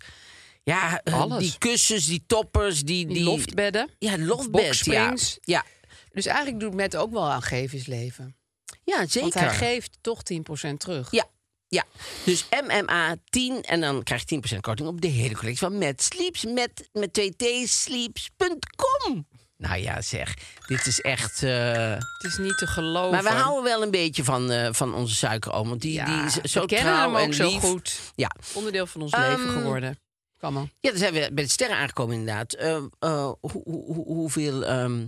ja, 0.63 1.01
eh, 1.03 1.21
Alles. 1.21 1.39
die 1.39 1.57
kussens, 1.57 2.05
die 2.05 2.23
toppers, 2.27 2.81
die... 2.83 3.07
Die 3.07 3.23
loftbedden. 3.23 3.89
Ja, 3.99 4.17
loftbed, 4.17 4.85
ja. 4.85 5.15
Ja, 5.41 5.65
Dus 6.11 6.25
eigenlijk 6.25 6.59
doet 6.59 6.73
Met 6.73 6.95
ook 6.95 7.11
wel 7.11 7.29
aan 7.29 7.41
geefsleven. 7.41 8.35
ja 8.83 9.05
zeker. 9.07 9.21
Want 9.21 9.33
hij 9.33 9.55
geeft 9.55 9.97
toch 10.01 10.21
10% 10.23 10.77
terug. 10.77 11.11
Ja, 11.11 11.25
ja. 11.67 11.85
Dus 12.25 12.45
MMA 12.67 13.15
10 13.29 13.61
en 13.63 13.81
dan 13.81 14.03
krijg 14.03 14.29
je 14.29 14.41
10% 14.55 14.59
korting 14.59 14.87
op 14.87 15.01
de 15.01 15.07
hele 15.07 15.35
collectie 15.35 15.67
van 15.67 15.77
Met 15.77 16.01
Sleeps. 16.03 16.45
Met, 16.45 16.89
met 16.93 17.19
2T 17.21 17.45
sleeps.com. 17.63 19.27
Nou 19.59 19.77
ja, 19.81 20.01
zeg. 20.01 20.33
Dit 20.67 20.85
is 20.85 21.01
echt... 21.01 21.43
eh, 21.43 21.91
Het 21.93 22.23
is 22.23 22.37
niet 22.37 22.57
te 22.57 22.67
geloven. 22.67 23.11
Maar 23.11 23.23
we 23.33 23.39
houden 23.39 23.63
wel 23.63 23.81
een 23.83 23.91
beetje 23.91 24.23
van, 24.23 24.51
eh, 24.51 24.69
van 24.73 24.93
onze 24.93 25.15
suikeroom. 25.15 25.69
Want 25.69 25.81
die, 25.81 25.93
ja, 25.93 26.05
die 26.05 26.25
is 26.25 26.51
zo 26.51 26.61
we 26.61 26.67
kennen 26.67 26.93
trouw 26.93 27.05
hem 27.13 27.15
ook 27.21 27.27
en 27.27 27.33
zo 27.33 27.49
lief. 27.49 27.59
goed. 27.59 27.99
Ja. 28.15 28.31
Onderdeel 28.53 28.85
van 28.87 29.01
ons 29.01 29.11
Ehm, 29.11 29.29
leven 29.29 29.49
geworden. 29.49 29.99
Kan 30.37 30.53
maar. 30.53 30.67
ja, 30.79 30.89
dan 30.89 30.99
zijn 30.99 31.13
we 31.13 31.29
bij 31.33 31.43
de 31.43 31.49
sterren 31.49 31.77
aangekomen 31.77 32.15
inderdaad. 32.15 32.53
Eh, 32.53 32.77
hoe- 32.79 33.37
hoe- 33.41 33.63
hoe- 33.85 34.05
hoeveel 34.05 34.65
ehm, 34.65 35.07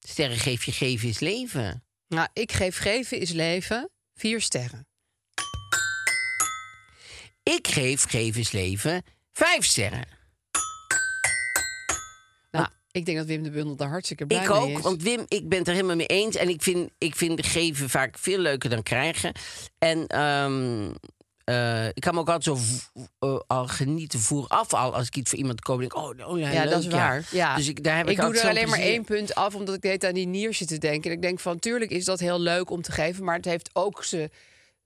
sterren 0.00 0.36
geef 0.38 0.64
je 0.64 0.72
geven 0.72 1.08
is 1.08 1.18
leven? 1.18 1.84
Nou, 2.08 2.28
ik 2.32 2.52
geef 2.52 2.78
geven 2.78 3.18
is 3.20 3.30
leven 3.30 3.90
vier 4.14 4.40
sterren. 4.40 4.86
Ik 7.42 7.68
geef 7.68 8.04
geven 8.04 8.40
is 8.40 8.50
leven 8.52 9.02
vijf 9.32 9.64
sterren. 9.64 10.04
Ik 12.94 13.04
denk 13.04 13.18
dat 13.18 13.26
Wim 13.26 13.42
de 13.42 13.50
Bundel 13.50 13.76
daar 13.76 13.88
hartstikke 13.88 14.26
blij 14.26 14.42
Ik 14.42 14.48
mee 14.48 14.58
ook, 14.58 14.68
is. 14.68 14.80
want 14.80 15.02
Wim, 15.02 15.24
ik 15.28 15.48
ben 15.48 15.58
het 15.58 15.68
er 15.68 15.74
helemaal 15.74 15.96
mee 15.96 16.06
eens. 16.06 16.36
En 16.36 16.48
ik 16.48 16.62
vind, 16.62 16.90
ik 16.98 17.16
vind 17.16 17.46
geven 17.46 17.90
vaak 17.90 18.18
veel 18.18 18.38
leuker 18.38 18.70
dan 18.70 18.82
krijgen. 18.82 19.32
En 19.78 20.06
ehm, 20.06 20.90
eh, 21.44 21.86
ik 21.86 22.00
kan 22.00 22.14
me 22.14 22.20
ook 22.20 22.28
altijd 22.28 22.58
zo 22.58 22.64
eh, 23.18 23.40
al 23.46 23.66
genieten 23.66 24.18
vooraf 24.18 24.74
al. 24.74 24.94
Als 24.94 25.06
ik 25.06 25.16
iets 25.16 25.30
voor 25.30 25.38
iemand 25.38 25.60
koop, 25.60 25.78
denk 25.78 25.92
ik, 25.92 25.98
oh, 25.98 26.28
oh 26.28 26.38
ja, 26.38 26.50
Ja, 26.50 26.62
leuk, 26.62 26.70
dat 26.70 26.80
is 26.80 26.88
waar. 26.88 27.28
Ja. 27.30 27.56
Dus 27.56 27.68
ik, 27.68 27.84
daar 27.84 27.96
heb 27.96 28.08
ik, 28.08 28.16
ik 28.18 28.24
doe 28.24 28.38
er 28.38 28.48
alleen 28.48 28.68
maar 28.68 28.78
één 28.78 29.04
punt 29.04 29.34
af, 29.34 29.54
omdat 29.54 29.74
ik 29.74 29.80
de 29.80 29.86
hele 29.86 29.98
tijd 30.00 30.12
aan 30.12 30.18
die 30.18 30.28
nier 30.28 30.54
zit 30.54 30.68
te 30.68 30.78
denken. 30.78 31.10
En 31.10 31.16
ik 31.16 31.22
denk 31.22 31.40
van, 31.40 31.58
tuurlijk 31.58 31.90
is 31.90 32.04
dat 32.04 32.20
heel 32.20 32.40
leuk 32.40 32.70
om 32.70 32.82
te 32.82 32.92
geven, 32.92 33.24
maar 33.24 33.36
het 33.36 33.44
heeft 33.44 33.70
ook 33.72 34.04
ze 34.04 34.30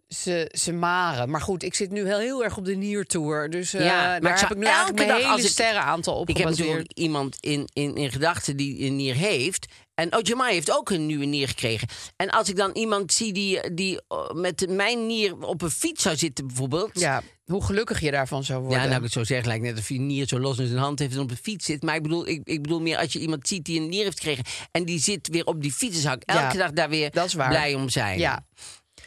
ze 0.08 0.52
ze 0.58 0.72
maren. 0.72 1.30
Maar 1.30 1.40
goed, 1.40 1.62
ik 1.62 1.74
zit 1.74 1.90
nu 1.90 2.06
heel, 2.06 2.18
heel 2.18 2.44
erg 2.44 2.56
op 2.56 2.64
de 2.64 2.74
niertour. 2.76 3.50
Dus 3.50 3.74
eh 3.74 3.84
Ja, 3.84 4.02
maar 4.06 4.16
ik 4.16 4.22
daar 4.22 4.40
heb 4.40 4.50
ik 4.50 4.56
nu 4.56 4.62
elke 4.64 4.74
eigenlijk 4.76 4.96
mijn 5.06 5.20
dag 5.20 5.30
hele 5.30 5.42
ik- 5.42 5.48
sterrenaantal 5.52 6.14
op 6.18 6.28
Ik 6.28 6.36
heb 6.36 6.48
natuurlijk 6.48 6.92
iemand 6.92 7.36
in, 7.40 7.68
in, 7.72 7.94
in 7.94 8.10
gedachten 8.10 8.56
die 8.56 8.84
een 8.86 8.96
nier 8.96 9.14
heeft. 9.14 9.66
En 9.94 10.16
oh, 10.16 10.20
Jamai 10.22 10.52
heeft 10.52 10.70
ook 10.76 10.90
een 10.90 11.06
nieuwe 11.06 11.24
nier 11.24 11.48
gekregen. 11.48 11.88
En 12.16 12.30
als 12.30 12.48
ik 12.48 12.56
dan 12.56 12.70
iemand 12.72 13.12
zie 13.12 13.32
die, 13.32 13.74
die 13.74 14.00
eh, 14.08 14.30
met 14.32 14.66
mijn 14.68 15.06
nier 15.06 15.36
op 15.38 15.62
een 15.62 15.70
fiets 15.70 16.02
zou 16.02 16.16
zitten 16.16 16.46
bijvoorbeeld... 16.46 17.00
Ja, 17.00 17.22
hoe 17.44 17.64
gelukkig 17.64 18.00
je 18.00 18.10
daarvan 18.10 18.44
zou 18.44 18.60
worden. 18.60 18.78
Ja, 18.78 18.84
nou 18.84 18.96
ik 18.96 19.02
het 19.02 19.12
zo 19.12 19.24
zeg, 19.24 19.44
lijkt 19.44 19.64
net 19.64 19.78
of 19.78 19.88
je 19.88 19.98
nier 20.00 20.26
zo 20.28 20.38
los 20.40 20.58
in 20.58 20.66
zijn 20.66 20.78
hand 20.78 20.98
heeft 20.98 21.14
en 21.14 21.20
op 21.20 21.28
de 21.28 21.36
fiets 21.36 21.64
zit. 21.64 21.82
Maar 21.82 21.94
ik 21.94 22.02
bedoel, 22.02 22.28
ik, 22.28 22.40
ik 22.44 22.62
bedoel 22.62 22.80
meer 22.80 22.98
als 22.98 23.12
je 23.12 23.18
iemand 23.18 23.48
ziet 23.48 23.64
die 23.64 23.80
een 23.80 23.88
nier 23.88 24.04
heeft 24.04 24.18
gekregen 24.18 24.44
en 24.70 24.84
die 24.84 24.98
zit 25.00 25.28
weer 25.28 25.44
op 25.44 25.62
die 25.62 25.72
fiets, 25.72 26.00
zou 26.00 26.16
ik 26.16 26.22
elke 26.22 26.42
Ja, 26.42 26.52
dag 26.52 26.70
daar 26.70 26.88
weer 26.88 27.10
dat 27.10 27.26
is 27.26 27.34
waar. 27.34 27.48
blij 27.48 27.74
om 27.74 27.88
zijn. 27.88 28.18
Ja, 28.18 28.44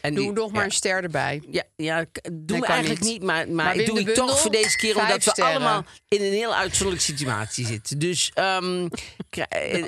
en 0.02 0.14
doe 0.14 0.24
die- 0.24 0.32
nog 0.32 0.52
maar 0.52 0.64
een 0.64 0.70
ster 0.70 1.02
erbij. 1.02 1.42
Ja, 1.50 1.62
ja, 1.76 1.96
Nee, 1.96 2.60
kan 2.60 2.62
eigenlijk 2.68 3.00
niet. 3.00 3.10
niet, 3.12 3.22
maar, 3.22 3.48
maar, 3.48 3.76
doe 3.84 4.00
ik 4.00 4.08
toch 4.14 4.40
voor 4.40 4.50
deze 4.50 4.76
keer, 4.76 4.98
omdat 4.98 5.24
we 5.24 5.30
sterren. 5.30 5.52
allemaal 5.54 5.84
in 6.08 6.22
een 6.22 6.32
heel 6.32 6.54
uitzonderlijke 6.54 7.12
situatie 7.12 7.66
zitten. 7.66 7.98
Dus 7.98 8.30
ehm, 8.34 8.88
eh, 9.30 9.78
eh, 9.78 9.86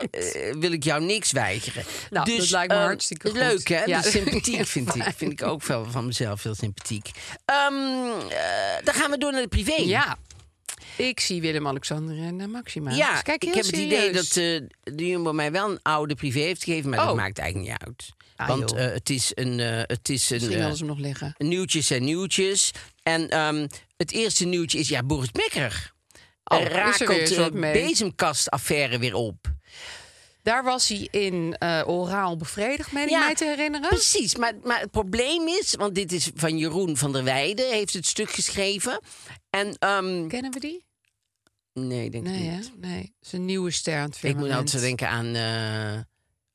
wil 0.59 0.72
ik 0.72 0.85
jou 0.85 1.05
niks 1.05 1.33
weigeren. 1.33 1.85
Nou, 2.11 2.24
dus, 2.27 2.38
dat 2.38 2.50
lijkt 2.50 2.72
me 2.72 2.79
ehm, 2.79 2.87
hartstikke 2.87 3.29
goed. 3.29 3.38
Leuk, 3.38 3.68
hè? 3.68 3.85
Ja. 3.85 4.00
Dus 4.00 4.11
sympathiek 4.11 4.66
vind 4.77 4.94
ik. 4.94 5.03
Vind 5.16 5.33
ik 5.33 5.42
ook 5.42 5.62
wel 5.64 5.90
van 5.90 6.07
mezelf 6.07 6.42
heel 6.42 6.55
sympathiek. 6.55 7.11
Ehm, 7.44 7.74
eh, 8.31 8.85
dan 8.85 8.94
gaan 8.94 9.11
we 9.11 9.18
door 9.18 9.33
naar 9.33 9.42
de 9.42 9.48
privé. 9.48 9.74
Ja. 9.83 10.16
Ik 10.96 11.20
zie 11.20 11.40
Willem-Alexander 11.40 12.16
en 12.18 12.50
Maxima. 12.50 12.90
Ja, 12.90 13.11
Dus 13.12 13.22
kijk, 13.22 13.44
ik 13.44 13.55
heb 13.55 13.64
het 13.64 13.77
idee 13.77 14.12
dat 14.12 14.24
eh, 14.27 14.61
de 14.83 15.07
Jumbo 15.07 15.33
mij 15.33 15.53
wel 15.53 15.70
een 15.70 15.79
oude 15.83 16.14
privé 16.14 16.38
heeft 16.38 16.64
gegeven, 16.64 16.90
maar 16.90 16.98
dat 16.98 17.09
Oh. 17.11 17.16
maakt 17.16 17.38
eigenlijk 17.38 17.70
niet 17.70 17.79
uit. 17.87 18.09
Ah, 18.37 18.49
Want 18.49 18.73
eh, 18.75 18.85
het 18.92 19.11
is 19.11 19.33
een, 19.35 19.61
eh, 19.61 19.81
het 19.83 20.09
is 20.09 20.31
een, 20.31 20.37
Misschien 20.37 20.55
eh, 20.57 20.61
hadden 20.61 20.79
ze 20.79 20.85
nog 20.85 20.99
liggen. 20.99 21.35
nieuwtjes 21.38 21.90
en 21.90 22.05
nieuwtjes. 22.05 22.70
En 23.03 23.29
ehm, 23.31 23.66
het 23.97 24.12
eerste 24.12 24.44
nieuwtje 24.44 24.79
is, 24.79 24.88
ja, 24.88 25.03
Boris 25.03 25.31
Becker. 25.31 25.92
Oh, 26.44 26.64
rakelt 26.64 27.29
de 27.29 27.51
bezemkastaffaire 27.73 28.99
weer 28.99 29.14
op. 29.14 29.37
Daar 30.42 30.64
was 30.64 30.88
hij 30.88 31.09
in 31.11 31.57
oraal 31.87 32.37
bevredigd, 32.37 32.92
meen 32.92 33.09
ik 33.09 33.18
mij 33.18 33.35
te 33.35 33.44
herinneren. 33.44 33.88
Precies, 33.88 34.37
maar, 34.37 34.53
maar 34.62 34.81
het 34.81 34.90
probleem 34.90 35.49
is, 35.49 35.75
want 35.75 35.94
dit 35.94 36.12
is 36.12 36.31
van 36.35 36.59
Jeroen 36.59 36.97
van 36.97 37.12
der 37.12 37.25
Weijden, 37.25 37.70
heeft 37.70 37.92
het 37.94 38.07
stuk 38.07 38.31
geschreven. 38.31 39.01
En, 39.51 39.77
ehm, 39.79 40.27
Kennen 40.29 40.53
we 40.53 40.61
die? 40.61 40.85
nee, 41.73 42.05
ik 42.05 42.12
denk 42.12 42.25
Nee, 42.25 42.40
niet. 42.51 42.70
hè? 42.81 42.88
Nee. 42.88 42.99
Het 43.01 43.27
is 43.27 43.33
een 43.33 43.44
nieuwe 43.44 43.70
ster 43.70 43.99
aan 43.99 44.05
het 44.09 44.16
Ik 44.16 44.23
moet 44.23 44.31
firmament. 44.31 44.59
altijd 44.59 44.83
denken 44.83 45.09
aan 45.09 45.35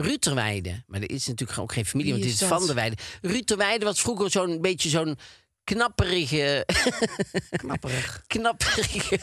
Ruud 0.02 0.22
ter 0.22 0.36
Weijden. 0.36 0.84
Maar 0.88 1.02
er 1.02 1.10
is 1.12 1.28
natuurlijk 1.28 1.60
ook 1.60 1.74
geen 1.74 1.86
familie, 1.86 2.14
Wie 2.14 2.22
want 2.22 2.32
dit 2.40 2.42
is 2.42 2.48
van 2.48 2.76
der. 2.76 2.94
Ruud 3.22 3.46
ter 3.46 3.58
Weijden 3.58 3.88
was 3.88 4.02
vroeger 4.02 4.32
zo'n 4.32 4.62
beetje 4.62 4.90
zo'n 4.90 5.18
knapperige, 5.64 6.66
Knapperig. 7.50 8.24
knapperige 8.28 9.20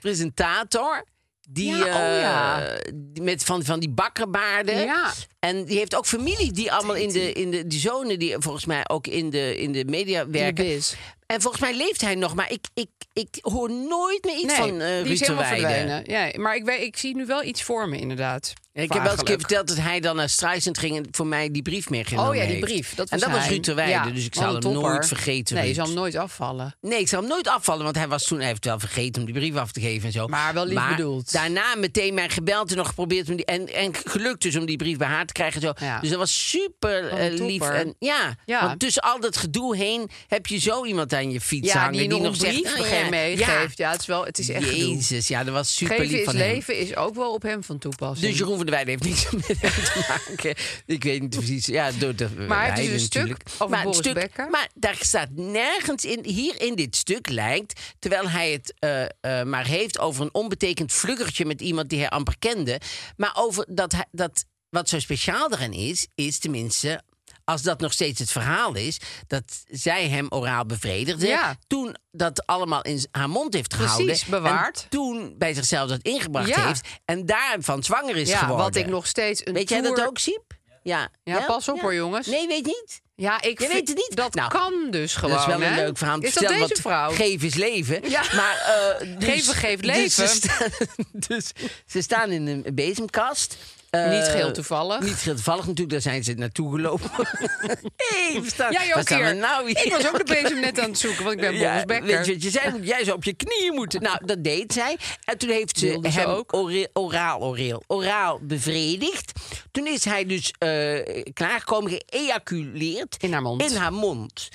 presentator. 0.00 1.04
Die, 1.50 1.76
Ja, 1.76 1.84
oh 1.84 2.20
ja. 2.20 2.66
eh, 2.66 2.92
met 3.22 3.44
van, 3.44 3.64
van 3.64 3.80
die 3.80 3.88
bakkerbaarden. 3.90 4.78
Ja. 4.78 5.12
En 5.38 5.64
die 5.64 5.78
heeft 5.78 5.94
ook 5.96 6.06
familie 6.06 6.52
die 6.52 6.72
allemaal 6.72 6.96
in 6.96 7.08
de, 7.08 7.32
in 7.32 7.50
de 7.50 7.66
die 7.66 7.80
zonen 7.80 8.18
die 8.18 8.34
volgens 8.38 8.64
mij 8.64 8.88
ook 8.88 9.06
in 9.06 9.30
de, 9.30 9.56
in 9.56 9.72
de 9.72 9.84
media 9.84 10.24
de 10.24 10.30
werken. 10.30 10.64
biz. 10.64 10.94
En 11.26 11.40
volgens 11.40 11.62
mij 11.62 11.76
leeft 11.76 12.00
hij 12.00 12.14
nog, 12.14 12.34
maar 12.34 12.52
ik, 12.52 12.64
ik, 12.74 12.88
ik 13.12 13.38
hoor 13.40 13.70
nooit 13.70 14.24
meer 14.24 14.34
iets 14.36 14.46
Nee, 14.46 14.56
van 14.56 14.80
eh 14.80 14.86
die 14.86 15.02
Ruud 15.02 15.10
is 15.10 15.26
verdwenen. 15.26 16.02
Ja, 16.06 16.30
maar 16.36 16.56
ik, 16.56 16.64
weet, 16.64 16.80
ik 16.82 16.96
zie 16.96 17.16
nu 17.16 17.26
wel 17.26 17.42
iets 17.44 17.62
voor 17.62 17.88
me, 17.88 17.98
inderdaad. 17.98 18.52
Ja, 18.72 18.82
ik 18.82 18.92
heb 18.92 19.02
wel 19.02 19.10
eens 19.10 19.20
een 19.20 19.26
keer 19.26 19.38
verteld 19.38 19.68
dat 19.68 19.76
hij 19.76 20.00
dan 20.00 20.16
naar 20.16 20.28
Streisand 20.28 20.78
ging 20.78 20.96
en 20.96 21.06
voor 21.10 21.26
mij 21.26 21.50
die 21.50 21.62
brief 21.62 21.90
meegenomen 21.90 22.30
Oh 22.30 22.36
ja, 22.36 22.46
die 22.46 22.58
brief. 22.58 22.94
Dat 22.94 23.08
en 23.08 23.18
dat 23.18 23.30
was. 23.30 23.48
Ruud 23.48 23.66
Ja, 23.66 24.10
dus 24.10 24.24
ik 24.24 24.34
zal 24.34 24.52
hem 24.52 24.60
topper. 24.60 24.82
nooit 24.82 25.06
vergeten. 25.06 25.54
Nee, 25.56 25.68
je 25.68 25.74
zal 25.74 25.86
hem 25.86 25.94
nooit 25.94 26.14
afvallen. 26.14 26.76
Nee, 26.80 27.00
ik 27.00 27.08
zal 27.08 27.20
hem 27.20 27.28
nooit 27.28 27.48
afvallen, 27.48 27.84
want 27.84 27.96
hij 27.96 28.08
was 28.08 28.24
toen, 28.24 28.38
hij 28.38 28.46
heeft 28.46 28.64
wel 28.64 28.78
vergeten 28.78 29.20
om 29.22 29.32
die 29.32 29.38
brief 29.40 29.56
af 29.56 29.72
te 29.72 29.80
geven 29.80 30.06
en 30.06 30.12
zo. 30.12 30.26
Maar 30.26 30.54
wel 30.54 30.66
lief 30.66 30.88
bedoeld. 30.88 31.32
Daarna 31.32 31.74
meteen 31.76 32.14
mij 32.14 32.28
gebeld 32.28 32.70
en 32.70 32.76
nog 32.76 32.86
geprobeerd 32.86 33.28
om 33.30 33.36
die. 33.36 33.44
En, 33.44 33.72
en 33.74 33.94
gelukt 34.04 34.42
dus 34.42 34.56
om 34.56 34.66
die 34.66 34.76
brief 34.76 34.96
bij 34.98 35.08
haar 35.08 35.26
te 35.28 35.32
krijgen. 35.32 35.62
en 35.62 35.74
Zo. 35.78 35.84
Ja. 35.86 36.00
Dus 36.00 36.08
dat 36.10 36.18
was 36.18 36.48
super 36.48 37.08
eh, 37.08 37.38
lief. 37.40 37.62
En, 37.68 37.94
ja, 37.98 38.36
Ja. 38.44 38.66
want 38.66 38.80
tussen 38.80 39.02
al 39.02 39.20
dat 39.20 39.36
gedoe 39.36 39.76
heen 39.76 40.10
heb 40.26 40.46
je 40.46 40.58
zo 40.58 40.84
iemand 40.84 41.12
aan 41.14 41.30
je 41.30 41.40
fiets 41.40 41.72
Ja, 41.72 41.78
hangen. 41.80 41.98
die, 41.98 42.08
nog 42.08 42.22
een 42.22 42.34
zegt, 42.34 42.60
brief 42.62 42.78
"Ah, 42.80 42.88
ja, 42.90 43.00
een 43.04 43.10
meegeeft. 43.10 43.78
Ja. 43.78 43.90
het 43.90 44.00
is 44.00 44.06
wel, 44.06 44.24
het 44.24 44.38
is 44.38 44.48
echt 44.48 44.64
gedoe. 44.64 44.88
Jezus, 44.94 45.28
ja, 45.28 45.44
dat 45.44 45.54
was 45.54 45.74
super 45.76 45.96
Geven 45.96 46.10
lief 46.10 46.18
is 46.18 46.24
van 46.24 46.36
hem. 46.36 46.48
leven 46.54 46.78
is 46.78 46.96
ook 46.96 47.14
wel 47.14 47.32
op 47.32 47.42
hem 47.42 47.64
van 47.64 47.78
toepassing. 47.78 48.28
Dus 48.30 48.38
Jeroen 48.38 48.56
van 48.56 48.66
der 48.66 48.74
Weijden 48.74 48.92
heeft 49.02 49.04
niks 49.30 49.48
met 49.48 49.60
hem 49.60 49.84
te 49.84 50.04
maken. 50.08 50.54
Ik 50.86 51.02
weet 51.04 51.20
niet 51.20 51.36
precies. 51.36 51.66
Ja, 51.66 51.90
door 51.98 52.14
de 52.14 52.28
Maar 52.48 52.68
het 52.70 52.78
is 52.78 52.88
een 52.92 53.00
stuk 53.00 53.36
over 53.52 53.68
maar, 53.68 53.82
Boris 53.82 53.98
stuk, 53.98 54.14
Becker. 54.14 54.50
maar 54.50 54.68
daar 54.74 54.96
staat 55.00 55.28
nergens 55.30 56.04
in. 56.04 56.24
Hier 56.24 56.60
in 56.60 56.74
dit 56.74 56.96
stuk 56.96 57.28
lijkt, 57.28 57.80
terwijl 57.98 58.28
hij 58.28 58.52
het 58.52 58.74
eh, 58.78 59.02
eh, 59.40 59.46
maar 59.46 59.66
heeft 59.66 59.98
over 59.98 60.22
een 60.22 60.34
onbetekend 60.34 60.92
vluggertje 60.92 61.44
met 61.44 61.60
iemand 61.60 61.88
die 61.88 61.98
hij 61.98 62.08
amper 62.08 62.34
kende. 62.38 62.80
Maar 63.16 63.32
over 63.34 63.66
dat, 63.68 63.92
hij, 63.92 64.04
dat 64.10 64.44
wat 64.70 64.88
zo 64.88 64.98
speciaal 64.98 65.52
erin 65.52 65.72
is, 65.72 66.06
is 66.14 66.38
tenminste. 66.38 67.02
Als 67.44 67.62
dat 67.62 67.80
nog 67.80 67.92
steeds 67.92 68.20
het 68.20 68.30
verhaal 68.30 68.74
is, 68.74 68.96
dat 69.26 69.42
zij 69.70 70.08
hem 70.08 70.26
oraal 70.28 70.66
bevredigde. 70.66 71.26
Ja. 71.26 71.56
Toen 71.66 71.96
dat 72.10 72.46
allemaal 72.46 72.82
in 72.82 73.06
haar 73.10 73.28
mond 73.28 73.54
heeft 73.54 73.68
Precies, 73.68 73.88
gehouden. 73.94 74.18
bewaard. 74.30 74.82
En 74.82 74.88
toen 74.88 75.34
bij 75.38 75.54
zichzelf 75.54 75.88
dat 75.88 76.02
ingebracht 76.02 76.48
Ja. 76.48 76.66
heeft. 76.66 76.88
En 77.04 77.26
daarvan 77.26 77.82
zwanger 77.82 78.16
is 78.16 78.28
ja, 78.28 78.38
geworden. 78.38 78.64
wat 78.64 78.76
ik 78.76 78.86
nog 78.86 79.06
steeds 79.06 79.46
een 79.46 79.52
Weet 79.54 79.68
jij 79.68 79.80
tour... 79.82 79.96
dat 79.96 80.06
ook, 80.06 80.18
Siep? 80.18 80.42
Ja. 80.82 81.08
Ja, 81.24 81.40
pas 81.40 81.68
op 81.68 81.80
hoor, 81.80 81.94
jongens. 81.94 82.26
Nee, 82.26 82.46
weet 82.46 82.64
niet. 82.66 83.00
Ja, 83.14 83.40
ik 83.42 83.60
Je 83.60 83.68
weet 83.68 83.88
het 83.88 83.96
niet? 83.96 84.16
Dat 84.16 84.34
Nou, 84.34 84.50
kan 84.50 84.90
dus 84.90 85.14
gewoon. 85.14 85.30
dat 85.30 85.40
is 85.40 85.46
wel 85.46 85.62
een 85.62 85.72
hè? 85.72 85.84
leuk 85.84 85.96
verhaal. 85.98 86.14
om 86.14 86.20
te 86.20 86.26
Is 86.26 86.34
dat 86.34 86.48
deze 86.48 86.58
want 86.58 86.78
vrouw? 86.80 87.10
Geef 87.10 87.42
is 87.42 87.54
leven. 87.54 88.10
Ja. 88.10 88.22
Maar, 88.34 88.56
eh, 88.56 89.18
dus- 89.18 89.28
Geven 89.28 89.54
geeft 89.54 89.82
dus 89.82 89.94
leven. 89.96 90.28
ze, 90.28 90.34
staan, 90.34 90.68
dus 91.28 91.52
ze 91.86 92.02
staan 92.02 92.30
in 92.30 92.46
een 92.46 92.74
bezemkast. 92.74 93.56
Eh, 93.90 94.10
Niet 94.10 94.24
geheel 94.24 94.52
toevallig. 94.52 95.00
Niet 95.00 95.14
geheel 95.14 95.34
toevallig 95.34 95.60
natuurlijk, 95.66 95.90
daar 95.90 96.00
zijn 96.00 96.24
ze 96.24 96.32
naartoe 96.34 96.74
gelopen. 96.74 97.10
hey, 97.96 98.42
staan, 98.46 98.72
Jij 98.72 98.96
ook 98.96 99.08
we 99.08 99.14
hier. 99.14 99.36
nou 99.36 99.66
hier? 99.66 99.84
Ik 99.86 99.92
was 99.92 100.06
ook 100.08 100.26
de 100.26 100.34
bezem 100.42 100.60
net 100.60 100.80
aan 100.80 100.88
het 100.88 100.98
zoeken, 100.98 101.24
want 101.24 101.34
ik 101.34 101.40
ben 101.40 101.58
Boris 101.58 101.84
Becker. 101.84 102.06
Weet 102.06 102.26
je 102.26 102.32
wat 102.32 102.42
je 102.42 102.50
zei? 102.50 102.82
Jij 102.82 103.04
zou 103.04 103.16
op 103.16 103.24
je 103.24 103.34
knieën 103.34 103.74
moeten. 103.74 104.02
Nou, 104.02 104.18
dat 104.26 104.44
deed 104.44 104.72
zij. 104.72 104.98
En 105.24 105.38
toen 105.38 105.50
heeft 105.50 105.78
ze 105.78 105.98
hem 106.02 106.28
ook? 106.28 106.52
oraal, 106.92 107.40
oraal, 107.40 107.82
oraal 107.86 108.38
bevredigd. 108.42 109.32
Toen 109.70 109.86
is 109.86 110.04
hij 110.04 110.24
dus 110.26 110.54
eh, 110.58 111.22
klaargekomen, 111.32 111.90
geëjaculeerd. 112.06 113.16
In 113.18 113.32
haar 113.32 113.42
mond. 113.42 113.70
In 113.70 113.76
haar 113.76 113.92
mond. 113.92 114.48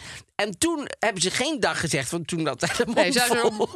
En 0.44 0.58
toen 0.58 0.88
hebben 1.00 1.22
ze 1.22 1.32
geen 1.32 1.60
dag 1.60 1.80
gezegd, 1.80 2.12
want 2.12 2.28
toen 2.28 2.44
de 2.44 2.56
mond 2.86 2.96
Nee, 2.96 3.12
zij 3.12 3.28
zo- 3.28 3.50
vol. 3.50 3.70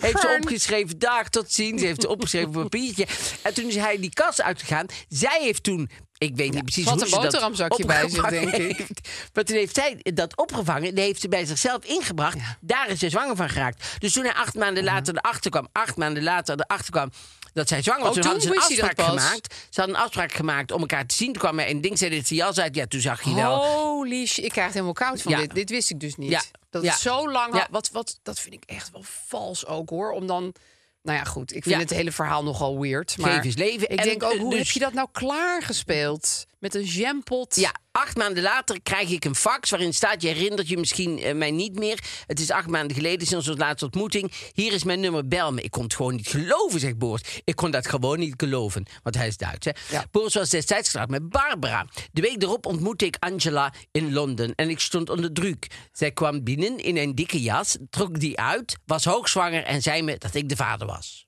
heeft 0.00 0.20
ze 0.20 0.36
opgeschreven, 0.40 0.98
dag 0.98 1.28
tot 1.28 1.52
ziens. 1.52 1.82
Heeft 1.82 2.00
ze 2.02 2.08
opgeschreven 2.08 2.48
op 2.48 2.54
een 2.54 2.62
papiertje. 2.62 3.06
En 3.42 3.54
toen 3.54 3.64
is 3.64 3.76
hij 3.76 4.00
die 4.00 4.12
kast 4.12 4.42
uitgegaan. 4.42 4.86
Zij 5.08 5.38
heeft 5.42 5.62
toen... 5.62 5.90
Ik 6.18 6.36
weet 6.36 6.52
niet 6.54 6.62
precies 6.62 6.84
ze 6.84 6.88
had 6.88 6.98
hoe 6.98 7.04
een 7.06 7.12
ze 7.12 7.14
dat 7.20 7.24
boterhamzakje 7.24 7.84
bij 7.84 8.08
zich, 8.08 8.28
denk 8.28 8.48
ik. 8.54 8.76
heeft. 8.76 9.08
Maar 9.34 9.44
toen 9.44 9.56
heeft 9.56 9.74
zij 9.74 10.00
dat 10.14 10.36
opgevangen. 10.36 10.94
Die 10.94 11.04
heeft 11.04 11.20
ze 11.20 11.28
bij 11.28 11.44
zichzelf 11.44 11.84
ingebracht. 11.84 12.36
Daar 12.60 12.88
is 12.88 12.98
ze 12.98 13.10
zwanger 13.10 13.36
van 13.36 13.48
geraakt. 13.48 13.86
Dus 13.98 14.12
toen 14.12 14.24
hij 14.24 14.34
acht 14.34 14.54
maanden 14.54 14.84
later 14.84 15.16
erachter 15.16 15.50
kwam... 15.50 15.68
acht 15.72 15.96
maanden 15.96 16.22
later 16.22 16.60
erachter 16.60 16.90
kwam... 16.90 17.10
Dat 17.56 17.68
zij 17.68 17.82
zwanger 17.82 18.02
was. 18.02 18.16
Oh, 18.16 18.22
toen 18.22 18.22
toen 18.22 18.30
hadden 18.40 18.48
ze 18.48 18.82
een 18.82 18.88
afspraak 18.88 19.08
gemaakt. 19.08 19.54
Ze 19.70 19.80
hadden 19.80 19.96
een 19.96 20.02
afspraak 20.02 20.32
gemaakt 20.32 20.72
om 20.72 20.80
elkaar 20.80 21.06
te 21.06 21.14
zien. 21.14 21.32
Toen 21.32 21.42
kwam 21.42 21.58
hij 21.58 21.66
en 21.68 21.80
ding 21.80 21.98
zei 21.98 22.10
dit 22.10 22.26
zijn 22.26 22.38
jas 22.38 22.58
uit. 22.58 22.74
Ja, 22.74 22.86
toen 22.86 23.00
zag 23.00 23.22
je 23.22 23.34
wel. 23.34 23.64
Holy 23.64 24.26
shit, 24.26 24.44
ik 24.44 24.50
krijg 24.50 24.64
het 24.66 24.74
helemaal 24.74 24.94
koud 24.94 25.22
van 25.22 25.32
Ja. 25.32 25.38
dit. 25.38 25.54
Dit 25.54 25.70
wist 25.70 25.90
ik 25.90 26.00
dus 26.00 26.16
niet. 26.16 26.30
Ja. 26.30 26.42
Dat 26.70 26.82
Ja. 26.82 26.96
zo 26.96 27.30
lang 27.30 27.52
had. 27.52 27.66
Wat, 27.70 27.90
wat, 27.92 28.18
dat 28.22 28.40
vind 28.40 28.54
ik 28.54 28.62
echt 28.66 28.90
wel 28.92 29.02
vals 29.26 29.66
ook 29.66 29.90
hoor. 29.90 30.10
Om 30.10 30.26
dan... 30.26 30.54
Nou 31.02 31.18
ja, 31.18 31.24
goed. 31.24 31.54
Ik 31.54 31.62
vind 31.62 31.80
het 31.80 31.90
hele 31.90 32.12
verhaal 32.12 32.42
nogal 32.44 32.80
weird. 32.80 33.18
Maar 33.18 33.30
Geef 33.32 33.44
is 33.44 33.56
leven. 33.56 33.90
Ik 33.90 33.98
En, 33.98 34.06
denk 34.06 34.22
ook, 34.22 34.32
eh, 34.32 34.38
hoe 34.40 34.50
dus- 34.50 34.58
heb 34.58 34.68
je 34.68 34.78
dat 34.80 34.92
nou 34.92 35.08
klaargespeeld? 35.12 36.46
Met 36.58 36.74
een 36.74 36.84
jampot? 36.84 37.56
Ja, 37.56 37.74
acht 37.96 38.16
maanden 38.16 38.42
later 38.42 38.82
krijg 38.82 39.10
ik 39.10 39.24
een 39.24 39.34
fax 39.34 39.70
waarin 39.70 39.94
staat... 39.94 40.22
je 40.22 40.28
herinnert 40.28 40.68
je 40.68 40.76
misschien 40.76 41.18
eh, 41.18 41.34
mij 41.34 41.50
niet 41.50 41.78
meer. 41.78 42.04
Het 42.26 42.40
is 42.40 42.50
acht 42.50 42.66
maanden 42.66 42.96
geleden 42.96 43.26
sinds 43.26 43.48
onze 43.48 43.60
laatste 43.60 43.84
ontmoeting. 43.84 44.32
Hier 44.52 44.72
is 44.72 44.84
mijn 44.84 45.00
nummer, 45.00 45.28
bel 45.28 45.52
me. 45.52 45.62
Ik 45.62 45.70
kon 45.70 45.82
het 45.82 45.94
gewoon 45.94 46.14
niet 46.14 46.28
geloven, 46.28 46.80
zegt 46.80 46.98
Boris. 46.98 47.22
Ik 47.44 47.56
kon 47.56 47.70
dat 47.70 47.88
gewoon 47.88 48.18
niet 48.18 48.34
geloven, 48.36 48.86
want 49.02 49.16
hij 49.16 49.26
is 49.26 49.36
Duits. 49.36 49.66
Hè? 49.66 49.72
Ja. 49.90 50.04
Boris 50.10 50.34
was 50.34 50.50
destijds 50.50 50.88
getrouwd 50.88 51.08
met 51.08 51.28
Barbara. 51.28 51.86
De 52.12 52.20
week 52.20 52.42
erop 52.42 52.66
ontmoette 52.66 53.06
ik 53.06 53.16
Angela 53.18 53.72
in 53.92 54.12
Londen 54.12 54.54
en 54.54 54.70
ik 54.70 54.80
stond 54.80 55.10
onder 55.10 55.32
druk. 55.32 55.66
Zij 55.92 56.12
kwam 56.12 56.44
binnen 56.44 56.78
in 56.78 56.96
een 56.96 57.14
dikke 57.14 57.42
jas, 57.42 57.76
trok 57.90 58.20
die 58.20 58.40
uit, 58.40 58.76
was 58.86 59.04
hoogzwanger... 59.04 59.64
en 59.64 59.82
zei 59.82 60.02
me 60.02 60.18
dat 60.18 60.34
ik 60.34 60.48
de 60.48 60.56
vader 60.56 60.86
was. 60.86 61.25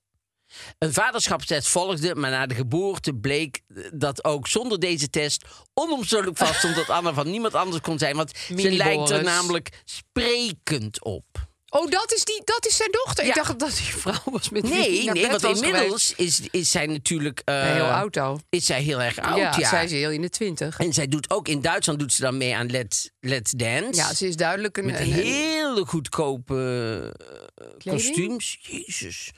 Een 0.78 0.92
vaderschapstest 0.92 1.68
volgde, 1.68 2.14
maar 2.14 2.30
na 2.30 2.46
de 2.46 2.54
geboorte 2.54 3.14
bleek 3.14 3.60
dat 3.92 4.24
ook 4.24 4.46
zonder 4.48 4.80
deze 4.80 5.10
test 5.10 5.44
onomstotelijk 5.74 6.36
vaststond 6.36 6.74
dat 6.74 6.88
Anna 6.88 7.12
van 7.12 7.30
niemand 7.30 7.54
anders 7.54 7.80
kon 7.82 7.98
zijn. 7.98 8.16
Want 8.16 8.30
ze 8.56 8.70
lijkt 8.70 9.10
er 9.10 9.22
namelijk 9.22 9.82
sprekend 9.84 11.04
op. 11.04 11.24
Oh, 11.70 11.90
dat 11.90 12.12
is, 12.12 12.24
die, 12.24 12.42
dat 12.44 12.66
is 12.66 12.76
zijn 12.76 12.90
dochter. 12.90 13.24
Ja. 13.24 13.30
Ik 13.30 13.36
dacht 13.36 13.58
dat 13.58 13.76
die 13.76 13.86
vrouw 13.96 14.20
was 14.24 14.48
met 14.48 14.62
Nee, 14.62 15.04
naar 15.04 15.14
nee 15.14 15.28
want 15.28 15.42
inmiddels 15.42 16.14
is, 16.16 16.40
is 16.50 16.70
zij 16.70 16.86
natuurlijk. 16.86 17.42
eh. 17.44 17.62
Heel 17.72 17.84
oud 17.84 18.16
al. 18.16 18.40
Is 18.50 18.66
zij 18.66 18.82
heel 18.82 19.02
erg 19.02 19.18
oud, 19.18 19.36
ja. 19.36 19.54
ja, 19.58 19.68
zij 19.68 19.84
is 19.84 19.90
heel 19.90 20.10
in 20.10 20.20
de 20.22 20.28
twintig. 20.30 20.78
En 20.78 20.92
zij 20.92 21.06
doet 21.08 21.30
ook 21.30 21.48
in 21.48 21.60
Duitsland 21.60 21.98
doet 21.98 22.12
ze 22.12 22.20
dan 22.22 22.36
mee 22.36 22.56
aan 22.56 22.70
Let's, 22.70 23.10
Let's 23.20 23.50
Dance. 23.50 24.00
Ja, 24.00 24.14
ze 24.14 24.26
is 24.26 24.36
duidelijk 24.36 24.76
een... 24.76 24.84
Met 24.86 25.00
een- 25.00 25.12
hele 25.12 25.84
goedkope 25.86 27.14
eh, 27.54 27.92
kostuums. 27.92 28.58
Jezus. 28.60 29.30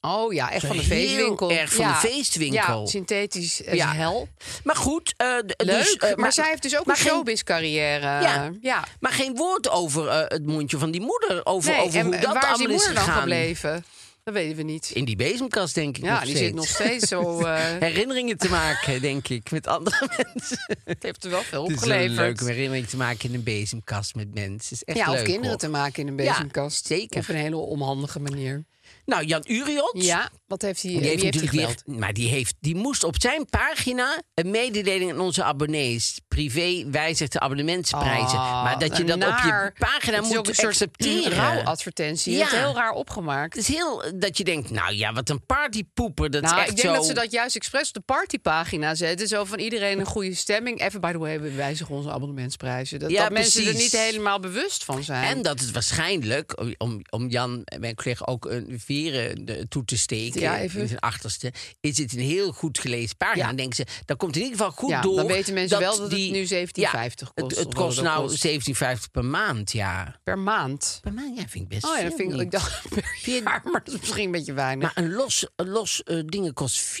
Oh 0.00 0.32
ja, 0.32 0.50
echt 0.50 0.66
van 0.66 0.76
de 0.76 0.82
heel 0.82 0.98
feestwinkel. 1.06 1.50
erg 1.50 1.72
van 1.72 1.84
ja. 1.84 2.00
de 2.00 2.08
feestwinkel. 2.08 2.80
Ja, 2.80 2.86
synthetisch 2.86 3.62
Ja. 3.72 3.92
hel. 3.94 4.28
Maar 4.64 4.76
goed. 4.76 5.14
eh, 5.16 5.36
d- 5.38 5.54
Leuk, 5.56 5.96
dus, 6.00 6.14
maar, 6.14 6.32
zij 6.32 6.48
heeft 6.48 6.62
dus 6.62 6.78
ook 6.78 6.88
een 6.88 6.96
showbiz-carrière. 6.96 8.00
Ja. 8.06 8.50
ja. 8.60 8.84
Maar 9.00 9.12
geen 9.12 9.34
woord 9.36 9.68
over 9.68 10.08
eh, 10.08 10.18
het 10.28 10.46
mondje 10.46 10.78
van 10.78 10.90
die 10.90 11.00
moeder. 11.00 11.40
Over, 11.46 11.70
Nee, 11.70 11.80
over 11.80 11.98
en, 11.98 12.06
hoe 12.06 12.18
dat 12.18 12.22
waar 12.32 12.34
is 12.36 12.40
die 12.42 12.48
allemaal 12.50 12.66
is 12.76 12.76
moeder 12.84 12.94
dan 12.94 13.04
gegaan. 13.04 13.20
gebleven? 13.20 13.84
Dat 14.24 14.34
weten 14.34 14.56
we 14.56 14.62
niet. 14.62 14.90
In 14.94 15.04
die 15.04 15.16
bezemkast, 15.16 15.74
denk 15.74 15.96
ik. 15.96 16.04
Ja, 16.04 16.10
nog 16.10 16.20
die 16.22 16.28
steeds. 16.36 16.44
zit 16.46 16.54
nog 16.54 16.66
steeds 16.66 17.08
zo... 17.08 17.46
Herinneringen 17.80 18.36
te 18.36 18.48
maken, 18.48 19.00
denk 19.00 19.28
ik, 19.28 19.50
met 19.50 19.66
andere 19.66 20.08
mensen. 20.32 20.76
het 20.84 21.02
heeft 21.02 21.24
er 21.24 21.30
wel 21.30 21.42
veel 21.42 21.62
Het 21.62 21.70
is 21.70 21.76
opgeleverd. 21.76 22.16
leuk 22.16 22.40
om 22.40 22.46
herinneringen 22.46 22.88
te 22.88 22.96
maken 22.96 23.28
in 23.28 23.34
een 23.34 23.42
bezemkast 23.42 24.14
met 24.14 24.34
mensen. 24.34 24.72
Is 24.72 24.84
echt 24.84 24.98
ja, 24.98 25.08
of 25.10 25.14
leuk, 25.14 25.24
kinderen 25.24 25.48
hoor. 25.48 25.58
te 25.58 25.68
maken 25.68 26.06
in 26.06 26.18
een 26.18 26.24
Ja, 26.24 26.32
bezemkast. 26.32 26.86
zeker. 26.86 27.20
Op 27.20 27.28
een 27.28 27.34
hele 27.34 27.56
onhandige 27.56 28.20
manier. 28.20 28.64
Nou, 29.06 29.24
Jan 29.24 29.44
Uriot. 29.46 29.92
Ja, 29.92 30.30
wat 30.46 30.62
heeft 30.62 30.82
hij, 30.82 30.90
Die 30.90 31.00
wie 31.00 31.08
heeft 31.08 31.40
hij 31.40 31.50
weer, 31.50 31.76
maar 31.84 32.12
die, 32.12 32.28
heeft, 32.28 32.54
die 32.60 32.74
moest 32.74 33.04
op 33.04 33.14
zijn 33.20 33.46
pagina 33.46 34.22
een 34.34 34.50
mededeling 34.50 35.12
aan 35.12 35.20
onze 35.20 35.44
abonnees. 35.44 36.20
Privé 36.36 36.90
wijzigt 36.90 37.32
de 37.32 37.40
abonnementsprijzen. 37.40 38.38
Ah, 38.38 38.62
maar 38.64 38.78
dat 38.78 38.96
je 38.96 39.04
dat 39.04 39.18
naar. 39.18 39.38
op 39.38 39.74
je 39.78 39.86
pagina 39.86 40.20
moet 40.20 40.48
een 40.48 40.54
soort 40.54 40.66
accepteren. 40.66 41.32
rouwadvertentie. 41.32 42.32
Je 42.32 42.38
Ja. 42.38 42.44
hebt 42.44 42.56
het 42.56 42.64
heel 42.66 42.74
raar 42.74 42.90
opgemaakt. 42.92 43.54
Het 43.56 43.68
is 43.68 43.74
heel 43.74 44.02
dat 44.14 44.38
je 44.38 44.44
denkt, 44.44 44.70
nou 44.70 44.94
ja, 44.94 45.12
wat 45.12 45.28
een 45.28 45.46
partypoeper. 45.46 46.30
Dat 46.30 46.42
Nou, 46.42 46.54
is 46.54 46.60
echt 46.60 46.70
ik 46.70 46.76
denk 46.76 46.88
zo. 46.88 46.94
dat 46.94 47.06
ze 47.06 47.14
dat 47.14 47.32
juist 47.32 47.56
expres 47.56 47.88
op 47.88 47.94
de 47.94 48.00
partypagina 48.00 48.94
zetten. 48.94 49.28
Zo 49.28 49.44
van 49.44 49.58
iedereen 49.58 49.98
een 50.00 50.06
goede 50.06 50.34
stemming. 50.34 50.80
Even, 50.80 51.00
by 51.00 51.12
the 51.12 51.18
way, 51.18 51.40
we 51.40 51.50
wijzigen 51.52 51.94
onze 51.94 52.10
abonnementsprijzen. 52.10 52.98
Dat, 52.98 53.10
Ja, 53.10 53.22
dat 53.22 53.32
mensen 53.32 53.66
er 53.66 53.74
niet 53.74 53.92
helemaal 53.98 54.40
bewust 54.40 54.84
van 54.84 55.02
zijn. 55.02 55.24
En 55.36 55.42
dat 55.42 55.60
het 55.60 55.70
waarschijnlijk, 55.70 56.64
om, 56.78 57.02
om 57.10 57.28
Jan, 57.28 57.62
mijn 57.78 57.94
collega, 57.94 58.24
ook 58.24 58.44
een 58.44 58.80
veren 58.84 59.44
de- 59.44 59.66
toe 59.68 59.84
te 59.84 59.96
steken. 59.98 60.40
Ja, 60.40 60.58
even. 60.58 60.80
In 60.80 60.88
zijn 60.88 61.00
achterste. 61.00 61.52
Is 61.80 61.98
het 61.98 62.12
een 62.12 62.18
heel 62.18 62.52
goed 62.52 62.78
gelezen 62.78 63.16
pagina. 63.16 63.40
Ja. 63.40 63.46
Dan 63.46 63.56
denken 63.56 63.76
ze, 63.76 63.86
dan 64.04 64.16
komt 64.16 64.36
in 64.36 64.42
ieder 64.42 64.56
geval 64.56 64.72
goed 64.72 64.90
Ja, 64.90 65.00
door. 65.00 65.16
dan 65.16 65.26
weten 65.26 65.54
mensen 65.54 65.78
wel 65.78 65.98
dat 65.98 66.10
het 66.10 66.10
nu 66.32 66.44
17,50 66.66 66.70
Ja, 66.72 67.08
kost, 67.34 67.56
Het, 67.58 67.74
kost 67.74 68.02
nou 68.02 68.26
kost. 68.26 68.46
17,50 68.46 69.10
per 69.12 69.24
maand, 69.24 69.72
ja. 69.72 70.20
Per 70.24 70.38
maand. 70.38 70.98
Per 71.02 71.12
maand, 71.12 71.36
ja, 71.38 71.48
vind 71.48 71.64
ik 71.64 71.68
best 71.68 71.84
Oh 71.84 71.96
ja, 71.96 72.02
dat 72.02 72.14
vind 72.16 72.40
ik, 72.40 72.50
dacht 72.50 72.88
per 72.94 73.18
jaar, 73.24 73.60
maar 73.64 73.82
dat 73.84 73.94
is 73.94 74.00
misschien 74.00 74.24
een 74.24 74.30
beetje 74.30 74.52
weinig. 74.52 74.94
Maar 74.94 75.04
een 75.04 75.12
los, 75.12 75.46
een 75.56 75.68
los 75.68 76.02
eh, 76.02 76.20
dingen 76.26 76.52
kost 76.54 76.98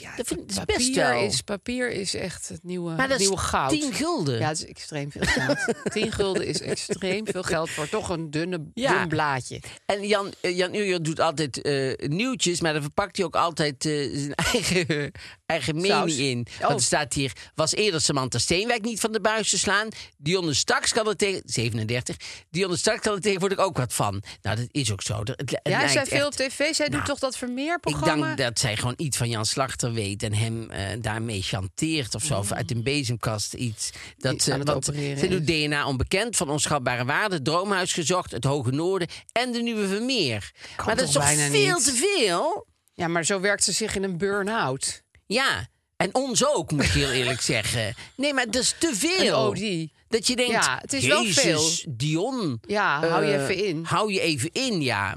Ja, 0.00 0.16
dat 0.16 0.26
vind 0.26 0.40
ik 0.40 0.54
dat 0.54 0.64
best 0.66 0.94
wel. 0.94 1.20
Is, 1.22 1.40
papier 1.42 1.90
is 1.90 2.14
echt 2.14 2.48
het 2.48 2.64
nieuwe, 2.64 2.94
maar 2.94 3.08
dat 3.08 3.18
nieuwe 3.18 3.34
is 3.34 3.40
goud. 3.40 3.70
10 3.70 3.92
gulden. 3.92 4.38
Ja, 4.38 4.48
het 4.48 4.58
is 4.58 4.66
extreem 4.66 5.10
veel 5.12 5.26
geld. 5.26 5.58
10 5.92 6.12
gulden 6.12 6.46
is 6.46 6.60
extreem 6.60 7.26
veel 7.26 7.42
geld 7.42 7.70
voor 7.70 7.88
toch 7.88 8.08
een 8.08 8.30
dunne, 8.30 8.64
Ja. 8.74 8.98
dun 8.98 9.08
blaadje. 9.08 9.62
En 9.86 10.06
Jan, 10.06 10.32
eh, 10.40 10.56
Jan 10.56 11.02
doet 11.02 11.20
altijd 11.20 11.62
eh, 11.62 12.08
nieuwtjes, 12.08 12.60
maar 12.60 12.72
dan 12.72 12.82
verpakt 12.82 13.16
hij 13.16 13.26
ook 13.26 13.36
altijd 13.36 13.82
zijn 13.82 14.34
eigen, 14.34 15.12
eigen 15.48 15.74
mening 15.74 15.90
Saus. 16.10 16.16
in. 16.16 16.46
Oh. 16.60 16.66
Want 16.66 16.78
er 16.80 16.86
staat 16.86 17.12
hier, 17.12 17.32
was 17.54 17.74
eerder 17.74 18.00
Samantha 18.00 18.38
Steenwijk 18.38 18.82
niet 18.82 19.00
van 19.00 19.12
de 19.12 19.20
buis 19.20 19.50
te 19.50 19.58
slaan. 19.58 19.88
Dionne 20.16 20.54
Straks 20.54 20.92
kan 20.92 21.08
er 21.08 21.16
tegen, 21.16 21.42
37, 21.44 22.16
Dionne 22.50 22.76
Straks 22.76 23.00
kan 23.00 23.14
er 23.14 23.20
tegenwoordig 23.20 23.58
ook 23.58 23.76
wat 23.76 23.92
van. 23.94 24.22
Nou, 24.42 24.56
dat 24.56 24.66
is 24.70 24.92
ook 24.92 25.02
zo. 25.02 25.18
Het, 25.24 25.60
Ja, 25.62 25.88
zij 25.88 26.06
veel 26.06 26.26
op 26.26 26.32
tv. 26.34 26.74
Zij 26.74 26.86
doet 26.86 26.94
Nou, 26.94 27.04
toch 27.04 27.18
dat 27.18 27.32
ik 27.32 27.38
Vermeer-programma? 27.38 28.26
denk 28.26 28.38
dat 28.38 28.58
zij 28.58 28.76
gewoon 28.76 28.94
iets 28.96 29.16
van 29.16 29.28
Jan 29.28 29.46
Slachter 29.46 29.92
weet 29.92 30.22
en 30.22 30.34
hem 30.34 30.70
eh, 30.70 30.86
daarmee 31.00 31.42
chanteert 31.42 32.14
of 32.14 32.22
zo. 32.24 32.38
Of 32.38 32.52
uit 32.52 32.70
een 32.70 32.82
bezemkast 32.82 33.54
iets. 33.54 33.90
Dat 34.18 34.42
ze, 34.42 34.62
want 34.64 34.84
ze 34.84 35.26
doet. 35.28 35.46
DNA 35.46 35.86
onbekend 35.86 36.36
van 36.36 36.50
onschatbare 36.50 37.04
waarde, 37.04 37.42
Droomhuis 37.42 37.92
gezocht, 37.92 38.30
het 38.30 38.44
Hoge 38.44 38.70
Noorden 38.70 39.08
en 39.32 39.52
de 39.52 39.58
Nieuwe 39.62 39.88
Vermeer. 39.88 40.52
maar 40.86 40.96
dat 40.96 41.06
is 41.08 41.12
toch 41.14 41.28
veel 41.28 41.74
niet? 41.76 41.84
te 41.84 41.92
veel? 42.16 42.66
Ja, 42.94 43.08
maar 43.08 43.24
zo 43.24 43.40
werkt 43.40 43.64
ze 43.64 43.72
zich 43.72 43.94
in 43.96 44.02
een 44.02 44.18
burn-out. 44.18 45.02
Ja. 45.28 45.68
En 45.96 46.14
ons 46.14 46.46
ook, 46.46 46.70
moet 46.72 46.84
ik 46.84 46.90
heel 46.90 47.10
eerlijk 47.10 47.40
zeggen. 47.54 47.94
Nee, 48.16 48.34
maar 48.34 48.44
dat 48.50 48.62
is 48.62 48.74
te 48.78 48.90
veel. 48.94 49.54
Een. 49.56 49.92
Dat 50.08 50.26
je 50.26 50.36
denkt, 50.36 50.52
Ja, 50.52 50.78
het 50.80 50.92
is 50.92 51.06
wel 51.06 51.24
Jezus, 51.24 51.86
Dion. 51.88 52.60
Ja, 52.66 53.08
hou 53.08 53.24
je 53.24 53.32
eh, 53.32 53.42
even 53.42 53.64
in. 53.64 53.84
Hou 53.84 54.12
je 54.12 54.20
even 54.20 54.50
in, 54.52 54.80
ja. 54.82 55.16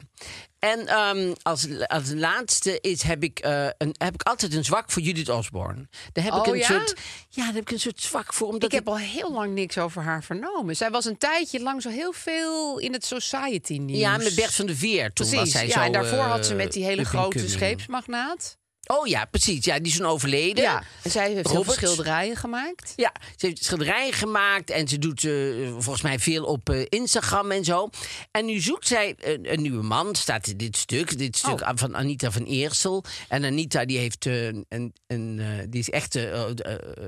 En 0.59 0.87
ehm, 0.87 1.33
als, 1.41 1.67
als 1.87 2.11
laatste 2.13 2.77
is, 2.81 3.01
heb, 3.01 3.23
ik, 3.23 3.39
eh, 3.39 3.67
een, 3.77 3.95
heb 3.97 4.13
ik 4.13 4.23
altijd 4.23 4.53
een 4.53 4.63
zwak 4.63 4.91
voor 4.91 5.01
Judith 5.01 5.29
Osborne. 5.29 5.87
Daar 6.13 6.23
heb 6.23 6.33
ik 6.33 6.39
Oh, 6.39 6.47
een 6.47 6.57
ja? 6.57 6.65
soort, 6.65 6.93
ja, 7.29 7.43
daar 7.45 7.53
heb 7.53 7.61
ik 7.61 7.71
een 7.71 7.79
soort 7.79 8.01
zwak 8.01 8.33
voor. 8.33 8.47
Omdat 8.47 8.63
ik 8.63 8.71
heb 8.71 8.87
al 8.87 8.97
heel 8.97 9.31
lang 9.31 9.53
niks 9.53 9.77
over 9.77 10.01
haar 10.01 10.23
vernomen. 10.23 10.75
Zij 10.75 10.89
was 10.91 11.05
een 11.05 11.17
tijdje 11.17 11.59
lang 11.59 11.81
zo 11.81 11.89
heel 11.89 12.13
veel 12.13 12.77
in 12.79 12.93
het 12.93 13.05
society 13.05 13.77
nieuws. 13.77 13.99
ja, 13.99 14.17
met 14.17 14.35
Bert 14.35 14.53
van 14.53 14.65
de 14.65 14.75
Veer. 14.75 15.13
Toen 15.13 15.27
Precies. 15.27 15.37
was 15.37 15.51
zij 15.51 15.67
ja, 15.67 15.73
zo, 15.73 15.79
en 15.79 15.91
daarvoor 15.91 16.17
eh, 16.17 16.31
had 16.31 16.45
ze 16.45 16.55
met 16.55 16.71
die 16.71 16.83
hele 16.83 17.03
grote 17.05 17.49
scheepsmagnaat. 17.49 18.57
Oh 18.93 19.07
ja, 19.07 19.25
precies. 19.25 19.65
Ja, 19.65 19.77
die 19.79 19.91
is 19.91 19.97
toen 19.97 20.05
overleden. 20.05 20.63
Ja, 20.63 20.83
en 21.03 21.11
zij 21.11 21.31
heeft 21.31 21.49
heel 21.51 21.63
veel 21.63 21.73
schilderijen 21.73 22.35
gemaakt. 22.35 22.93
Ja, 22.95 23.11
ze 23.35 23.45
heeft 23.45 23.63
schilderijen 23.63 24.13
gemaakt 24.13 24.69
en 24.69 24.87
ze 24.87 24.97
doet 24.99 25.23
eh, 25.23 25.33
volgens 25.71 26.01
mij 26.01 26.19
veel 26.19 26.45
op 26.45 26.69
eh, 26.69 26.85
Instagram 26.89 27.51
en 27.51 27.63
zo. 27.63 27.89
En 28.31 28.45
nu 28.45 28.59
zoekt 28.59 28.87
zij 28.87 29.15
een, 29.19 29.51
een 29.53 29.61
nieuwe 29.61 29.83
man, 29.83 30.15
staat 30.15 30.47
in 30.47 30.57
dit 30.57 30.77
stuk. 30.77 31.17
Dit 31.17 31.37
stuk 31.37 31.61
Oh. 31.61 31.69
van 31.75 31.95
Anita 31.95 32.31
van 32.31 32.43
Eersel. 32.43 33.03
En 33.27 33.45
Anita 33.45 33.85
die 33.85 33.97
heeft 33.97 34.25
eh, 34.25 34.45
een, 34.45 34.93
een, 35.07 35.41
die 35.69 35.79
is 35.79 35.89
echt, 35.89 36.13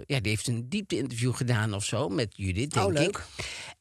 ja, 0.05 0.19
die 0.19 0.29
heeft 0.29 0.47
een 0.47 0.69
diepte-interview 0.69 1.36
gedaan 1.36 1.73
of 1.73 1.86
zo 1.86 2.09
met 2.09 2.27
Judith, 2.36 2.73
denk 2.73 2.86
Oh, 2.88 2.93
leuk. 2.93 3.07
ik. 3.07 3.21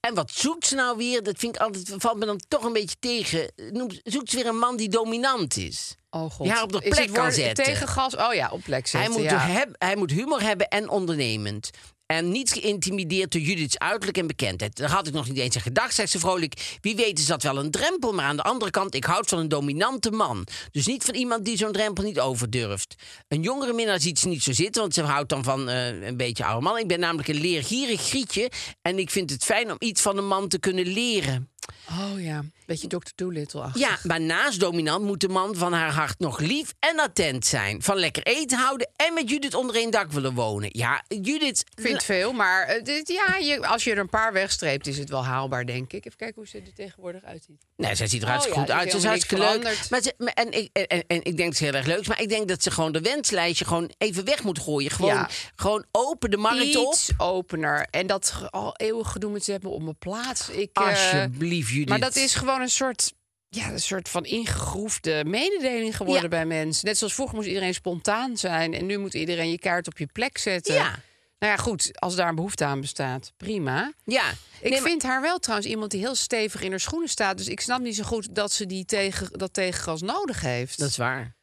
En 0.09 0.14
wat 0.14 0.30
zoekt 0.30 0.66
ze 0.66 0.74
nou 0.74 0.96
weer? 0.96 1.22
Dat 1.22 1.38
vind 1.38 1.55
ik 1.57 1.61
altijd, 1.62 1.94
valt 1.98 2.18
me 2.18 2.26
dan 2.26 2.40
toch 2.48 2.64
een 2.64 2.72
beetje 2.72 2.96
tegen. 2.98 3.53
Noemt- 3.70 4.00
Zoekt 4.05 4.30
ze 4.30 4.36
weer 4.36 4.46
een 4.46 4.59
man 4.59 4.76
die 4.76 4.88
dominant 4.88 5.57
is? 5.57 5.94
Oh 6.11 6.30
god. 6.30 6.38
Die 6.46 6.50
haar 6.53 6.62
op 6.62 6.72
de 6.72 6.78
plek 6.78 7.12
kan 7.12 7.32
zetten. 7.32 7.64
Tegen 7.64 7.88
gas. 7.88 8.16
Oh 8.16 8.34
ja, 8.34 8.50
op 8.53 8.62
plek 8.62 8.86
zetten. 8.86 9.12
Hij 9.12 9.20
moet, 9.20 9.30
ja. 9.30 9.38
heb- 9.38 9.74
hij 9.78 9.96
moet 9.96 10.11
humor 10.11 10.40
hebben 10.42 10.68
en 10.68 10.88
ondernemend. 10.88 11.70
En 12.12 12.30
niet 12.30 12.52
geïntimideerd 12.52 13.32
door 13.32 13.40
Judith's 13.40 13.78
uiterlijk 13.78 14.18
en 14.18 14.26
bekendheid. 14.26 14.76
Daar 14.76 14.90
had 14.90 15.06
ik 15.06 15.12
nog 15.12 15.28
niet 15.28 15.38
eens 15.38 15.56
aan 15.56 15.62
gedacht, 15.62 15.94
zegt 15.94 16.10
ze 16.10 16.18
vrolijk. 16.18 16.78
Wie 16.80 16.96
weet 16.96 17.18
is 17.18 17.26
dat 17.26 17.42
wel 17.42 17.58
een 17.58 17.70
drempel. 17.70 18.12
Maar 18.12 18.24
aan 18.24 18.36
de 18.36 18.42
andere 18.42 18.70
kant, 18.70 18.94
ik 18.94 19.04
houd 19.04 19.28
van 19.28 19.38
een 19.38 19.48
dominante 19.48 20.10
man. 20.10 20.46
Dus 20.70 20.86
niet 20.86 21.04
van 21.04 21.14
iemand 21.14 21.44
die 21.44 21.56
zo'n 21.56 21.72
drempel 21.72 22.04
niet 22.04 22.20
overdurft. 22.20 22.94
Een 23.28 23.42
jongere 23.42 23.72
minnaar 23.72 24.00
ziet 24.00 24.18
ze 24.18 24.28
niet 24.28 24.42
zo 24.42 24.52
zitten, 24.52 24.80
want 24.80 24.94
ze 24.94 25.02
houdt 25.02 25.28
dan 25.28 25.44
van 25.44 25.68
eh, 25.68 26.02
een 26.02 26.16
beetje 26.16 26.44
oude 26.44 26.64
man. 26.64 26.78
Ik 26.78 26.86
ben 26.86 27.00
namelijk 27.00 27.28
een 27.28 27.40
leergierig 27.40 28.00
grietje. 28.00 28.50
En 28.82 28.98
ik 28.98 29.10
vind 29.10 29.30
het 29.30 29.44
fijn 29.44 29.70
om 29.70 29.76
iets 29.78 30.02
van 30.02 30.18
een 30.18 30.26
man 30.26 30.48
te 30.48 30.58
kunnen 30.58 30.86
leren. 30.86 31.50
Oh 31.90 32.22
ja, 32.22 32.44
beetje 32.73 32.89
Dr. 32.89 33.11
Doolittle 33.14 33.61
achter. 33.61 33.81
Ja, 33.81 33.99
maar 34.03 34.20
naast 34.20 34.61
dominant 34.61 35.05
moet 35.05 35.20
de 35.20 35.29
man 35.29 35.55
van 35.55 35.73
haar 35.73 35.93
hart 35.93 36.18
nog 36.18 36.39
lief 36.41 36.73
en 36.79 37.01
attent 37.01 37.47
zijn. 37.47 37.83
Van 37.83 37.97
lekker 37.97 38.23
eten 38.23 38.59
houden 38.59 38.91
en 38.97 39.14
met 39.14 39.31
Judith 39.31 39.55
onder 39.55 39.77
één 39.77 39.91
dak 39.91 40.12
willen 40.12 40.35
wonen. 40.35 40.68
Ja, 40.73 41.03
Judith... 41.09 41.64
Vindt 41.75 42.05
veel, 42.05 42.33
maar 42.33 42.66
eh, 42.66 42.85
dit, 42.85 43.09
ja, 43.09 43.37
je, 43.37 43.66
als 43.66 43.85
je 43.85 43.91
er 43.93 43.99
een 43.99 44.09
paar 44.09 44.33
wegstreept, 44.33 44.87
is 44.87 44.99
het 44.99 45.09
wel 45.11 45.25
haalbaar, 45.25 45.66
denk 45.66 45.93
ik. 45.93 46.07
Even 46.07 46.18
kijken 46.18 46.37
hoe 46.37 46.47
ze 46.49 46.57
er 46.59 46.75
tegenwoordig 46.75 47.23
uitziet. 47.25 47.62
Nee, 47.77 47.95
zij 47.95 48.07
ziet 48.07 48.23
er 48.23 48.29
hartstikke 48.29 48.61
Oh 48.61 48.66
ja, 48.66 48.73
goed 48.73 48.83
uit. 48.83 48.91
Ze 48.93 48.97
is 48.99 49.05
hartstikke 49.05 49.45
leuk. 49.45 49.87
Maar 49.91 50.03
ze, 50.03 50.14
maar- 50.18 50.33
en, 50.33 50.53
ik, 50.53 50.68
en, 50.73 51.05
en 51.07 51.25
ik 51.25 51.37
denk 51.37 51.49
dat 51.49 51.57
ze 51.57 51.64
heel 51.64 51.73
erg 51.75 51.87
leuk 51.87 52.01
is. 52.01 52.09
Maar 52.09 52.20
ik 52.20 52.29
denk 52.29 52.49
dat 52.49 52.62
ze 52.62 52.70
gewoon 52.70 52.93
de 52.93 53.01
wenslijstje 53.01 53.64
gewoon 53.64 53.91
even 53.99 54.25
weg 54.25 54.43
moet 54.43 54.59
gooien. 54.59 54.91
Gewoon, 54.91 55.14
Ja. 55.14 55.29
gewoon 55.57 55.85
open 55.91 56.31
de 56.31 56.37
markt 56.37 56.77
op. 56.77 56.93
Iets 56.93 57.11
opener. 57.16 57.87
En 57.91 58.07
dat 58.07 58.35
al 58.51 58.77
eeuwig 58.77 59.11
gedoe 59.12 59.31
met 59.31 59.45
ze 59.45 59.51
hebben 59.53 59.70
op 59.70 59.83
mijn 59.83 59.99
plaats. 59.99 60.49
Ik, 60.49 60.70
eh, 60.73 60.87
Alsjeblieft, 60.89 61.68
Judith. 61.68 61.89
maar 61.89 62.01
dat 62.01 62.16
is 62.16 62.35
gewoon 62.35 62.61
een 62.62 62.70
soort, 62.70 63.12
ja, 63.48 63.70
een 63.70 63.80
soort 63.80 64.08
van 64.08 64.24
ingegroefde 64.24 65.24
mededeling 65.26 65.96
geworden 65.96 66.22
Ja. 66.22 66.28
bij 66.28 66.46
mensen. 66.46 66.86
Net 66.86 66.98
zoals 66.98 67.14
vroeger 67.14 67.36
moest 67.36 67.48
iedereen 67.48 67.74
spontaan 67.74 68.36
zijn. 68.36 68.74
En 68.74 68.86
nu 68.86 68.98
moet 68.98 69.14
iedereen 69.14 69.50
je 69.50 69.58
kaart 69.58 69.86
op 69.86 69.98
je 69.98 70.06
plek 70.06 70.38
zetten. 70.38 70.74
Ja. 70.74 70.98
Nou 71.38 71.54
ja, 71.54 71.62
goed, 71.62 71.90
als 72.00 72.14
daar 72.14 72.28
een 72.28 72.34
behoefte 72.34 72.64
aan 72.64 72.80
bestaat, 72.80 73.32
prima. 73.36 73.92
Ja. 74.04 74.30
Ik 74.30 74.70
Nee, 74.70 74.70
maar- 74.80 74.88
vind 74.90 75.02
haar 75.02 75.20
wel 75.20 75.38
trouwens 75.38 75.68
iemand 75.70 75.90
die 75.90 76.00
heel 76.00 76.14
stevig 76.14 76.62
in 76.62 76.70
haar 76.70 76.80
schoenen 76.80 77.08
staat. 77.08 77.36
Dus 77.36 77.48
ik 77.48 77.60
snap 77.60 77.80
niet 77.80 77.96
zo 77.96 78.02
goed 78.04 78.34
dat 78.34 78.52
ze 78.52 78.66
die 78.66 78.84
tegen, 78.84 79.28
dat 79.38 79.52
tegengas 79.54 80.00
nodig 80.02 80.40
heeft. 80.40 80.78
Dat 80.78 80.88
is 80.88 80.96
waar. 80.96 81.34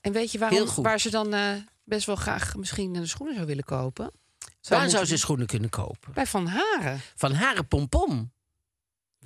En 0.00 0.12
weet 0.12 0.32
je 0.32 0.38
waarom, 0.38 0.68
waar 0.74 1.00
ze 1.00 1.10
dan 1.10 1.34
eh, 1.34 1.52
best 1.84 2.06
wel 2.06 2.16
graag 2.16 2.56
misschien 2.56 2.92
de 2.92 3.06
schoenen 3.06 3.34
zou 3.34 3.46
willen 3.46 3.64
kopen? 3.64 4.10
Waar 4.68 4.78
moeten 4.80 4.90
zou 4.90 5.04
ze 5.04 5.16
schoenen 5.16 5.46
kunnen 5.46 5.70
kopen? 5.70 6.12
Bij 6.12 6.26
Van 6.26 6.46
Haren. 6.46 7.00
Van 7.16 7.32
Haren 7.32 7.68
Pompom. 7.68 8.32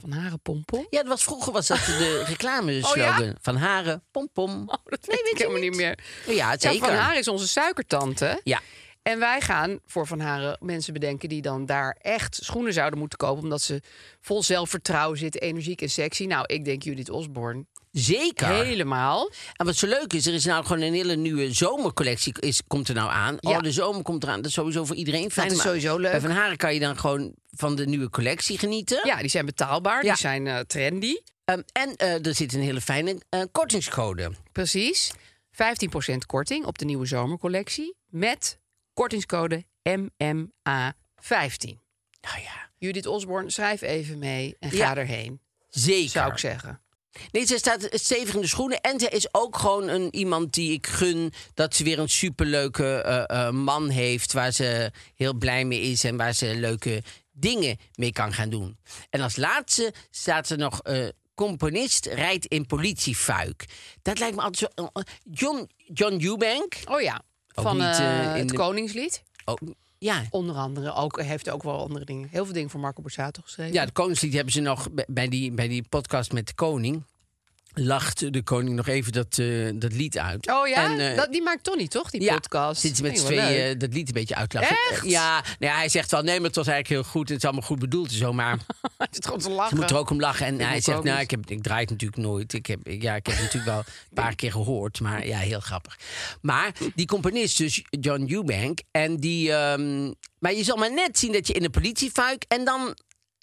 Van 0.00 0.10
Haren 0.12 0.40
Pompom? 0.40 0.86
Ja, 0.90 0.98
dat 0.98 1.08
was, 1.08 1.22
vroeger 1.24 1.52
was 1.52 1.66
dat 1.66 1.78
de 1.78 2.24
reclame 2.26 2.72
Oh 2.90 2.96
ja? 2.96 3.16
slogan. 3.16 3.34
Van 3.40 3.56
Haren 3.56 4.02
Pompom. 4.10 4.62
Oh, 4.68 4.74
dat 4.84 5.06
weet 5.06 5.28
ik 5.32 5.38
helemaal 5.38 5.60
niet 5.60 5.76
meer. 5.76 5.98
Ja, 6.26 6.32
Ja, 6.32 6.58
zeker. 6.58 6.78
van 6.86 6.94
Haren 6.96 7.18
is 7.18 7.28
onze 7.28 7.48
suikertante. 7.48 8.40
Ja. 8.44 8.60
En 9.02 9.18
wij 9.18 9.40
gaan 9.40 9.78
voor 9.86 10.06
Van 10.06 10.20
Haren 10.20 10.56
mensen 10.60 10.92
bedenken 10.92 11.28
die 11.28 11.42
dan 11.42 11.66
daar 11.66 11.96
echt 12.00 12.38
schoenen 12.42 12.72
zouden 12.72 12.98
moeten 12.98 13.18
kopen. 13.18 13.42
Omdat 13.42 13.62
ze 13.62 13.80
vol 14.20 14.42
zelfvertrouwen 14.42 15.18
zitten, 15.18 15.40
energiek 15.40 15.82
en 15.82 15.90
sexy. 15.90 16.24
Nou, 16.26 16.44
ik 16.46 16.64
denk 16.64 16.82
Judith 16.82 17.10
Osborne. 17.10 17.64
Zeker. 17.92 18.48
Helemaal. 18.48 19.30
En 19.56 19.66
wat 19.66 19.76
zo 19.76 19.86
leuk 19.86 20.12
is, 20.12 20.26
er 20.26 20.34
is 20.34 20.44
nou 20.44 20.64
gewoon 20.64 20.82
een 20.82 20.92
hele 20.92 21.16
nieuwe 21.16 21.52
zomercollectie 21.52 22.34
is, 22.40 22.60
komt 22.66 22.88
er 22.88 22.94
nou 22.94 23.10
aan. 23.10 23.36
Ja. 23.40 23.50
Oh, 23.50 23.60
de 23.60 23.72
zomer 23.72 24.02
komt 24.02 24.22
eraan. 24.22 24.36
Dat 24.36 24.46
is 24.46 24.52
sowieso 24.52 24.84
voor 24.84 24.96
iedereen 24.96 25.30
fijn. 25.30 25.50
is 25.50 25.60
sowieso 25.60 25.96
leuk. 25.98 26.10
Bij 26.10 26.20
Van 26.20 26.30
Haren 26.30 26.56
kan 26.56 26.74
je 26.74 26.80
dan 26.80 26.98
gewoon 26.98 27.34
van 27.50 27.74
de 27.76 27.86
nieuwe 27.86 28.10
collectie 28.10 28.58
genieten. 28.58 29.00
Ja, 29.06 29.16
die 29.16 29.28
zijn 29.28 29.46
betaalbaar. 29.46 30.04
Ja. 30.04 30.12
Die 30.12 30.20
zijn 30.20 30.46
eh, 30.46 30.58
trendy. 30.58 31.16
Ehm, 31.44 31.62
en 31.72 31.96
eh, 31.96 32.26
er 32.26 32.34
zit 32.34 32.52
een 32.52 32.60
hele 32.60 32.80
fijne 32.80 33.20
eh, 33.28 33.42
kortingscode. 33.52 34.30
Precies. 34.52 35.10
15% 35.50 36.16
korting 36.26 36.64
op 36.64 36.78
de 36.78 36.84
nieuwe 36.84 37.06
zomercollectie. 37.06 37.96
Met 38.08 38.58
kortingscode 38.94 39.64
MMA15. 39.88 41.78
Nou 42.20 42.40
ja, 42.42 42.70
Judith 42.78 43.06
Osborne, 43.06 43.50
schrijf 43.50 43.80
even 43.80 44.18
mee 44.18 44.56
en 44.58 44.70
ga 44.70 44.76
Ja. 44.76 44.96
erheen. 44.96 45.40
zeker. 45.68 46.10
Zou 46.10 46.32
ik 46.32 46.38
zeggen. 46.38 46.80
Nee, 47.30 47.44
ze 47.46 47.58
staat 47.58 47.88
stevig 47.90 48.34
in 48.34 48.40
de 48.40 48.46
schoenen. 48.46 48.80
En 48.80 49.00
ze 49.00 49.08
is 49.08 49.34
ook 49.34 49.58
gewoon 49.58 49.88
een, 49.88 50.14
iemand 50.14 50.52
die 50.52 50.72
ik 50.72 50.86
gun 50.86 51.32
dat 51.54 51.74
ze 51.76 51.84
weer 51.84 51.98
een 51.98 52.08
superleuke 52.08 52.94
eh, 53.02 53.50
man 53.50 53.88
heeft. 53.88 54.32
Waar 54.32 54.52
ze 54.52 54.90
heel 55.14 55.34
blij 55.34 55.64
mee 55.64 55.80
is 55.80 56.04
en 56.04 56.16
waar 56.16 56.32
ze 56.34 56.54
leuke 56.54 57.02
dingen 57.32 57.78
mee 57.94 58.12
kan 58.12 58.32
gaan 58.32 58.50
doen. 58.50 58.76
En 59.10 59.20
als 59.20 59.36
laatste 59.36 59.92
staat 60.10 60.48
er 60.50 60.58
nog. 60.58 60.80
eh, 60.82 61.08
Componist 61.34 62.06
rijdt 62.06 62.46
in 62.46 62.66
politiefuik. 62.66 63.64
Dat 64.02 64.18
lijkt 64.18 64.36
me 64.36 64.42
altijd 64.42 64.70
zo. 64.74 64.90
John, 65.30 65.70
John 65.76 66.24
Eubank. 66.24 66.74
Oh 66.84 67.00
ja, 67.00 67.22
Ook 67.54 67.64
van 67.64 67.76
niet, 67.76 67.98
in 67.98 68.04
het 68.38 68.48
de- 68.48 68.54
Koningslied. 68.54 69.22
Oh, 69.44 69.54
ja, 70.02 70.22
Onder 70.30 70.56
andere 70.56 70.94
ook, 70.94 71.20
heeft 71.20 71.50
ook 71.50 71.62
wel 71.62 71.78
andere 71.78 72.04
dingen. 72.04 72.28
Heel 72.30 72.44
veel 72.44 72.54
dingen 72.54 72.70
voor 72.70 72.80
Marco 72.80 73.02
Borsato 73.02 73.42
geschreven. 73.42 73.72
Ja, 73.72 73.82
het 73.82 73.92
Koningslied 73.92 74.32
hebben 74.32 74.52
ze 74.52 74.60
nog 74.60 74.88
bij 75.06 75.28
die, 75.28 75.52
bij 75.52 75.68
die 75.68 75.84
podcast 75.88 76.32
met 76.32 76.46
de 76.46 76.54
koning. 76.54 77.04
Lacht 77.74 78.32
de 78.32 78.42
koning 78.42 78.76
nog 78.76 78.86
even 78.86 79.12
dat, 79.12 79.38
eh, 79.38 79.70
dat 79.74 79.92
lied 79.92 80.18
uit. 80.18 80.50
Oh 80.50 80.68
ja? 80.68 80.90
En, 80.90 81.10
eh, 81.10 81.16
dat, 81.16 81.32
die 81.32 81.42
maakt 81.42 81.64
Tony 81.64 81.88
toch, 81.88 82.10
die 82.10 82.22
ja, 82.22 82.34
podcast? 82.34 82.80
ze 82.80 83.02
met 83.02 83.18
z'n 83.18 83.24
tweeën 83.24 83.70
eh, 83.72 83.78
dat 83.78 83.92
lied 83.92 84.08
een 84.08 84.14
beetje 84.14 84.34
uitlachen. 84.34 84.76
Echt? 84.90 85.04
Ja, 85.04 85.32
nou 85.40 85.72
ja, 85.72 85.76
hij 85.76 85.88
zegt 85.88 86.10
wel, 86.10 86.22
nee, 86.22 86.36
maar 86.36 86.46
het 86.46 86.56
was 86.56 86.66
eigenlijk 86.66 87.02
heel 87.02 87.12
goed. 87.12 87.28
Het 87.28 87.38
is 87.38 87.44
allemaal 87.44 87.62
goed 87.62 87.78
bedoeld 87.78 88.08
en 88.08 88.16
zo, 88.16 88.32
maar 88.32 88.58
zit 89.10 89.24
gewoon 89.24 89.40
te 89.40 89.50
lachen. 89.50 89.76
ze 89.76 89.82
moet 89.82 89.90
er 89.90 89.96
ook 89.96 90.10
om 90.10 90.20
lachen. 90.20 90.46
En 90.46 90.60
hij 90.60 90.80
zegt, 90.80 91.02
nou, 91.02 91.20
ik, 91.20 91.30
heb, 91.30 91.50
ik 91.50 91.62
draai 91.62 91.80
het 91.80 91.90
natuurlijk 91.90 92.22
nooit. 92.22 92.52
Ik 92.52 92.66
heb, 92.66 92.80
ja, 92.84 93.14
ik 93.14 93.26
heb 93.26 93.34
het 93.34 93.44
natuurlijk 93.44 93.72
wel 93.72 93.78
een 93.78 94.14
paar 94.14 94.34
keer 94.34 94.52
gehoord, 94.52 95.00
maar 95.00 95.26
ja, 95.26 95.38
heel 95.38 95.60
grappig. 95.60 95.98
Maar 96.40 96.72
die 96.94 97.06
componist, 97.06 97.58
dus 97.58 97.82
John 97.90 98.26
Eubank, 98.28 98.80
en 98.90 99.16
die... 99.16 99.52
ehm, 99.52 100.12
maar 100.38 100.54
je 100.54 100.64
zal 100.64 100.76
maar 100.76 100.92
net 100.92 101.18
zien 101.18 101.32
dat 101.32 101.46
je 101.46 101.52
in 101.52 101.64
een 101.64 101.70
politiefuik... 101.70 102.44
en 102.48 102.64
dan 102.64 102.96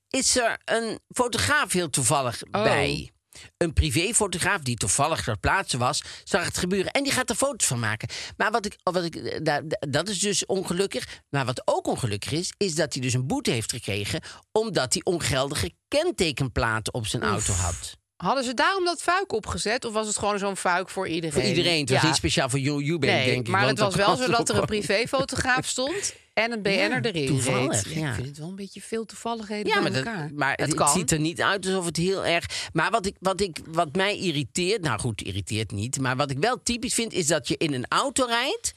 is 0.09 0.37
er 0.37 0.57
een 0.65 0.99
fotograaf 1.09 1.71
heel 1.73 1.89
toevallig 1.89 2.43
Oh. 2.51 2.63
bij. 2.63 3.11
Een 3.57 3.73
privéfotograaf 3.73 4.61
die 4.61 4.75
toevallig 4.75 5.23
ter 5.23 5.37
plaatse 5.37 5.77
was, 5.77 6.01
zag 6.23 6.45
het 6.45 6.57
gebeuren 6.57 6.91
en 6.91 7.03
die 7.03 7.11
gaat 7.11 7.29
er 7.29 7.35
foto's 7.35 7.67
van 7.67 7.79
maken. 7.79 8.09
Maar 8.37 8.51
wat 8.51 8.65
ik, 8.65 8.77
wat 8.83 9.03
ik, 9.03 9.15
eh, 9.15 9.55
dat 9.79 10.09
is 10.09 10.19
dus 10.19 10.45
ongelukkig. 10.45 11.07
Maar 11.29 11.45
wat 11.45 11.61
ook 11.65 11.87
ongelukkig 11.87 12.31
is, 12.31 12.53
is 12.57 12.75
dat 12.75 12.93
hij 12.93 13.01
dus 13.01 13.13
een 13.13 13.27
boete 13.27 13.51
heeft 13.51 13.71
gekregen 13.71 14.21
omdat 14.51 14.93
hij 14.93 15.01
ongeldige 15.03 15.71
kentekenplaten 15.87 16.93
op 16.93 17.07
zijn 17.07 17.23
auto 17.23 17.53
had. 17.53 17.97
Hadden 18.17 18.43
ze 18.43 18.53
daarom 18.53 18.85
dat 18.85 19.01
fuik 19.01 19.33
opgezet? 19.33 19.85
Of 19.85 19.93
was 19.93 20.07
het 20.07 20.17
gewoon 20.17 20.39
zo'n 20.39 20.57
fuik 20.57 20.89
voor 20.89 21.07
iedereen? 21.07 21.31
Voor 21.31 21.41
iedereen. 21.43 21.79
Het 21.79 21.89
was 21.89 22.01
Ja. 22.01 22.07
niet 22.07 22.15
speciaal 22.15 22.49
voor 22.49 22.59
Joe 22.59 22.83
Eubank, 22.83 23.01
Nee, 23.13 23.25
denk 23.25 23.39
ik. 23.45 23.47
maar 23.47 23.67
het 23.67 23.79
was 23.79 23.95
wel 23.95 24.15
zo 24.15 24.27
dat 24.31 24.49
er 24.49 24.55
een 24.57 24.65
privéfotograaf 24.65 25.65
stond 25.65 26.13
en 26.39 26.51
een 26.51 26.61
BN'er 26.61 27.05
erin 27.05 27.25
toevallig, 27.27 27.83
reed. 27.83 27.93
ja. 27.93 28.09
Ik 28.09 28.15
vind 28.15 28.27
het 28.27 28.37
wel 28.37 28.47
een 28.47 28.55
beetje 28.55 28.81
veel 28.81 29.05
toevalligheden 29.05 29.67
Ja, 29.67 29.73
door 29.73 29.83
maar, 29.83 29.91
dat- 29.91 30.05
elkaar. 30.05 30.29
maar 30.33 30.49
het, 30.51 30.59
het 30.59 30.69
het 30.69 30.77
kan. 30.77 30.89
ziet 30.93 31.11
er 31.11 31.19
niet 31.19 31.41
uit 31.41 31.65
alsof 31.65 31.85
het 31.85 31.97
heel 31.97 32.25
erg. 32.25 32.69
Maar 32.73 32.91
wat, 32.91 33.05
ik, 33.05 33.15
wat, 33.19 33.41
ik, 33.41 33.57
wat 33.67 33.95
mij 33.95 34.17
irriteert, 34.17 34.81
nou 34.81 34.99
goed, 34.99 35.21
irriteert 35.21 35.71
niet. 35.71 35.99
Maar 35.99 36.15
wat 36.15 36.31
ik 36.31 36.37
wel 36.37 36.63
typisch 36.63 36.93
vind, 36.93 37.13
is 37.13 37.27
dat 37.27 37.47
je 37.47 37.55
in 37.57 37.73
een 37.73 37.85
auto 37.87 38.25
rijdt, 38.25 38.73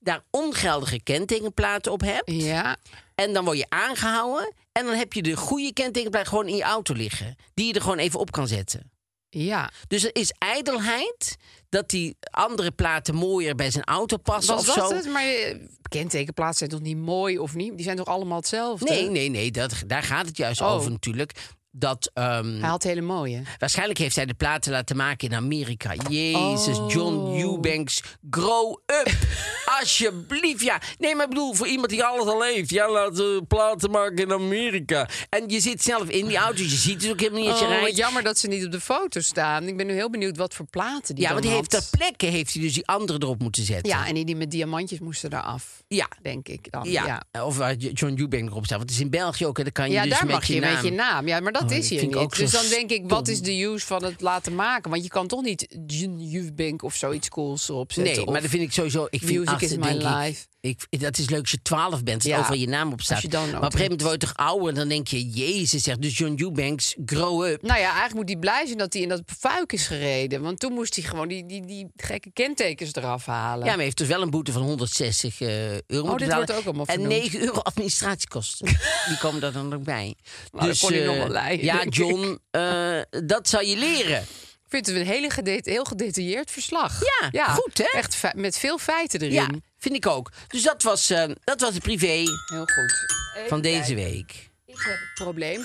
daar 0.00 0.22
ongeldige 0.30 1.00
kentekenplaten 1.02 1.92
op 1.92 2.00
hebt. 2.00 2.30
Ja, 2.32 2.76
En 3.14 3.32
dan 3.32 3.44
word 3.44 3.58
je 3.58 3.66
aangehouden. 3.68 4.52
En 4.72 4.84
dan 4.86 4.94
heb 4.94 5.12
je 5.12 5.22
de 5.22 5.36
goede 5.36 5.72
kentekenplaat 5.72 6.28
gewoon 6.28 6.48
in 6.48 6.56
je 6.56 6.62
auto 6.62 6.94
liggen. 6.94 7.36
Die 7.54 7.66
je 7.66 7.72
er 7.72 7.80
gewoon 7.80 7.98
even 7.98 8.20
op 8.20 8.30
kan 8.30 8.48
zetten. 8.48 8.90
ja. 9.30 9.70
Dus 9.88 10.04
er 10.04 10.14
is 10.14 10.32
ijdelheid 10.38 11.36
dat 11.68 11.88
die 11.90 12.16
andere 12.30 12.70
platen 12.70 13.14
mooier 13.14 13.54
bij 13.54 13.70
zijn 13.70 13.84
auto 13.84 14.16
passen 14.16 14.54
Was 14.54 14.68
of 14.68 14.74
dat 14.74 14.88
zo. 14.88 14.94
het? 14.96 15.06
Maar 15.12 15.22
eh, 15.22 15.56
kentekenplaatsen 15.88 16.56
zijn 16.68 16.70
toch 16.70 16.88
niet 16.88 17.04
mooi 17.04 17.38
of 17.38 17.54
niet? 17.54 17.74
Die 17.76 17.84
zijn 17.84 17.96
toch 17.96 18.06
allemaal 18.06 18.36
hetzelfde? 18.38 18.88
Nee, 18.88 19.10
nee, 19.10 19.28
nee. 19.28 19.50
Dat, 19.50 19.74
daar 19.86 20.02
gaat 20.02 20.26
het 20.26 20.36
juist 20.36 20.60
Oh. 20.60 20.72
over 20.72 20.90
natuurlijk. 20.90 21.32
Dat, 21.78 22.10
ehm, 22.14 22.58
Hij 22.60 22.68
had 22.68 22.82
hele 22.82 23.00
mooie. 23.00 23.42
Waarschijnlijk 23.58 23.98
heeft 23.98 24.16
hij 24.16 24.26
de 24.26 24.34
platen 24.34 24.72
laten 24.72 24.96
maken 24.96 25.28
in 25.28 25.34
Amerika. 25.36 25.94
Jezus, 26.08 26.76
John 26.88 27.14
Oh. 27.16 27.40
Eubanks, 27.40 28.02
grow 28.30 28.72
up. 28.86 29.10
Alsjeblieft, 29.80 30.60
ja. 30.62 30.80
Nee, 30.98 31.14
maar 31.14 31.24
ik 31.24 31.28
bedoel, 31.30 31.54
voor 31.54 31.66
iemand 31.66 31.90
die 31.90 32.04
alles 32.04 32.26
al 32.26 32.42
heeft. 32.42 32.70
Ja, 32.70 32.90
laat 32.90 33.18
eh, 33.20 33.26
platen 33.48 33.90
maken 33.90 34.16
in 34.16 34.32
Amerika. 34.32 35.08
En 35.28 35.48
je 35.48 35.60
zit 35.60 35.82
zelf 35.82 36.08
in 36.08 36.26
die 36.26 36.36
auto, 36.36 36.62
je 36.62 36.68
ziet 36.68 37.02
het 37.02 37.10
ook 37.10 37.20
helemaal 37.20 37.40
niet 37.40 37.50
als 37.50 37.58
je 37.58 37.64
Oh, 37.66 37.70
rijdt. 37.70 37.96
jammer 37.96 38.22
dat 38.22 38.38
ze 38.38 38.46
niet 38.48 38.64
op 38.64 38.72
de 38.72 38.80
foto 38.80 39.20
staan. 39.20 39.68
Ik 39.68 39.76
ben 39.76 39.86
nu 39.86 39.92
heel 39.92 40.10
benieuwd 40.10 40.36
wat 40.36 40.54
voor 40.54 40.66
platen 40.66 41.14
die 41.14 41.24
Ja, 41.24 41.30
dan 41.30 41.32
want 41.32 41.44
hij 41.48 41.54
heeft 41.56 41.70
ter 41.70 41.84
plekke 41.98 42.26
heeft 42.26 42.52
hij 42.52 42.62
dus 42.62 42.72
die 42.74 42.86
andere 42.86 43.18
erop 43.22 43.40
moeten 43.40 43.62
zetten. 43.64 43.88
Ja, 43.92 44.06
en 44.06 44.14
die, 44.14 44.24
die 44.24 44.36
met 44.36 44.50
diamantjes 44.50 44.98
moesten 44.98 45.32
eraf. 45.32 45.82
ja. 45.88 46.08
Denk 46.22 46.48
ik 46.48 46.70
dan. 46.70 46.90
Ja. 46.90 47.22
ja. 47.32 47.44
of 47.44 47.56
waar 47.56 47.74
John 47.74 48.14
Eubank 48.18 48.48
erop 48.50 48.64
staat. 48.64 48.78
Want 48.78 48.90
het 48.90 48.98
is 48.98 49.04
in 49.04 49.10
België 49.10 49.46
ook, 49.46 49.56
hè, 49.56 49.62
dan 49.62 49.72
kan 49.72 49.86
je 49.88 49.92
Ja, 49.92 50.02
dus 50.02 50.10
daar 50.12 50.24
met 50.26 50.34
mag 50.34 50.44
je 50.44 50.54
je 50.54 50.60
naam. 50.60 50.72
met 50.74 50.84
je 50.84 50.90
naam. 50.92 51.26
Ja, 51.28 51.40
maar 51.40 51.52
dat 51.52 51.65
Oh, 51.70 51.76
is 51.76 51.88
dat 51.88 51.98
hier 52.00 52.20
niet. 52.20 52.36
Dus 52.36 52.50
dan 52.50 52.68
denk 52.68 52.90
ik, 52.90 53.02
wat 53.08 53.28
is 53.28 53.40
de 53.40 53.62
use 53.62 53.86
van 53.86 54.04
het 54.04 54.20
laten 54.20 54.54
maken? 54.54 54.90
Want 54.90 55.02
je 55.02 55.08
kan 55.08 55.26
toch 55.26 55.42
niet 55.42 55.76
Jun 55.86 56.30
Eubank 56.34 56.82
of 56.82 56.94
zoiets 56.94 57.28
cools 57.28 57.68
erop 57.68 57.92
zetten. 57.92 58.16
Nee, 58.16 58.24
maar 58.32 58.40
dat 58.40 58.50
vind 58.50 58.62
ik 58.62 58.72
sowieso. 58.72 59.06
Ik 59.10 59.20
vind 59.22 59.32
Music 59.32 59.48
achter, 59.48 59.70
is 59.70 59.76
my 59.76 59.88
ik, 59.88 60.02
life. 60.02 60.46
Ik, 60.66 61.00
dat 61.00 61.18
is 61.18 61.28
leuk 61.28 61.40
als 61.40 61.50
je 61.50 61.62
12 61.62 62.02
bent, 62.02 62.22
dat 62.22 62.32
Ja, 62.32 62.38
overal 62.38 62.58
je 62.58 62.68
naam 62.68 62.92
op 62.92 63.00
staat. 63.00 63.32
maar 63.32 63.40
op 63.42 63.52
een 63.52 63.60
gegeven 63.62 63.82
moment 63.82 64.02
word 64.02 64.12
je 64.12 64.26
toch 64.26 64.36
ouder 64.36 64.68
en 64.68 64.74
dan 64.74 64.88
denk 64.88 65.08
je, 65.08 65.28
Jezus, 65.28 65.82
zegt 65.82 66.02
dus 66.02 66.18
John 66.18 66.34
Eubanks, 66.42 66.96
grow 67.04 67.44
up. 67.44 67.62
Nou 67.62 67.78
ja, 67.78 67.86
eigenlijk 67.86 68.14
moet 68.14 68.28
hij 68.28 68.38
blij 68.38 68.66
zijn 68.66 68.78
dat 68.78 68.92
hij 68.92 69.02
in 69.02 69.08
dat 69.08 69.22
fuik 69.38 69.72
is 69.72 69.86
gereden. 69.86 70.42
Want 70.42 70.58
toen 70.58 70.72
moest 70.72 70.94
hij 70.94 71.04
gewoon 71.04 71.28
die, 71.28 71.46
die, 71.46 71.66
die 71.66 71.86
gekke 71.96 72.30
kentekens 72.32 72.94
eraf 72.94 73.26
halen. 73.26 73.58
Ja, 73.58 73.64
maar 73.64 73.74
hij 73.74 73.84
heeft 73.84 73.98
dus 73.98 74.08
wel 74.08 74.22
een 74.22 74.30
boete 74.30 74.52
van 74.52 74.62
160 74.62 75.40
eh, 75.40 75.72
euro 75.72 76.06
moeten 76.06 76.26
dit 76.26 76.36
wordt 76.36 76.52
ook 76.52 76.64
allemaal 76.64 76.86
En 76.86 77.00
vernoemd. 77.00 77.22
9 77.22 77.40
euro 77.40 77.60
administratiekosten. 77.60 78.66
Die 79.08 79.18
komen 79.18 79.42
er 79.42 79.52
dan 79.52 79.74
ook 79.74 79.82
bij. 79.82 80.14
Nou, 80.52 80.66
dan 80.66 80.76
kon 80.78 80.88
hij 80.92 81.00
eh, 81.00 81.06
nog 81.06 81.16
wel 81.16 81.28
leiden, 81.28 81.64
Ja, 81.64 81.84
John, 81.84 82.38
eh, 82.50 83.00
dat 83.26 83.48
zal 83.48 83.60
je 83.60 83.76
leren. 83.76 84.20
Ik 84.66 84.72
vind 84.72 84.86
het 84.86 84.96
een 84.96 85.06
hele 85.06 85.60
heel 85.62 85.84
gedetailleerd 85.84 86.50
verslag. 86.50 87.00
Ja, 87.30 87.48
goed, 87.48 87.78
hè? 87.78 87.98
Echt 87.98 88.34
met 88.34 88.58
veel 88.58 88.78
feiten 88.78 89.20
erin. 89.20 89.32
Ja, 89.32 89.48
vind 89.86 90.04
ik 90.04 90.10
ook. 90.10 90.32
Dus 90.48 90.62
dat 90.62 90.82
was, 90.82 91.10
eh, 91.10 91.30
dat 91.44 91.60
was 91.60 91.74
het 91.74 91.82
privé 91.82 92.06
Heel 92.06 92.66
goed. 92.66 93.06
van 93.48 93.60
deze 93.60 93.94
week. 93.94 94.50
Ik 94.64 94.78
heb 94.78 94.98
het 94.98 95.14
probleem. 95.14 95.60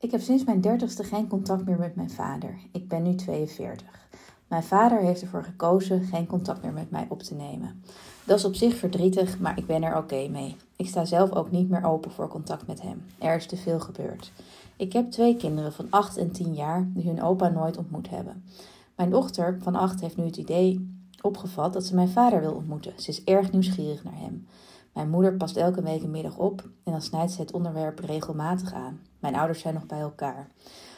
Ik 0.00 0.10
heb 0.10 0.20
sinds 0.20 0.44
mijn 0.44 0.60
dertigste 0.60 1.04
geen 1.04 1.28
contact 1.28 1.64
meer 1.64 1.78
met 1.78 1.94
mijn 1.94 2.10
vader. 2.10 2.58
Ik 2.72 2.88
ben 2.88 3.02
nu 3.02 3.14
42. 3.14 3.86
Mijn 4.48 4.62
vader 4.62 4.98
heeft 5.00 5.22
ervoor 5.22 5.44
gekozen 5.44 6.02
geen 6.02 6.26
contact 6.26 6.62
meer 6.62 6.72
met 6.72 6.90
mij 6.90 7.06
op 7.08 7.22
te 7.22 7.34
nemen. 7.34 7.84
Dat 8.24 8.38
is 8.38 8.44
op 8.44 8.54
zich 8.54 8.76
verdrietig, 8.76 9.38
maar 9.38 9.58
ik 9.58 9.66
ben 9.66 9.82
er 9.82 9.96
oké 9.96 10.28
mee. 10.28 10.56
Ik 10.76 10.88
sta 10.88 11.04
zelf 11.04 11.30
ook 11.32 11.50
niet 11.50 11.68
meer 11.68 11.84
open 11.84 12.10
voor 12.10 12.28
contact 12.28 12.66
met 12.66 12.82
hem. 12.82 13.06
Er 13.18 13.36
is 13.36 13.46
te 13.46 13.56
veel 13.56 13.80
gebeurd. 13.80 14.32
Ik 14.76 14.92
heb 14.92 15.10
twee 15.10 15.36
kinderen 15.36 15.72
van 15.72 15.86
8 15.90 16.16
en 16.16 16.32
10 16.32 16.54
jaar 16.54 16.88
die 16.94 17.06
hun 17.06 17.22
opa 17.22 17.48
nooit 17.48 17.76
ontmoet 17.76 18.10
hebben. 18.10 18.44
Mijn 18.96 19.10
dochter 19.10 19.58
van 19.62 19.74
8 19.74 20.00
heeft 20.00 20.16
nu 20.16 20.24
het 20.24 20.36
idee 20.36 20.99
opgevat 21.22 21.72
dat 21.72 21.84
ze 21.84 21.94
mijn 21.94 22.08
vader 22.08 22.40
wil 22.40 22.52
ontmoeten. 22.52 22.92
Ze 22.96 23.10
is 23.10 23.24
erg 23.24 23.52
nieuwsgierig 23.52 24.04
naar 24.04 24.18
hem. 24.18 24.46
Mijn 24.92 25.10
moeder 25.10 25.36
past 25.36 25.56
elke 25.56 25.82
week 25.82 26.02
een 26.02 26.10
middag 26.10 26.36
op 26.36 26.68
en 26.84 26.92
dan 26.92 27.02
snijdt 27.02 27.32
ze 27.32 27.40
het 27.40 27.52
onderwerp 27.52 27.98
regelmatig 27.98 28.72
aan. 28.72 29.00
Mijn 29.18 29.34
ouders 29.34 29.60
zijn 29.60 29.74
nog 29.74 29.86
bij 29.86 30.00
elkaar. 30.00 30.50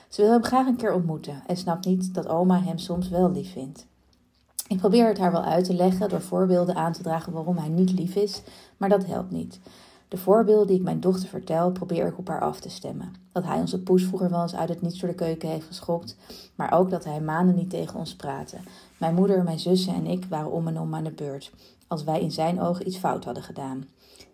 Ze 0.09 0.23
wil 0.23 0.31
hem 0.31 0.45
graag 0.45 0.67
een 0.67 0.77
keer 0.77 0.93
ontmoeten 0.93 1.43
en 1.47 1.57
snapt 1.57 1.87
niet 1.87 2.15
dat 2.15 2.29
oma 2.29 2.63
hem 2.63 2.79
soms 2.79 3.09
wel 3.09 3.31
lief 3.31 3.53
vindt. 3.53 3.87
Ik 4.69 4.79
probeer 4.79 5.07
het 5.07 5.19
haar 5.19 5.33
wel 5.33 5.43
uit 5.43 5.65
te 5.65 5.75
leggen 5.75 6.09
door 6.09 6.21
voorbeelden 6.21 6.75
aan 6.75 6.93
te 6.93 7.03
dragen 7.03 7.33
waarom 7.33 7.57
hij 7.57 7.69
niet 7.69 7.93
lief 7.93 8.15
is, 8.15 8.43
maar 8.77 8.89
dat 8.89 9.07
helpt 9.07 9.31
niet. 9.31 9.61
De 10.13 10.19
voorbeelden 10.19 10.67
die 10.67 10.77
ik 10.77 10.83
mijn 10.83 11.01
dochter 11.01 11.29
vertel, 11.29 11.71
probeer 11.71 12.07
ik 12.07 12.19
op 12.19 12.29
haar 12.29 12.41
af 12.41 12.61
te 12.61 12.71
stemmen. 12.71 13.15
Dat 13.33 13.45
hij 13.45 13.61
onze 13.61 13.83
poes 13.83 14.05
vroeger 14.05 14.31
wel 14.31 14.43
eens 14.43 14.55
uit 14.55 14.69
het 14.69 14.83
niets 14.83 14.99
door 14.99 15.09
de 15.09 15.15
keuken 15.15 15.49
heeft 15.49 15.67
geschopt, 15.67 16.17
maar 16.55 16.73
ook 16.73 16.91
dat 16.91 17.05
hij 17.05 17.21
maanden 17.21 17.55
niet 17.55 17.71
tegen 17.71 17.99
ons 17.99 18.17
praatte. 18.17 18.57
Mijn 18.99 19.15
moeder, 19.15 19.43
mijn 19.43 19.59
zussen 19.59 19.95
en 19.95 20.07
ik 20.07 20.25
waren 20.25 20.51
om 20.51 20.69
en 20.69 20.81
om 20.81 20.95
aan 20.95 21.05
de 21.05 21.11
beurt, 21.11 21.53
als 21.87 22.05
wij 22.05 22.21
in 22.21 22.31
zijn 22.31 22.61
ogen 22.61 22.87
iets 22.87 22.97
fout 22.97 23.25
hadden 23.25 23.43
gedaan. 23.43 23.85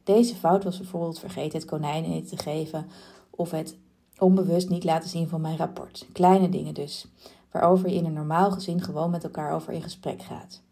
Deze 0.05 0.35
fout 0.35 0.65
was 0.65 0.79
bijvoorbeeld 0.79 1.19
vergeten 1.19 1.59
het 1.59 1.69
konijneneten 1.69 2.37
te 2.37 2.43
geven 2.43 2.87
of 3.31 3.51
het 3.51 3.77
onbewust 4.19 4.69
niet 4.69 4.85
laten 4.85 5.09
zien 5.09 5.29
van 5.29 5.41
mijn 5.41 5.57
rapport. 5.57 6.07
Kleine 6.13 6.49
dingen 6.49 6.75
dus, 6.75 7.07
waarover 7.51 7.89
je 7.89 7.95
in 7.95 8.05
een 8.05 8.13
normaal 8.13 8.51
gezin 8.51 8.83
gewoon 8.83 9.11
met 9.11 9.25
elkaar 9.25 9.53
over 9.53 9.73
in 9.73 9.83
gesprek 9.83 10.23
gaat. 10.23 10.63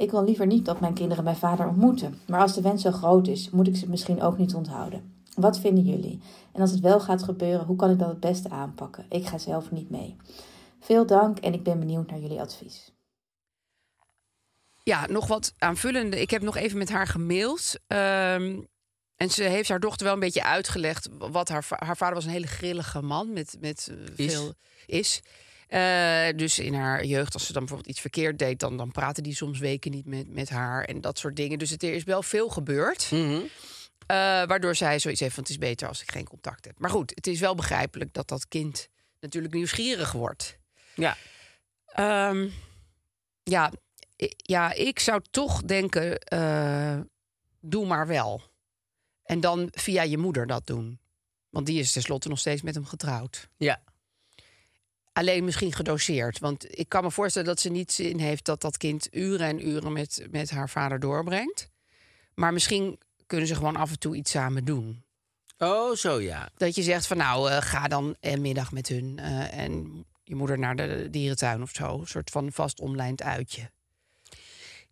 Ik 0.00 0.10
wil 0.10 0.24
liever 0.24 0.46
niet 0.46 0.64
dat 0.64 0.80
mijn 0.80 0.94
kinderen 0.94 1.24
mijn 1.24 1.36
vader 1.36 1.66
ontmoeten, 1.66 2.20
maar 2.26 2.40
als 2.40 2.54
de 2.54 2.60
wens 2.60 2.82
zo 2.82 2.90
groot 2.90 3.26
is, 3.26 3.50
moet 3.50 3.66
ik 3.66 3.76
ze 3.76 3.88
misschien 3.88 4.22
ook 4.22 4.38
niet 4.38 4.54
onthouden. 4.54 5.14
Wat 5.36 5.60
vinden 5.60 5.84
jullie? 5.84 6.20
En 6.52 6.60
als 6.60 6.70
het 6.70 6.80
wel 6.80 7.00
gaat 7.00 7.22
gebeuren, 7.22 7.66
hoe 7.66 7.76
kan 7.76 7.90
ik 7.90 7.98
dat 7.98 8.08
het 8.08 8.20
beste 8.20 8.48
aanpakken? 8.48 9.06
Ik 9.08 9.26
ga 9.26 9.38
zelf 9.38 9.70
niet 9.70 9.90
mee. 9.90 10.16
Veel 10.80 11.06
dank 11.06 11.38
en 11.38 11.52
ik 11.52 11.62
ben 11.62 11.78
benieuwd 11.78 12.10
naar 12.10 12.18
jullie 12.18 12.40
advies. 12.40 12.92
Ja, 14.82 15.06
nog 15.06 15.26
wat 15.26 15.54
aanvullende. 15.58 16.20
Ik 16.20 16.30
heb 16.30 16.42
nog 16.42 16.56
even 16.56 16.78
met 16.78 16.90
haar 16.90 17.06
gemaild. 17.06 17.74
Ehm, 17.86 18.60
en 19.16 19.30
ze 19.30 19.42
heeft 19.42 19.68
haar 19.68 19.80
dochter 19.80 20.04
wel 20.04 20.14
een 20.14 20.20
beetje 20.20 20.44
uitgelegd. 20.44 21.08
Wat 21.18 21.48
haar, 21.48 21.66
haar 21.68 21.96
vader 21.96 22.14
was 22.14 22.24
een 22.24 22.30
hele 22.30 22.46
grillige 22.46 23.02
man. 23.02 23.32
Met, 23.32 23.56
met 23.60 23.90
eh, 23.90 24.26
Is. 24.26 24.32
veel. 24.32 24.52
Is. 24.86 25.22
Eh, 25.70 26.28
dus 26.36 26.58
in 26.58 26.74
haar 26.74 27.04
jeugd, 27.04 27.34
als 27.34 27.46
ze 27.46 27.52
dan 27.52 27.60
bijvoorbeeld 27.62 27.90
iets 27.90 28.00
verkeerd 28.00 28.38
deed, 28.38 28.60
dan, 28.60 28.76
dan 28.76 28.92
praatte 28.92 29.22
die 29.22 29.34
soms 29.34 29.58
weken 29.58 29.90
niet 29.90 30.06
met, 30.06 30.28
met 30.28 30.48
haar 30.48 30.84
en 30.84 31.00
dat 31.00 31.18
soort 31.18 31.36
dingen. 31.36 31.58
Dus 31.58 31.70
het, 31.70 31.82
er 31.82 31.92
is 31.92 32.04
wel 32.04 32.22
veel 32.22 32.48
gebeurd. 32.48 33.10
Mhm. 33.10 33.40
Eh, 34.06 34.16
waardoor 34.46 34.74
zij 34.74 34.98
zoiets 34.98 35.20
heeft 35.20 35.34
van 35.34 35.42
het 35.42 35.52
is 35.52 35.58
beter 35.58 35.88
als 35.88 36.02
ik 36.02 36.10
geen 36.10 36.28
contact 36.28 36.64
heb. 36.64 36.78
Maar 36.78 36.90
goed, 36.90 37.12
het 37.14 37.26
is 37.26 37.40
wel 37.40 37.54
begrijpelijk 37.54 38.12
dat 38.12 38.28
dat 38.28 38.48
kind 38.48 38.88
natuurlijk 39.20 39.54
nieuwsgierig 39.54 40.12
wordt. 40.12 40.58
Ja. 40.94 41.16
Ehm, 41.86 42.48
ja, 43.42 43.72
ja, 44.36 44.72
ik 44.72 44.98
zou 44.98 45.22
toch 45.30 45.62
denken, 45.62 46.18
eh, 46.18 47.00
doe 47.60 47.86
maar 47.86 48.06
wel. 48.06 48.42
En 49.22 49.40
dan 49.40 49.68
via 49.70 50.02
je 50.02 50.18
moeder 50.18 50.46
dat 50.46 50.66
doen. 50.66 51.00
Want 51.50 51.66
die 51.66 51.78
is 51.78 51.92
tenslotte 51.92 52.28
nog 52.28 52.38
steeds 52.38 52.62
met 52.62 52.74
hem 52.74 52.86
getrouwd. 52.86 53.48
Ja. 53.56 53.82
Alleen 55.20 55.44
misschien 55.44 55.72
gedoseerd. 55.72 56.38
Want 56.38 56.78
ik 56.78 56.88
kan 56.88 57.02
me 57.04 57.10
voorstellen 57.10 57.48
dat 57.48 57.60
ze 57.60 57.68
niet 57.70 57.92
zin 57.92 58.18
heeft 58.18 58.44
dat 58.44 58.60
dat 58.60 58.76
kind 58.76 59.08
uren 59.10 59.46
en 59.46 59.68
uren 59.68 59.92
met, 59.92 60.26
met 60.30 60.50
haar 60.50 60.68
vader 60.68 61.00
doorbrengt. 61.00 61.68
Maar 62.34 62.52
misschien 62.52 62.98
kunnen 63.26 63.46
ze 63.46 63.54
gewoon 63.54 63.76
af 63.76 63.90
en 63.90 63.98
toe 63.98 64.16
iets 64.16 64.30
samen 64.30 64.64
doen. 64.64 65.02
Oh, 65.58 65.94
zo 65.94 66.20
ja. 66.20 66.48
Dat 66.56 66.74
je 66.74 66.82
zegt 66.82 67.06
van 67.06 67.16
nou, 67.16 67.50
eh, 67.50 67.56
ga 67.62 67.88
dan 67.88 68.16
een 68.20 68.40
middag 68.40 68.72
met 68.72 68.88
hun. 68.88 69.18
eh, 69.18 69.58
en 69.58 70.04
je 70.24 70.34
moeder 70.34 70.58
naar 70.58 70.76
de 70.76 71.08
dierentuin 71.10 71.62
of 71.62 71.70
zo. 71.72 71.98
Een 72.00 72.06
soort 72.06 72.30
van 72.30 72.52
vast 72.52 72.80
omlijnd 72.80 73.22
uitje. 73.22 73.70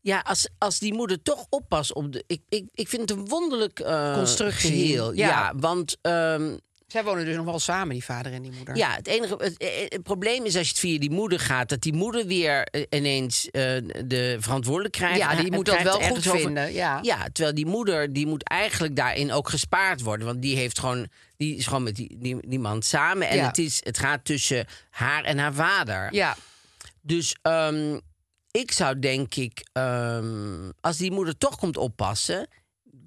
Ja, 0.00 0.20
als, 0.20 0.48
als 0.58 0.78
die 0.78 0.94
moeder 0.94 1.22
toch 1.22 1.46
oppast 1.48 1.92
op 1.92 2.12
de. 2.12 2.24
Ik, 2.26 2.42
ik, 2.48 2.64
ik 2.74 2.88
vind 2.88 3.02
het 3.10 3.18
een 3.18 3.28
wonderlijk 3.28 3.80
eh, 3.80 4.14
Constructie. 4.14 4.70
geheel. 4.70 5.12
Ja, 5.12 5.28
Ja. 5.28 5.52
want 5.56 5.96
ehm, 6.00 6.56
Zij 6.88 7.04
wonen 7.04 7.24
dus 7.24 7.36
nog 7.36 7.44
wel 7.44 7.58
samen, 7.58 7.88
die 7.94 8.04
vader 8.04 8.32
en 8.32 8.42
die 8.42 8.52
moeder. 8.52 8.76
ja, 8.76 8.94
het 8.94 9.06
enige 9.06 9.34
het, 9.38 9.56
eh, 9.56 9.68
het 9.88 10.02
probleem 10.02 10.44
is 10.44 10.56
als 10.56 10.64
je 10.66 10.70
het 10.72 10.78
via 10.78 10.98
die 10.98 11.10
moeder 11.10 11.40
gaat, 11.40 11.68
dat 11.68 11.80
die 11.80 11.92
moeder 11.92 12.26
weer 12.26 12.62
eh, 12.64 12.82
ineens 12.90 13.50
eh, 13.50 13.62
de 14.04 14.36
verantwoordelijkheid 14.40 15.16
Ja, 15.16 15.26
die 15.26 15.34
krijgt. 15.36 15.54
moet 15.54 15.66
dat 15.66 15.76
krijgt 15.76 15.98
wel 15.98 16.08
goed 16.08 16.26
over. 16.28 16.40
vinden, 16.40 16.72
ja. 16.72 16.98
ja, 17.02 17.26
terwijl 17.32 17.54
die 17.54 17.66
moeder 17.66 18.12
die 18.12 18.26
moet 18.26 18.42
eigenlijk 18.48 18.96
daarin 18.96 19.32
ook 19.32 19.48
gespaard 19.48 20.00
worden, 20.00 20.26
want 20.26 20.42
die 20.42 20.56
heeft 20.56 20.78
gewoon 20.78 21.08
die 21.36 21.56
is 21.56 21.66
gewoon 21.66 21.82
met 21.82 21.96
die, 21.96 22.16
die, 22.18 22.36
die 22.48 22.58
man 22.58 22.82
samen 22.82 23.28
en 23.28 23.36
Ja. 23.36 23.46
het 23.46 23.58
is 23.58 23.80
het 23.84 23.98
gaat 23.98 24.24
tussen 24.24 24.66
haar 24.90 25.24
en 25.24 25.38
haar 25.38 25.54
vader. 25.54 26.14
Ja, 26.14 26.36
Dus 27.00 27.36
ehm, 27.42 27.98
ik 28.50 28.72
zou 28.72 28.98
denk 28.98 29.34
ik, 29.34 29.66
ehm, 29.72 30.70
als 30.80 30.96
die 30.96 31.10
moeder 31.10 31.38
toch 31.38 31.56
komt 31.58 31.76
oppassen, 31.76 32.48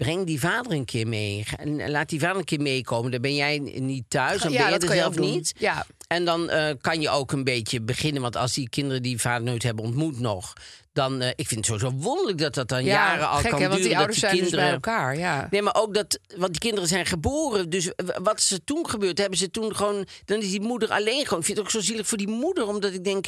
breng 0.04 0.26
die 0.26 0.40
vader 0.40 0.72
een 0.72 0.86
keer 0.86 1.08
mee. 1.08 1.46
Laat 1.66 2.10
die 2.10 2.20
vader 2.20 2.38
een 2.38 2.44
keer 2.44 2.62
meekomen. 2.62 3.12
Dan 3.12 3.22
ben 3.22 3.36
jij 3.36 3.58
niet 3.58 4.04
thuis, 4.08 4.42
dan 4.42 4.52
ja 4.52 4.58
ben 4.58 4.74
je 4.74 4.80
dat 4.80 4.90
er 4.90 4.96
zelf 4.96 5.20
niet. 5.20 5.54
Ja, 5.58 5.86
En 6.08 6.26
dan 6.26 6.50
eh, 6.50 6.74
kan 6.82 7.02
je 7.02 7.10
ook 7.10 7.32
een 7.32 7.44
beetje 7.44 7.82
beginnen. 7.82 8.22
Want 8.22 8.36
als 8.36 8.54
die 8.54 8.70
kinderen 8.70 9.02
die 9.02 9.20
vader 9.20 9.44
nooit 9.44 9.64
hebben 9.64 9.86
ontmoet 9.86 10.20
nog... 10.20 10.54
dan, 10.94 11.22
eh, 11.22 11.30
ik 11.30 11.48
vind 11.48 11.56
het 11.56 11.66
sowieso 11.66 12.04
wonderlijk 12.04 12.38
dat 12.38 12.54
dat 12.54 12.68
dan 12.68 12.84
ja 12.84 12.94
jaren 12.94 13.30
al 13.30 13.38
gek, 13.38 13.50
kan 13.50 13.62
hè, 13.62 13.68
want 13.68 13.82
duren. 13.82 13.90
die 13.90 13.98
ouders 13.98 14.20
zijn 14.20 14.32
die 14.32 14.42
kinderen... 14.42 14.72
dus 14.72 14.80
bij 14.80 14.94
elkaar. 14.94 15.18
Ja. 15.18 15.48
Nee, 15.52 15.62
maar 15.62 15.76
ook 15.76 15.94
dat, 15.94 16.20
want 16.38 16.52
die 16.52 16.62
kinderen 16.62 16.88
zijn 16.88 17.06
geboren. 17.06 17.70
Dus 17.70 17.92
wat 18.24 18.40
is 18.40 18.52
er 18.52 18.64
toen 18.64 18.90
gebeurd? 18.90 19.18
Hebben 19.18 19.38
ze 19.38 19.52
toen 19.52 19.76
gewoon, 19.76 20.08
dan 20.26 20.42
is 20.42 20.50
die 20.50 20.62
moeder 20.62 20.90
alleen 20.90 21.24
gewoon. 21.24 21.40
Ik 21.40 21.46
vind 21.46 21.58
het 21.58 21.68
ook 21.68 21.72
zo 21.72 21.82
zielig 21.82 22.08
voor 22.08 22.18
die 22.18 22.28
moeder, 22.28 22.68
omdat 22.68 22.94
ik 22.94 23.04
denk, 23.04 23.26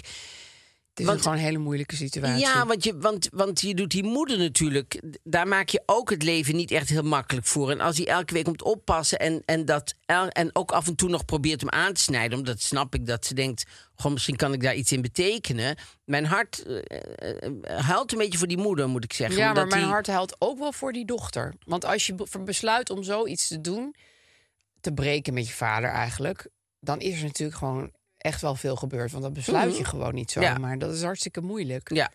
Het 0.93 1.01
is 1.01 1.07
want- 1.07 1.21
gewoon 1.21 1.37
een 1.37 1.43
hele 1.43 1.57
moeilijke 1.57 1.95
situatie. 1.95 2.39
ja, 2.45 2.65
want 2.65 2.83
je, 2.83 2.97
want, 2.97 3.29
want 3.31 3.61
je 3.61 3.73
doet 3.75 3.91
die 3.91 4.03
moeder 4.03 4.37
natuurlijk. 4.37 5.01
Daar 5.23 5.47
maak 5.47 5.69
je 5.69 5.83
ook 5.85 6.09
het 6.09 6.23
leven 6.23 6.55
niet 6.55 6.71
echt 6.71 6.89
heel 6.89 7.03
makkelijk 7.03 7.45
voor. 7.45 7.71
En 7.71 7.79
als 7.79 7.97
hij 7.97 8.07
elke 8.07 8.33
week 8.33 8.43
komt 8.43 8.61
oppassen 8.63 9.19
en, 9.19 9.41
en, 9.45 9.65
dat, 9.65 9.95
en 10.29 10.49
ook 10.55 10.71
af 10.71 10.87
en 10.87 10.95
toe 10.95 11.09
nog 11.09 11.25
probeert 11.25 11.61
hem 11.61 11.69
aan 11.69 11.93
te 11.93 12.01
snijden. 12.01 12.37
Omdat 12.37 12.61
snap 12.61 12.95
ik 12.95 13.05
dat 13.05 13.25
ze 13.25 13.33
denkt. 13.33 13.63
Gewoon, 13.95 14.13
misschien 14.13 14.35
kan 14.35 14.53
ik 14.53 14.61
daar 14.61 14.75
iets 14.75 14.91
in 14.91 15.01
betekenen. 15.01 15.75
Mijn 16.05 16.25
hart 16.25 16.63
eh, 16.65 17.77
huilt 17.85 18.11
een 18.11 18.17
beetje 18.17 18.37
voor 18.37 18.47
die 18.47 18.57
moeder, 18.57 18.89
moet 18.89 19.03
ik 19.03 19.13
zeggen. 19.13 19.37
Ja, 19.37 19.53
maar 19.53 19.67
mijn 19.67 19.81
die- 19.81 19.89
hart 19.89 20.07
huilt 20.07 20.35
ook 20.39 20.59
wel 20.59 20.71
voor 20.73 20.93
die 20.93 21.05
dochter. 21.05 21.53
Want 21.65 21.85
als 21.85 22.05
je 22.07 22.15
be- 22.15 22.39
besluit 22.45 22.89
om 22.89 23.03
zoiets 23.03 23.47
te 23.47 23.61
doen, 23.61 23.95
te 24.81 24.93
breken 24.93 25.33
met 25.33 25.47
je 25.47 25.53
vader 25.53 25.89
eigenlijk, 25.89 26.47
dan 26.79 26.99
is 26.99 27.17
er 27.17 27.23
natuurlijk 27.23 27.57
gewoon 27.57 27.91
echt 28.23 28.41
wel 28.41 28.55
veel 28.55 28.75
gebeurd. 28.75 29.11
Want 29.11 29.23
dat 29.23 29.33
besluit 29.33 29.77
je 29.77 29.83
gewoon 29.85 30.13
niet 30.13 30.31
zo. 30.31 30.41
Ja. 30.41 30.57
Maar 30.57 30.77
dat 30.79 30.93
is 30.93 31.01
hartstikke 31.03 31.41
moeilijk. 31.41 31.93
Ja, 31.93 32.11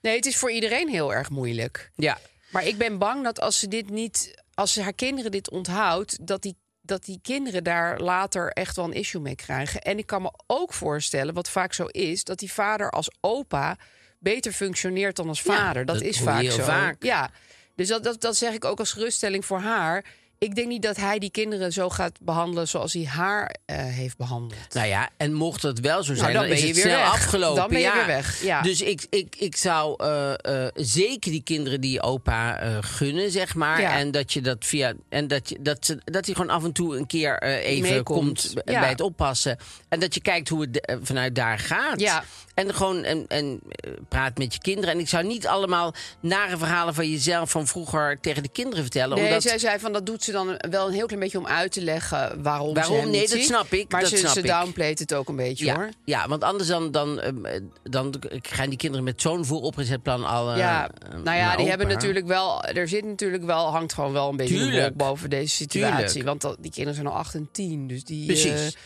Nee, 0.00 0.16
het 0.16 0.26
is 0.26 0.36
voor 0.36 0.50
iedereen 0.50 0.88
heel 0.88 1.14
erg 1.14 1.30
moeilijk. 1.30 1.90
ja. 1.94 2.18
Maar 2.50 2.66
ik 2.66 2.78
ben 2.78 2.98
bang 2.98 3.24
dat 3.24 3.40
als 3.40 3.58
ze 3.58 3.68
dit 3.68 3.90
niet, 3.90 4.42
als 4.54 4.72
ze 4.72 4.82
haar 4.82 4.92
kinderen 4.92 5.30
dit 5.30 5.50
onthoudt, 5.50 6.26
dat 6.26 6.42
die, 6.42 6.56
dat 6.80 7.04
die 7.04 7.18
kinderen 7.22 7.64
daar 7.64 8.00
later 8.00 8.48
echt 8.52 8.76
wel 8.76 8.84
een 8.84 8.92
issue 8.92 9.20
mee 9.20 9.34
krijgen. 9.34 9.80
En 9.82 9.98
ik 9.98 10.06
kan 10.06 10.22
me 10.22 10.32
ook 10.46 10.72
voorstellen, 10.72 11.34
wat 11.34 11.48
vaak 11.48 11.72
zo 11.72 11.84
is, 11.86 12.24
dat 12.24 12.38
die 12.38 12.52
vader 12.52 12.90
als 12.90 13.10
opa 13.20 13.76
beter 14.18 14.52
functioneert 14.52 15.16
dan 15.16 15.28
als 15.28 15.42
Ja, 15.42 15.54
vader. 15.56 15.84
dat, 15.84 15.94
dat 15.98 16.04
is 16.04 16.20
vaak 16.20 16.42
zo. 16.44 16.62
vaak. 16.62 17.02
Ja, 17.02 17.30
dus 17.76 17.88
dat, 17.88 18.04
dat, 18.04 18.20
dat 18.20 18.36
zeg 18.36 18.52
ik 18.54 18.64
ook 18.64 18.78
als 18.78 18.92
geruststelling 18.92 19.44
voor 19.44 19.60
haar. 19.60 20.04
Ik 20.42 20.54
denk 20.54 20.68
niet 20.68 20.82
dat 20.82 20.96
hij 20.96 21.18
die 21.18 21.30
kinderen 21.30 21.72
zo 21.72 21.88
gaat 21.90 22.18
behandelen 22.20 22.68
zoals 22.68 22.92
hij 22.92 23.04
haar 23.04 23.56
eh, 23.64 23.76
heeft 23.76 24.16
behandeld. 24.16 24.74
Nou 24.74 24.86
ja, 24.86 25.10
en 25.16 25.32
mocht 25.32 25.62
het 25.62 25.80
wel 25.80 26.02
zo 26.02 26.14
zijn, 26.14 26.18
Nou, 26.18 26.32
dan 26.32 26.40
dan, 26.40 26.48
ben 26.48 26.56
is 26.56 26.62
je 26.62 26.66
het 26.66 26.76
weer 26.76 26.84
snel 26.84 27.04
weg. 27.04 27.12
afgelopen. 27.12 27.56
Dan 27.56 27.68
ben 27.68 27.78
je 27.78 27.84
ja. 27.84 27.94
weer 27.94 28.06
weg, 28.06 28.42
ja. 28.42 28.62
Dus 28.62 28.82
ik, 28.82 29.06
ik, 29.10 29.36
ik 29.38 29.56
zou 29.56 29.94
eh, 30.04 30.32
eh, 30.64 30.70
zeker 30.74 31.30
die 31.30 31.42
kinderen 31.42 31.80
die 31.80 32.02
opa 32.02 32.58
gunnen, 32.80 33.30
zeg 33.30 33.54
maar. 33.54 33.80
Ja. 33.80 33.98
En 33.98 34.10
dat 34.10 34.32
je 34.32 34.40
dat 34.40 34.64
via. 34.64 34.92
En 35.08 35.28
dat, 35.28 35.48
je, 35.48 35.58
dat, 35.60 35.86
ze, 35.86 35.98
dat 36.04 36.26
hij 36.26 36.34
gewoon 36.34 36.50
af 36.50 36.64
en 36.64 36.72
toe 36.72 36.96
een 36.96 37.06
keer 37.06 37.42
even 37.42 37.90
Meekomt. 37.90 38.52
komt 38.52 38.64
bij 38.64 38.88
het 38.88 39.00
oppassen. 39.00 39.58
En 39.88 40.00
dat 40.00 40.14
je 40.14 40.20
kijkt 40.20 40.48
hoe 40.48 40.68
het 40.70 40.96
vanuit 41.02 41.34
daar 41.34 41.58
gaat. 41.58 42.00
Ja. 42.00 42.24
En 42.54 42.74
gewoon 42.74 43.04
en, 43.04 43.24
en 43.28 43.60
praat 44.08 44.38
met 44.38 44.54
je 44.54 44.60
kinderen. 44.60 44.94
En 44.94 45.00
ik 45.00 45.08
zou 45.08 45.26
niet 45.26 45.46
allemaal 45.46 45.94
nare 46.20 46.58
verhalen 46.58 46.94
van 46.94 47.10
jezelf 47.10 47.50
van 47.50 47.66
vroeger 47.66 48.20
tegen 48.20 48.42
de 48.42 48.48
kinderen 48.48 48.82
vertellen. 48.82 49.16
Nee, 49.16 49.26
omdat, 49.26 49.42
zij 49.42 49.58
zei 49.58 49.78
van 49.78 49.92
dat 49.92 50.06
doet 50.06 50.24
ze 50.24 50.31
dan 50.32 50.56
wel 50.70 50.86
een 50.86 50.92
heel 50.92 51.06
klein 51.06 51.20
beetje 51.20 51.38
om 51.38 51.46
uit 51.46 51.72
te 51.72 51.82
leggen 51.82 52.42
waarom. 52.42 52.74
Waarom? 52.74 53.00
Ze 53.00 53.06
Nee, 53.06 53.20
dat 53.20 53.30
ziet. 53.30 53.44
snap 53.44 53.72
ik, 53.72 53.90
Maar 53.90 54.00
dat 54.00 54.10
ze, 54.10 54.16
snap 54.16 54.32
ze 54.32 54.42
downplayt 54.42 54.98
het 54.98 55.14
ook 55.14 55.28
een 55.28 55.36
beetje 55.36 55.64
ja, 55.64 55.74
hoor. 55.74 55.88
ja, 56.04 56.28
want 56.28 56.44
anders 56.44 56.68
dan, 56.68 56.90
dan, 56.90 57.20
eh, 57.20 57.60
dan 57.82 58.14
gaan 58.42 58.68
die 58.68 58.78
kinderen 58.78 59.04
met 59.04 59.20
zo'n 59.20 59.44
vooropgezet 59.44 60.02
plan 60.02 60.24
al. 60.24 60.50
eh, 60.52 60.58
Ja, 60.58 60.90
eh, 60.90 61.18
nou 61.24 61.36
ja, 61.36 61.56
die 61.56 61.68
hebben 61.68 61.88
natuurlijk 61.88 62.26
wel. 62.26 62.64
Er 62.64 62.88
zit 62.88 63.04
natuurlijk 63.04 63.44
wel, 63.44 63.70
hangt 63.70 63.92
gewoon 63.92 64.12
wel 64.12 64.28
een 64.28 64.36
beetje 64.36 64.80
wolk 64.80 64.94
boven 64.94 65.30
deze 65.30 65.54
situatie. 65.54 66.04
Tuurlijk. 66.06 66.26
Want 66.26 66.40
dat, 66.40 66.56
die 66.60 66.70
kinderen 66.70 66.94
zijn 66.94 67.06
al 67.06 67.16
8 67.16 67.34
en 67.34 67.48
10. 67.52 67.86
Dus 67.86 68.04
die. 68.04 68.26
Precies. 68.26 68.76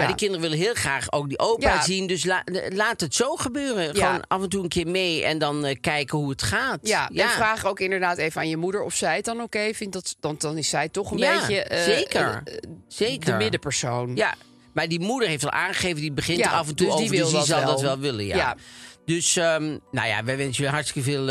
Maar 0.00 0.16
die 0.16 0.28
kinderen 0.28 0.42
willen 0.50 0.58
heel 0.64 0.74
graag 0.74 1.12
ook 1.12 1.28
die 1.28 1.38
opa 1.38 1.82
zien. 1.82 2.06
Dus 2.06 2.24
la- 2.24 2.44
laat 2.68 3.00
het 3.00 3.14
zo 3.14 3.36
gebeuren. 3.36 3.94
Gewoon 3.94 4.26
af 4.26 4.42
en 4.42 4.48
toe 4.48 4.62
een 4.62 4.68
keer 4.68 4.86
mee 4.86 5.24
en 5.24 5.38
dan 5.38 5.64
eh, 5.64 5.76
kijken 5.80 6.18
hoe 6.18 6.30
het 6.30 6.42
gaat. 6.42 6.78
Ja, 6.82 7.08
en 7.14 7.28
vraag 7.28 7.66
ook 7.66 7.80
inderdaad 7.80 8.18
even 8.18 8.40
aan 8.40 8.48
je 8.48 8.56
moeder 8.56 8.82
of 8.82 8.94
zij 8.94 9.16
het 9.16 9.24
dan 9.24 9.40
oké 9.40 9.74
vindt. 9.74 9.92
Dat, 9.92 10.16
dan, 10.20 10.34
dan 10.38 10.56
is 10.56 10.68
zij 10.68 10.88
toch 10.88 11.10
een 11.10 11.16
beetje 11.16 11.62
eh, 11.62 11.82
zeker. 11.82 12.42
eh, 12.44 12.54
Zeker. 12.88 13.30
de 13.30 13.36
middenpersoon. 13.36 14.16
Ja, 14.16 14.34
maar 14.74 14.88
die 14.88 15.00
moeder 15.00 15.28
heeft 15.28 15.44
al 15.44 15.50
aangegeven, 15.50 16.00
die 16.00 16.12
begint 16.12 16.40
er 16.40 16.50
af 16.50 16.68
en 16.68 16.74
toe 16.74 16.86
dus 16.86 16.96
die 16.96 17.04
over. 17.04 17.16
wil 17.16 17.24
dus 17.24 17.28
die 17.30 17.38
dat 17.38 17.46
zal 17.48 17.58
wel. 17.60 17.70
dat 17.70 17.80
wel 17.80 17.98
willen, 17.98 18.24
ja. 18.24 18.56
Dus, 19.04 19.36
ehm, 19.36 19.78
nou 19.90 20.08
ja, 20.08 20.24
wij 20.24 20.36
wensen 20.36 20.64
je 20.64 20.70
hartstikke 20.70 21.10
veel... 21.10 21.28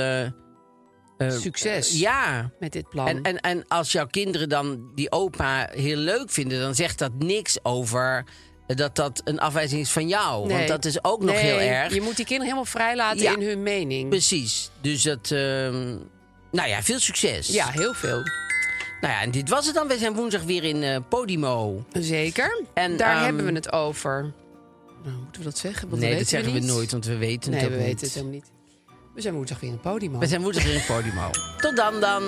Succes 1.28 2.00
ja. 2.00 2.52
met 2.60 2.72
dit 2.72 2.90
plan. 2.90 3.08
En, 3.08 3.22
en, 3.24 3.38
en 3.40 3.68
als 3.68 3.92
jouw 3.92 4.06
kinderen 4.08 4.50
dan 4.50 4.92
die 4.96 5.12
opa 5.12 5.70
heel 5.72 5.98
leuk 5.98 6.30
vinden... 6.32 6.60
dan 6.60 6.76
zegt 6.76 7.00
dat 7.00 7.12
niks 7.18 7.58
over 7.64 8.26
dat 8.78 8.96
dat 8.96 9.22
een 9.24 9.40
afwijzing 9.40 9.82
is 9.82 9.92
van 9.92 10.08
jou. 10.08 10.48
Nee. 10.48 10.56
Want 10.58 10.68
dat 10.68 10.86
is 10.86 11.04
ook 11.04 11.22
nog 11.22 11.36
Nee, 11.36 11.44
heel 11.44 11.60
erg. 11.60 11.94
Je 11.94 12.02
moet 12.02 12.16
die 12.16 12.26
kinderen 12.26 12.44
helemaal 12.54 12.72
vrij 12.72 12.96
laten 12.96 13.22
Ja. 13.22 13.36
in 13.36 13.42
hun 13.42 13.64
mening. 13.64 14.10
Precies. 14.10 14.70
Dus 14.82 15.02
dat... 15.02 15.32
ehm, 15.32 15.96
nou 16.52 16.70
ja, 16.70 16.82
veel 16.84 17.00
succes. 17.00 17.48
Ja, 17.48 17.68
heel 17.68 17.94
veel. 17.94 18.22
Nou 19.02 19.14
ja, 19.14 19.22
en 19.22 19.32
dit 19.32 19.50
was 19.50 19.66
het 19.66 19.76
dan. 19.76 19.88
We 19.88 19.98
zijn 19.98 20.14
woensdag 20.14 20.44
weer 20.44 20.64
in 20.64 20.84
eh, 20.84 20.98
Podimo. 21.10 21.84
Zeker. 21.94 22.64
En, 22.74 22.98
Daar 22.98 23.16
ehm, 23.16 23.24
hebben 23.24 23.46
we 23.46 23.52
het 23.52 23.72
over. 23.72 24.34
Nou, 25.04 25.16
moeten 25.18 25.42
we 25.42 25.48
dat 25.48 25.58
zeggen? 25.58 25.90
Want 25.90 26.02
nee, 26.02 26.18
dat 26.18 26.28
zeggen 26.28 26.54
we 26.54 26.60
niet. 26.60 26.68
nooit, 26.68 26.92
want 26.92 27.06
we 27.06 27.18
weten 27.18 27.52
Nee, 27.52 27.60
het 27.60 27.70
we 27.70 27.76
ook 27.76 27.82
weten 27.82 27.96
niet. 27.96 28.02
het 28.02 28.14
helemaal 28.14 28.34
niet. 28.34 28.52
We 29.16 29.22
zijn 29.22 29.34
woensdag 29.34 29.60
weer 29.60 29.70
in 29.70 29.80
podium. 29.80 30.20
We 30.20 30.28
zijn 30.28 30.42
woensdag 30.42 30.64
weer 30.64 30.74
in 30.76 30.86
Podimo. 30.88 31.30
Tot 31.62 31.76
dan 31.76 32.00
dan. 32.00 32.24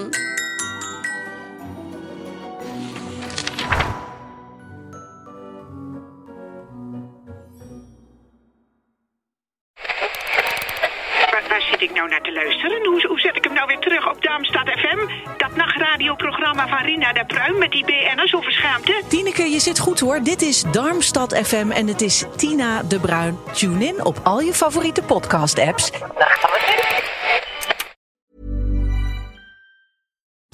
Zit 11.81 11.89
ik 11.89 11.95
nou 11.95 12.09
naar 12.09 12.21
te 12.21 12.33
luisteren? 12.33 12.85
Hoe, 12.85 13.07
hoe 13.07 13.19
zet 13.19 13.35
ik 13.35 13.43
hem 13.43 13.53
nou 13.53 13.67
weer 13.67 13.79
terug 13.79 14.09
op 14.09 14.21
Darmstad 14.21 14.67
FM? 14.67 15.07
Dat 15.37 15.55
nachtradioprogramma 15.55 16.67
van 16.67 16.77
Rina 16.77 17.13
de 17.13 17.25
Pruim 17.25 17.57
met 17.57 17.71
die 17.71 17.85
BN'ers 17.85 18.35
over 18.35 18.51
schaamte? 18.51 19.01
Tineke, 19.07 19.43
je 19.43 19.59
zit 19.59 19.79
goed 19.79 19.99
hoor. 19.99 20.23
Dit 20.23 20.41
is 20.41 20.61
Darmstad 20.61 21.37
FM 21.37 21.71
en 21.71 21.87
het 21.87 22.01
is 22.01 22.25
Tina 22.35 22.83
de 22.83 22.99
Bruin. 22.99 23.37
Tune 23.51 23.85
in 23.85 24.05
op 24.05 24.19
al 24.23 24.39
je 24.39 24.53
favoriete 24.53 25.03
podcast-apps. 25.03 25.91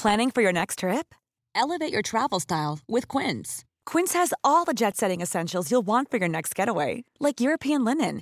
Planning 0.01 0.31
for 0.33 0.41
your 0.41 0.53
next 0.53 0.77
trip? 0.77 1.15
Elevate 1.51 1.89
your 1.89 2.03
travel 2.03 2.39
style 2.39 2.77
with 2.85 3.07
Quince. 3.07 3.63
Quince 3.83 4.17
has 4.17 4.33
all 4.41 4.63
the 4.63 4.73
jet 4.73 4.97
setting 4.97 5.21
essentials 5.21 5.69
you'll 5.69 5.85
want 5.85 6.09
for 6.09 6.17
your 6.17 6.29
next 6.29 6.55
getaway, 6.55 7.03
like 7.17 7.43
European 7.43 7.83
linen, 7.83 8.21